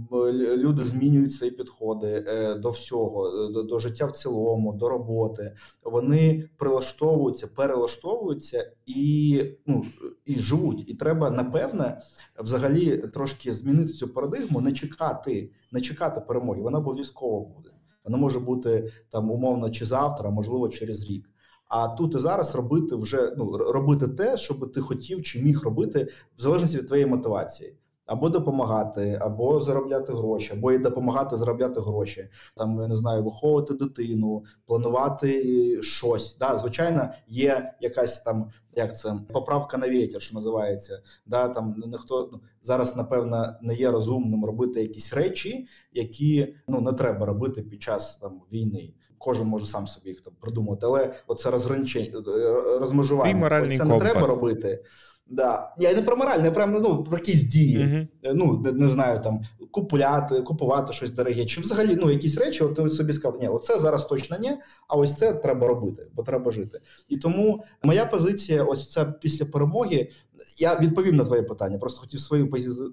люди 0.57 0.83
змінюють 0.83 1.33
свої 1.33 1.51
підходи 1.51 2.25
до 2.59 2.69
всього, 2.69 3.47
до, 3.49 3.63
до 3.63 3.79
життя 3.79 4.05
в 4.05 4.11
цілому, 4.11 4.73
до 4.73 4.89
роботи. 4.89 5.55
Вони 5.85 6.49
прилаштовуються, 6.57 7.47
перелаштовуються 7.47 8.71
і 8.85 9.43
ну 9.67 9.83
і 10.25 10.39
живуть. 10.39 10.89
І 10.89 10.93
треба 10.93 11.29
напевне 11.29 12.01
взагалі 12.43 12.97
трошки 12.97 13.53
змінити 13.53 13.93
цю 13.93 14.07
парадигму, 14.07 14.61
не 14.61 14.71
чекати, 14.71 15.51
не 15.71 15.81
чекати 15.81 16.21
перемоги. 16.21 16.61
Вона 16.61 16.77
обов'язково 16.77 17.41
буде. 17.41 17.69
Вона 18.03 18.17
може 18.17 18.39
бути 18.39 18.91
там 19.09 19.31
умовно 19.31 19.69
чи 19.69 19.85
завтра, 19.85 20.29
а 20.29 20.31
можливо 20.31 20.69
через 20.69 21.09
рік. 21.09 21.29
А 21.69 21.87
тут 21.87 22.15
і 22.15 22.19
зараз 22.19 22.55
робити 22.55 22.95
вже 22.95 23.33
ну 23.37 23.57
робити 23.57 24.07
те, 24.07 24.37
що 24.37 24.53
би 24.53 24.67
ти 24.67 24.81
хотів 24.81 25.21
чи 25.21 25.41
міг 25.41 25.63
робити, 25.63 26.07
в 26.37 26.41
залежності 26.41 26.77
від 26.77 26.87
твоєї 26.87 27.07
мотивації. 27.07 27.75
Або 28.09 28.29
допомагати, 28.29 29.19
або 29.21 29.59
заробляти 29.59 30.13
гроші, 30.13 30.53
або 30.53 30.71
і 30.71 30.77
допомагати 30.77 31.35
заробляти 31.35 31.79
гроші. 31.79 32.29
Там 32.57 32.81
я 32.81 32.87
не 32.87 32.95
знаю, 32.95 33.23
виховувати 33.23 33.73
дитину, 33.73 34.43
планувати 34.65 35.81
щось. 35.81 36.37
Да, 36.37 36.57
Звичайно, 36.57 37.09
є 37.27 37.73
якась 37.81 38.21
там 38.21 38.49
як 38.75 38.97
це 38.97 39.15
поправка 39.33 39.77
на 39.77 39.89
вітер, 39.89 40.21
що 40.21 40.35
називається. 40.35 41.01
Да, 41.25 41.47
там 41.47 41.75
ніхто 41.87 42.29
ну, 42.31 42.39
зараз, 42.61 42.95
напевно, 42.95 43.55
не 43.61 43.75
є 43.75 43.91
розумним 43.91 44.45
робити 44.45 44.81
якісь 44.81 45.13
речі, 45.13 45.67
які 45.93 46.55
ну 46.67 46.81
не 46.81 46.93
треба 46.93 47.25
робити 47.25 47.61
під 47.61 47.81
час 47.81 48.17
там 48.17 48.41
війни 48.53 48.93
кожен 49.19 49.47
може 49.47 49.65
сам 49.65 49.87
собі 49.87 50.09
їх 50.09 50.21
там 50.21 50.33
придумати, 50.39 50.85
але 50.85 51.13
оце 51.27 51.51
розграничення, 51.51 52.19
е, 52.27 52.79
розмежування. 52.79 53.61
Ось 53.61 53.77
це 53.77 53.85
не 53.85 53.99
треба 53.99 54.27
робити. 54.27 54.83
Да. 55.29 55.73
Я 55.79 55.93
не 55.93 56.01
про 56.01 56.17
мораль, 56.17 56.39
не 56.39 56.51
прямо 56.51 56.79
ну, 56.79 57.03
про 57.03 57.17
якісь 57.17 57.43
дії. 57.43 57.77
Uh-huh. 57.77 58.07
Ну, 58.33 58.61
не, 58.65 58.71
не 58.71 58.87
знаю, 58.87 59.21
там 59.23 59.41
купувати, 59.71 60.41
купувати 60.41 60.93
щось 60.93 61.11
дороге. 61.11 61.45
Чи 61.45 61.61
взагалі 61.61 61.95
ну, 62.01 62.09
якісь 62.09 62.37
речі, 62.37 62.63
от 62.63 62.75
ти 62.75 62.89
собі 62.89 63.13
сказав, 63.13 63.39
ні, 63.41 63.47
оце 63.47 63.79
зараз 63.79 64.05
точно 64.05 64.37
ні, 64.37 64.51
а 64.87 64.95
ось 64.95 65.15
це 65.15 65.33
треба 65.33 65.67
робити, 65.67 66.07
бо 66.13 66.23
треба 66.23 66.51
жити. 66.51 66.79
І 67.09 67.17
тому 67.17 67.63
моя 67.83 68.05
позиція, 68.05 68.63
ось 68.63 68.91
це 68.91 69.05
після 69.05 69.45
перемоги. 69.45 70.09
Я 70.57 70.79
відповім 70.79 71.15
на 71.15 71.25
твоє 71.25 71.43
питання. 71.43 71.77
Просто 71.77 72.01
хотів 72.01 72.19
свою 72.19 72.49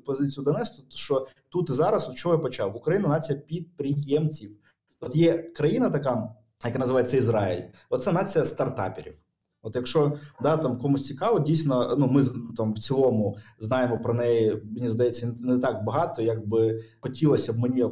позицію 0.06 0.44
донести. 0.44 0.82
Що 0.88 1.26
тут 1.48 1.70
і 1.70 1.72
зараз, 1.72 2.08
от 2.08 2.16
що 2.16 2.30
я 2.30 2.38
почав? 2.38 2.76
Україна 2.76 3.08
нація 3.08 3.38
підприємців. 3.38 4.50
От 5.00 5.16
є 5.16 5.38
країна 5.38 5.90
така, 5.90 6.34
яка 6.64 6.78
називається 6.78 7.16
Ізраїль. 7.16 7.62
Оце 7.90 8.12
нація 8.12 8.44
стартаперів. 8.44 9.14
От 9.66 9.76
якщо 9.76 10.12
да, 10.42 10.56
там 10.56 10.78
комусь 10.78 11.04
цікаво, 11.04 11.40
дійсно, 11.40 11.96
ну 11.98 12.06
ми 12.06 12.24
там 12.56 12.72
в 12.72 12.78
цілому 12.78 13.36
знаємо 13.58 13.98
про 13.98 14.14
неї, 14.14 14.62
мені 14.64 14.88
здається, 14.88 15.34
не 15.40 15.58
так 15.58 15.84
багато, 15.84 16.22
як 16.22 16.48
би 16.48 16.82
хотілося 17.00 17.52
б 17.52 17.58
мені 17.58 17.84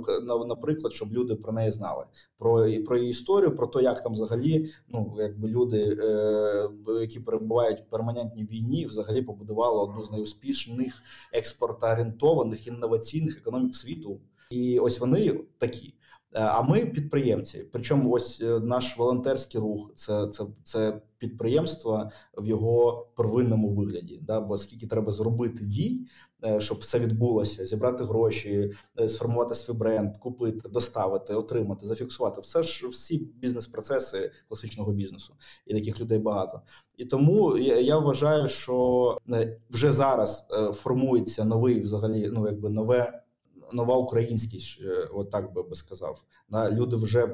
наприклад, 0.48 0.92
щоб 0.92 1.12
люди 1.12 1.34
про 1.34 1.52
неї 1.52 1.70
знали. 1.70 2.04
Про 2.38 2.68
про 2.86 2.96
її 2.98 3.10
історію, 3.10 3.54
про 3.54 3.66
те, 3.66 3.82
як 3.82 4.02
там 4.02 4.12
взагалі 4.12 4.70
ну 4.88 5.16
якби 5.18 5.48
люди, 5.48 5.98
е, 6.02 6.68
які 7.00 7.20
перебувають 7.20 7.80
в 7.80 7.90
перманентній 7.90 8.44
війні, 8.44 8.86
взагалі 8.86 9.22
побудували 9.22 9.80
одну 9.82 10.02
з 10.02 10.10
найуспішних 10.10 11.02
експортоорієнтованих 11.32 12.66
інноваційних 12.66 13.38
економік 13.38 13.76
світу. 13.76 14.20
І 14.50 14.78
ось 14.78 15.00
вони 15.00 15.40
такі. 15.58 15.94
Е, 16.34 16.40
а 16.40 16.62
ми 16.62 16.86
підприємці. 16.86 17.64
Причому 17.72 18.10
ось 18.10 18.40
е, 18.40 18.60
наш 18.60 18.98
волонтерський 18.98 19.60
рух 19.60 19.92
це 19.94 20.28
це, 20.32 20.44
це 20.62 21.00
підприємство 21.18 22.10
в 22.38 22.46
його 22.46 23.08
первинному 23.16 23.74
вигляді. 23.74 24.20
Да? 24.22 24.40
Бо 24.40 24.56
скільки 24.56 24.86
треба 24.86 25.12
зробити 25.12 25.64
дій, 25.64 26.06
е, 26.44 26.60
щоб 26.60 26.78
все 26.78 26.98
відбулося, 26.98 27.66
зібрати 27.66 28.04
гроші, 28.04 28.72
сформувати 29.06 29.54
свій 29.54 29.72
бренд, 29.72 30.16
купити, 30.16 30.68
доставити, 30.68 31.34
отримати, 31.34 31.86
зафіксувати. 31.86 32.40
Все 32.40 32.62
ж 32.62 32.88
всі 32.88 33.18
бізнес-процеси 33.18 34.32
класичного 34.48 34.92
бізнесу, 34.92 35.34
і 35.66 35.74
таких 35.74 36.00
людей 36.00 36.18
багато. 36.18 36.62
І 36.96 37.04
тому 37.04 37.58
я, 37.58 37.80
я 37.80 37.98
вважаю, 37.98 38.48
що 38.48 39.18
вже 39.70 39.92
зараз 39.92 40.48
формується 40.72 41.44
новий, 41.44 41.80
взагалі, 41.80 42.30
ну 42.32 42.46
якби 42.46 42.70
нове 42.70 43.23
нова 43.72 43.96
українськість, 43.96 44.82
отак 44.82 45.10
от 45.14 45.30
так 45.30 45.54
би 45.54 45.62
би 45.62 45.74
сказав. 45.74 46.24
Люди 46.72 46.96
вже 46.96 47.26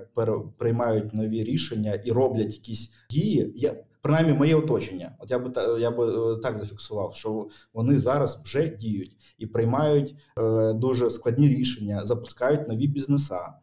приймають 0.59 1.15
нові 1.15 1.45
рішення 1.45 1.95
і 1.95 2.13
роблять 2.13 2.55
якісь 2.55 2.93
дії. 3.11 3.53
Я 3.57 3.77
принаймні 4.03 4.33
моє 4.33 4.55
оточення. 4.55 5.17
От 5.19 5.31
я 5.31 5.39
би 5.39 5.81
я 5.81 5.91
би 5.91 6.33
е, 6.35 6.37
так 6.37 6.59
зафіксував, 6.59 7.15
що 7.15 7.49
вони 7.75 7.99
зараз 7.99 8.43
вже 8.45 8.69
діють 8.69 9.17
і 9.39 9.47
приймають 9.47 10.15
е, 10.39 10.73
дуже 10.73 11.11
складні 11.11 11.49
рішення, 11.49 12.07
запускають 12.07 12.69
нові 12.69 12.87
бізнеса 12.87 13.55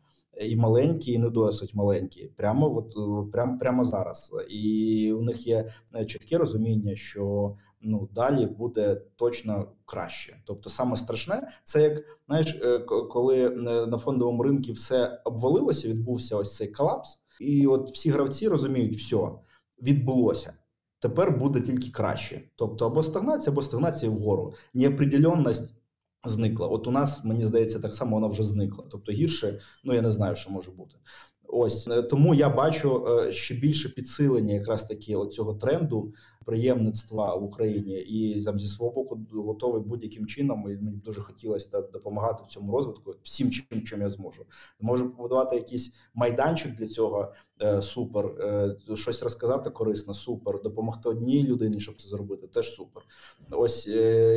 і 0.42 0.56
маленькі, 0.56 1.12
і 1.12 1.18
не 1.18 1.30
досить 1.30 1.76
маленькі, 1.76 2.32
прямо 2.38 2.78
от 2.78 2.96
прямо, 3.32 3.58
прямо 3.58 3.84
зараз. 3.84 4.36
І 4.50 5.14
у 5.14 5.22
них 5.22 5.48
є 5.48 5.70
е, 5.96 6.06
чітке 6.06 6.38
розуміння, 6.38 6.96
що 6.96 7.56
ну 7.82 8.10
далі 8.16 8.46
буде 8.46 9.02
точно 9.16 9.68
краще. 9.86 10.38
Тобто, 10.46 10.70
саме 10.70 10.96
страшне, 10.96 11.48
це 11.64 11.84
як 11.84 12.04
знаєш, 12.28 12.60
е, 12.62 12.80
коли 13.10 13.46
е, 13.46 13.50
на 13.88 13.98
фондовому 13.98 14.44
ринку 14.44 14.72
все 14.72 15.22
обвалилося, 15.26 15.88
відбувся 15.88 16.38
ось 16.38 16.56
цей 16.56 16.68
колапс, 16.68 17.20
і 17.40 17.68
от 17.68 17.92
всі 17.92 18.10
гравці 18.10 18.48
розуміють, 18.48 18.96
все 18.96 19.18
відбулося. 19.82 20.54
Тепер 21.00 21.38
буде 21.38 21.62
тільки 21.62 21.92
краще, 21.92 22.42
тобто 22.56 22.86
або 22.86 23.04
стагнація, 23.04 23.52
або 23.52 23.62
стагнація 23.62 24.12
вгору. 24.12 24.54
Неопределенність 24.74 25.77
зникла. 26.28 26.68
От 26.68 26.88
у 26.88 26.92
нас, 26.92 27.24
мені 27.24 27.46
здається, 27.46 27.80
так 27.80 27.94
само 27.94 28.16
вона 28.16 28.28
вже 28.28 28.44
зникла. 28.44 28.84
Тобто 28.92 29.12
гірше, 29.12 29.60
ну 29.84 29.94
я 29.94 30.02
не 30.02 30.12
знаю, 30.12 30.36
що 30.36 30.52
може 30.52 30.72
бути. 30.72 30.96
Ось 31.48 31.88
е, 31.88 32.02
тому 32.02 32.34
я 32.36 32.50
бачу 32.50 33.06
е, 33.08 33.32
ще 33.32 33.56
більше 33.56 33.90
підсилення, 33.90 34.54
якраз 34.54 34.84
таки 34.84 35.16
оцього 35.16 35.54
тренду 35.54 36.14
приємництва 36.48 37.36
в 37.36 37.44
Україні, 37.44 37.94
і 37.94 38.44
там 38.44 38.60
зі 38.60 38.68
свого 38.68 38.92
боку 38.92 39.20
готовий 39.32 39.82
будь-яким 39.82 40.26
чином. 40.26 40.60
і 40.70 40.84
Мені 40.84 40.98
б 40.98 41.04
дуже 41.04 41.22
хотілося 41.22 41.82
допомагати 41.82 42.44
в 42.44 42.48
цьому 42.48 42.72
розвитку 42.72 43.16
всім, 43.24 43.52
чим 43.52 43.82
чим 43.82 44.02
я 44.02 44.10
зможу. 44.10 44.46
Можу 44.80 45.12
побудувати 45.12 45.56
якийсь 45.56 45.94
майданчик 46.14 46.76
для 46.76 46.88
цього. 46.88 47.34
Е, 47.62 47.82
супер, 47.82 48.26
щось 48.94 49.24
розказати 49.24 49.70
корисно, 49.70 50.14
супер. 50.14 50.62
Допомогти 50.62 51.10
одній 51.10 51.44
людині, 51.44 51.80
щоб 51.80 51.96
це 51.96 52.10
зробити, 52.10 52.48
теж 52.48 52.74
супер. 52.76 53.04
Ось 53.52 53.88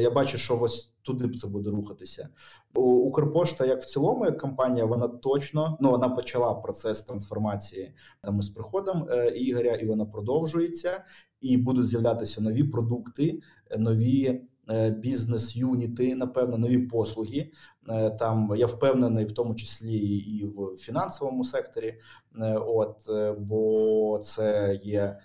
я 0.00 0.10
бачу, 0.10 0.38
що 0.38 0.60
ось 0.60 0.94
туди 1.02 1.26
б 1.26 1.36
це 1.36 1.46
буде 1.46 1.70
рухатися. 1.70 2.28
Укрпошта, 2.74 3.66
як 3.66 3.82
в 3.82 3.84
цілому, 3.84 4.24
як 4.24 4.38
компанія, 4.38 4.84
вона 4.84 5.08
точно 5.08 5.78
ну 5.80 5.90
вона 5.90 6.08
почала 6.08 6.54
процес 6.54 7.02
трансформації 7.02 7.94
там 8.20 8.38
із 8.38 8.48
приходом 8.48 9.08
е, 9.10 9.30
Ігоря, 9.30 9.74
і 9.74 9.86
вона 9.86 10.06
продовжується, 10.06 11.04
і 11.40 11.56
будуть 11.56 11.86
з'являтися 11.86 12.40
нові 12.40 12.64
продукти, 12.64 13.40
нові. 13.78 14.40
Е, 14.70 14.90
бізнес-юніти, 14.90 16.14
напевно, 16.14 16.58
нові 16.58 16.78
послуги. 16.78 17.50
Е, 17.88 18.10
там 18.10 18.52
я 18.56 18.66
впевнений, 18.66 19.24
в 19.24 19.32
тому 19.32 19.54
числі 19.54 19.98
і 20.18 20.44
в 20.44 20.76
фінансовому 20.76 21.44
секторі. 21.44 21.94
От 22.66 23.10
бо 23.38 24.20
це 24.24 24.78
є 24.82 25.18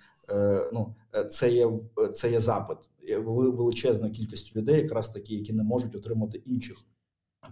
ну 0.74 0.96
це 1.30 1.52
є 1.52 1.80
це 2.14 2.32
є 2.32 2.40
запит 2.40 2.78
величезна 3.18 4.10
кількість 4.10 4.56
людей, 4.56 4.82
якраз 4.82 5.10
такі, 5.10 5.36
які 5.36 5.54
не 5.54 5.64
можуть 5.64 5.96
отримати 5.96 6.38
інших. 6.38 6.78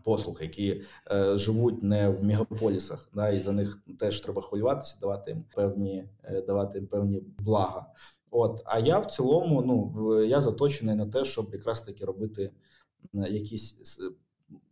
Послуг, 0.04 0.38
які 0.42 0.82
е, 1.12 1.38
живуть 1.38 1.84
не 1.84 2.10
в 2.10 2.24
мегаполісах, 2.24 3.10
да, 3.14 3.30
і 3.30 3.40
за 3.40 3.52
них 3.52 3.84
теж 4.00 4.22
треба 4.22 4.42
хвилюватися, 4.42 4.98
давати 5.02 5.32
їм 5.32 5.46
певні 5.56 6.10
е, 6.24 6.42
давати 6.42 6.78
їм 6.78 6.88
певні 6.88 7.24
блага. 7.40 7.88
От 8.36 8.62
а 8.66 8.80
я 8.80 9.00
в 9.00 9.06
цілому, 9.06 9.62
ну 9.62 10.24
я 10.24 10.42
заточений 10.42 10.96
на 10.96 11.06
те, 11.06 11.26
щоб 11.26 11.50
якраз 11.54 11.82
таки 11.82 12.06
робити 12.06 12.52
якісь 13.14 14.00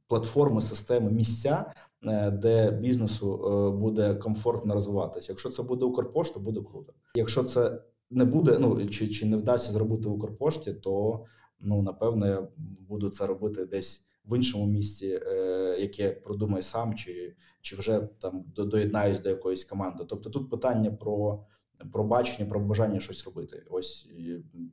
платформи, 0.08 0.62
системи, 0.62 1.12
місця, 1.12 1.74
е, 2.08 2.32
де 2.32 2.72
бізнесу 2.72 3.34
е, 3.34 3.80
буде 3.80 4.16
комфортно 4.16 4.74
розвиватися. 4.74 5.32
Якщо 5.32 5.50
це 5.50 5.64
буде 5.64 5.86
Укрпошта, 5.86 6.40
буде 6.40 6.62
круто. 6.62 6.94
Якщо 7.16 7.44
це 7.44 7.82
не 8.10 8.26
буде, 8.26 8.58
ну 8.60 8.88
чи 8.88 9.08
чи 9.08 9.26
не 9.26 9.38
вдасться 9.38 9.72
зробити 9.72 10.10
в 10.10 10.14
Укрпошті, 10.14 10.74
то 10.74 11.26
ну 11.60 11.82
напевно 11.82 12.28
я 12.28 12.48
буду 12.90 13.10
це 13.10 13.28
робити 13.28 13.66
десь 13.66 14.08
в 14.26 14.38
іншому 14.38 14.66
місці, 14.66 15.20
е, 15.26 15.78
яке 15.80 16.12
продумає 16.12 16.62
сам, 16.62 16.96
чи 16.96 17.36
чи 17.62 17.76
вже 17.76 18.00
там 18.00 18.44
доєднаюсь 18.56 19.20
до 19.20 19.30
якоїсь 19.30 19.66
команди. 19.66 20.04
Тобто 20.10 20.30
тут 20.30 20.50
питання 20.50 20.92
про 20.92 21.46
про 21.92 22.04
бачення, 22.04 22.50
про 22.50 22.60
бажання 22.60 23.00
щось 23.00 23.26
робити. 23.26 23.64
Ось 23.70 24.10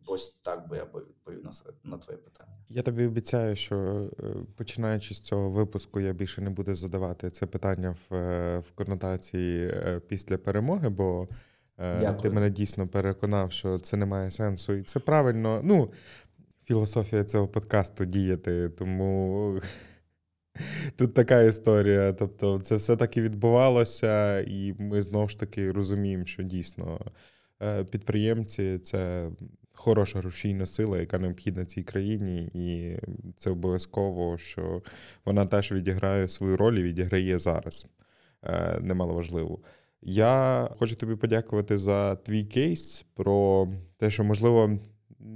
ось 0.06 0.30
так 0.30 0.68
би 0.68 0.76
я 0.76 0.84
би 0.84 1.00
відповів 1.00 1.44
на 1.44 1.50
на 1.84 1.98
твоє 1.98 2.18
питання. 2.18 2.52
Я 2.68 2.82
тобі 2.82 3.06
обіцяю, 3.06 3.56
що 3.56 4.08
е, 4.20 4.34
починаючи 4.56 5.14
з 5.14 5.20
цього 5.20 5.50
випуску, 5.50 6.00
я 6.00 6.12
більше 6.12 6.40
не 6.40 6.50
буду 6.50 6.74
задавати 6.74 7.30
це 7.30 7.46
питання 7.46 7.96
в, 8.10 8.14
е, 8.14 8.58
в 8.58 8.72
конотації 8.72 9.74
після 10.08 10.38
перемоги, 10.38 10.88
бо. 10.88 11.28
Е, 11.78 11.98
Дякую. 12.00 12.20
Ти 12.20 12.30
мене 12.30 12.50
дійсно 12.50 12.88
переконав, 12.88 13.52
що 13.52 13.78
це 13.78 13.96
не 13.96 14.06
має 14.06 14.30
сенсу. 14.30 14.72
І 14.72 14.82
це 14.82 15.00
правильно. 15.00 15.60
Ну, 15.64 15.92
філософія 16.64 17.24
цього 17.24 17.48
подкасту 17.48 18.04
діяти, 18.04 18.68
тому 18.68 19.60
тут 20.96 21.14
така 21.14 21.42
історія. 21.42 22.12
Тобто, 22.12 22.60
це 22.60 22.76
все 22.76 22.96
таки 22.96 23.22
відбувалося, 23.22 24.40
і 24.40 24.74
ми 24.78 25.02
знову 25.02 25.28
ж 25.28 25.40
таки 25.40 25.72
розуміємо, 25.72 26.24
що 26.24 26.42
дійсно 26.42 27.00
е, 27.62 27.84
підприємці 27.84 28.78
це 28.78 29.30
хороша 29.74 30.20
рушійна 30.20 30.66
сила, 30.66 30.98
яка 30.98 31.18
необхідна 31.18 31.64
цій 31.64 31.82
країні, 31.82 32.50
і 32.54 32.96
це 33.36 33.50
обов'язково, 33.50 34.38
що 34.38 34.82
вона 35.24 35.44
теж 35.44 35.72
відіграє 35.72 36.28
свою 36.28 36.56
роль 36.56 36.74
і 36.74 36.82
відіграє 36.82 37.38
зараз. 37.38 37.86
Е, 38.42 38.78
немало 38.82 39.14
важливо. 39.14 39.58
Я 40.02 40.68
хочу 40.78 40.96
тобі 40.96 41.16
подякувати 41.16 41.78
за 41.78 42.16
твій 42.16 42.44
кейс 42.44 43.06
про 43.14 43.68
те, 43.96 44.10
що, 44.10 44.24
можливо, 44.24 44.78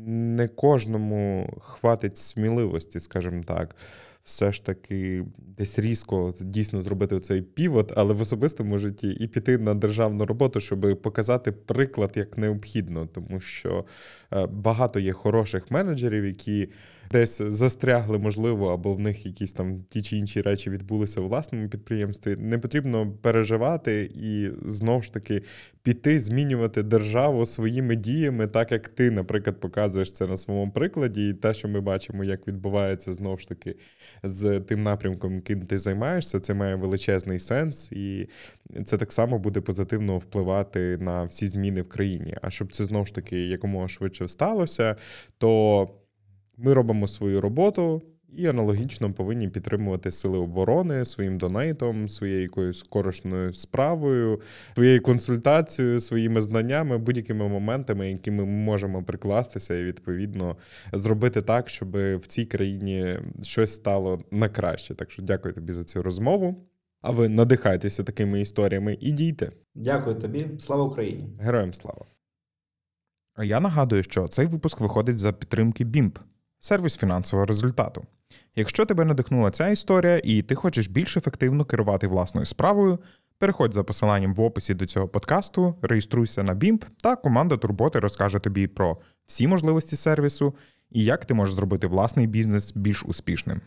не 0.07 0.49
кожному 0.49 1.53
хватить 1.61 2.17
сміливості, 2.17 3.01
скажімо 3.01 3.43
так, 3.47 3.77
все 4.25 4.53
ж 4.53 4.65
таки 4.65 5.25
десь 5.59 5.79
різко 5.79 6.35
дійсно 6.41 6.83
зробити 6.83 7.21
цей 7.21 7.43
півот, 7.43 7.93
але 7.97 8.15
в 8.15 8.21
особистому 8.21 8.79
житті 8.79 9.11
і 9.11 9.29
піти 9.29 9.59
на 9.59 9.75
державну 9.75 10.27
роботу, 10.27 10.61
щоб 10.61 11.03
показати 11.03 11.53
приклад 11.53 12.13
як 12.15 12.39
необхідно, 12.39 13.07
тому 13.07 13.41
що 13.41 13.85
е, 14.33 14.47
багато 14.47 15.01
є 15.01 15.13
хороших 15.13 15.71
менеджерів, 15.71 16.25
які 16.25 16.69
десь 17.13 17.43
застрягли, 17.43 18.19
можливо, 18.19 18.73
або 18.73 18.95
в 18.95 19.01
них 19.01 19.27
якісь 19.27 19.53
там 19.53 19.85
ті 19.91 20.03
чи 20.03 20.17
інші 20.17 20.43
речі 20.43 20.71
відбулися 20.71 21.21
у 21.21 21.27
власному 21.27 21.69
підприємстві. 21.69 22.37
Не 22.37 22.59
потрібно 22.59 23.13
переживати 23.23 24.11
і 24.15 24.51
знову 24.67 25.03
ж 25.03 25.13
таки 25.13 25.43
піти, 25.83 26.21
змінювати 26.21 26.83
державу 26.83 27.47
своїми 27.47 27.97
діями, 27.97 28.47
так 28.47 28.73
як 28.73 28.89
ти, 28.89 29.11
наприклад, 29.11 29.61
показуєш 29.61 30.13
це 30.13 30.27
на 30.27 30.37
своєму 30.37 30.73
прикладі, 30.73 31.29
і 31.29 31.35
те, 31.35 31.55
що 31.55 31.69
ми 31.69 31.81
бачимо, 31.81 32.25
як 32.25 32.49
відбувається 32.49 33.15
знову 33.15 33.39
ж 33.39 33.49
таки 33.49 33.77
з 34.23 34.61
тим 34.61 34.81
напрямком, 34.81 35.35
яким 35.35 35.67
ти 35.67 35.79
займаєшся, 35.79 36.41
це 36.41 36.55
має 36.55 36.75
величезний 36.75 37.39
сенс, 37.39 37.93
і 37.93 38.29
це 38.85 38.99
так 38.99 39.13
само 39.13 39.39
буде 39.39 39.61
позитивно 39.61 40.19
впливати 40.19 40.99
на 40.99 41.25
всі 41.25 41.47
зміни 41.47 41.83
в 41.83 41.89
країні. 41.89 42.37
А 42.43 42.51
щоб 42.51 42.73
це 42.73 42.85
знову 42.85 43.07
ж 43.07 43.15
таки 43.15 43.47
якомога 43.47 43.89
швидше 43.89 44.29
сталося, 44.29 44.97
то. 45.39 45.89
Ми 46.57 46.75
робимо 46.75 47.09
свою 47.09 47.41
роботу, 47.41 48.03
І 48.37 48.47
аналогічно 48.47 49.13
повинні 49.13 49.49
підтримувати 49.49 50.11
сили 50.11 50.39
оборони 50.39 51.05
своїм 51.05 51.39
донейтом, 51.39 52.09
своєю 52.09 52.43
якоюсь 52.43 52.83
корисною 52.83 53.55
справою, 53.55 54.41
своєю 54.75 55.03
консультацією, 55.03 56.01
своїми 56.01 56.41
знаннями, 56.41 56.99
будь-якими 56.99 57.49
моментами, 57.49 58.11
якими 58.11 58.45
ми 58.45 58.53
можемо 58.53 59.03
прикластися, 59.03 59.75
і 59.75 59.85
відповідно 59.85 60.57
зробити 60.93 61.43
так, 61.43 61.69
щоб 61.69 61.91
в 61.97 62.27
цій 62.27 62.45
країні 62.45 63.19
щось 63.43 63.75
стало 63.75 64.21
на 64.31 64.49
краще. 64.49 64.95
Так 64.95 65.11
що 65.11 65.23
дякую 65.23 65.55
тобі 65.55 65.73
за 65.73 65.85
цю 65.85 66.03
розмову. 66.03 66.69
А 67.01 67.11
ви 67.11 67.29
надихайтеся 67.29 68.05
такими 68.05 68.41
історіями 68.41 68.99
і 69.01 69.13
дійте. 69.13 69.53
Дякую 69.75 70.17
тобі. 70.17 70.47
Слава 70.59 70.83
Україні! 70.85 71.37
Героям 71.41 71.75
слава! 71.75 72.07
А 73.35 73.45
я 73.45 73.61
нагадую, 73.61 74.03
що 74.03 74.29
цей 74.29 74.47
випуск 74.47 74.81
виходить 74.81 75.19
за 75.19 75.33
підтримки 75.33 75.85
BIMP– 75.85 76.19
сервіс 76.65 76.97
фінансового 76.97 77.47
результату. 77.47 78.05
Якщо 78.57 78.87
тебе 78.87 79.05
надихнула 79.05 79.51
ця 79.51 79.69
історія 79.69 80.21
і 80.25 80.43
ти 80.43 80.55
хочеш 80.55 80.89
більш 80.89 81.17
ефективно 81.17 81.65
керувати 81.65 82.07
власною 82.07 82.47
справою, 82.47 82.99
переходь 83.39 83.75
за 83.75 83.85
посиланням 83.85 84.35
в 84.35 84.41
описі 84.41 84.75
до 84.75 84.87
цього 84.87 85.09
подкасту, 85.09 85.75
реєструйся 85.83 86.43
на 86.43 86.55
BIMP, 86.55 86.85
та 87.03 87.17
команда 87.17 87.57
Турботи 87.57 87.99
розкаже 87.99 88.39
тобі 88.39 88.67
про 88.67 88.97
всі 89.27 89.49
можливості 89.49 89.97
сервісу 89.97 90.55
і 90.91 91.05
як 91.05 91.25
ти 91.25 91.35
можеш 91.35 91.55
зробити 91.55 91.87
власний 91.87 92.27
бізнес 92.27 92.73
більш 92.77 93.03
успішним. 93.03 93.61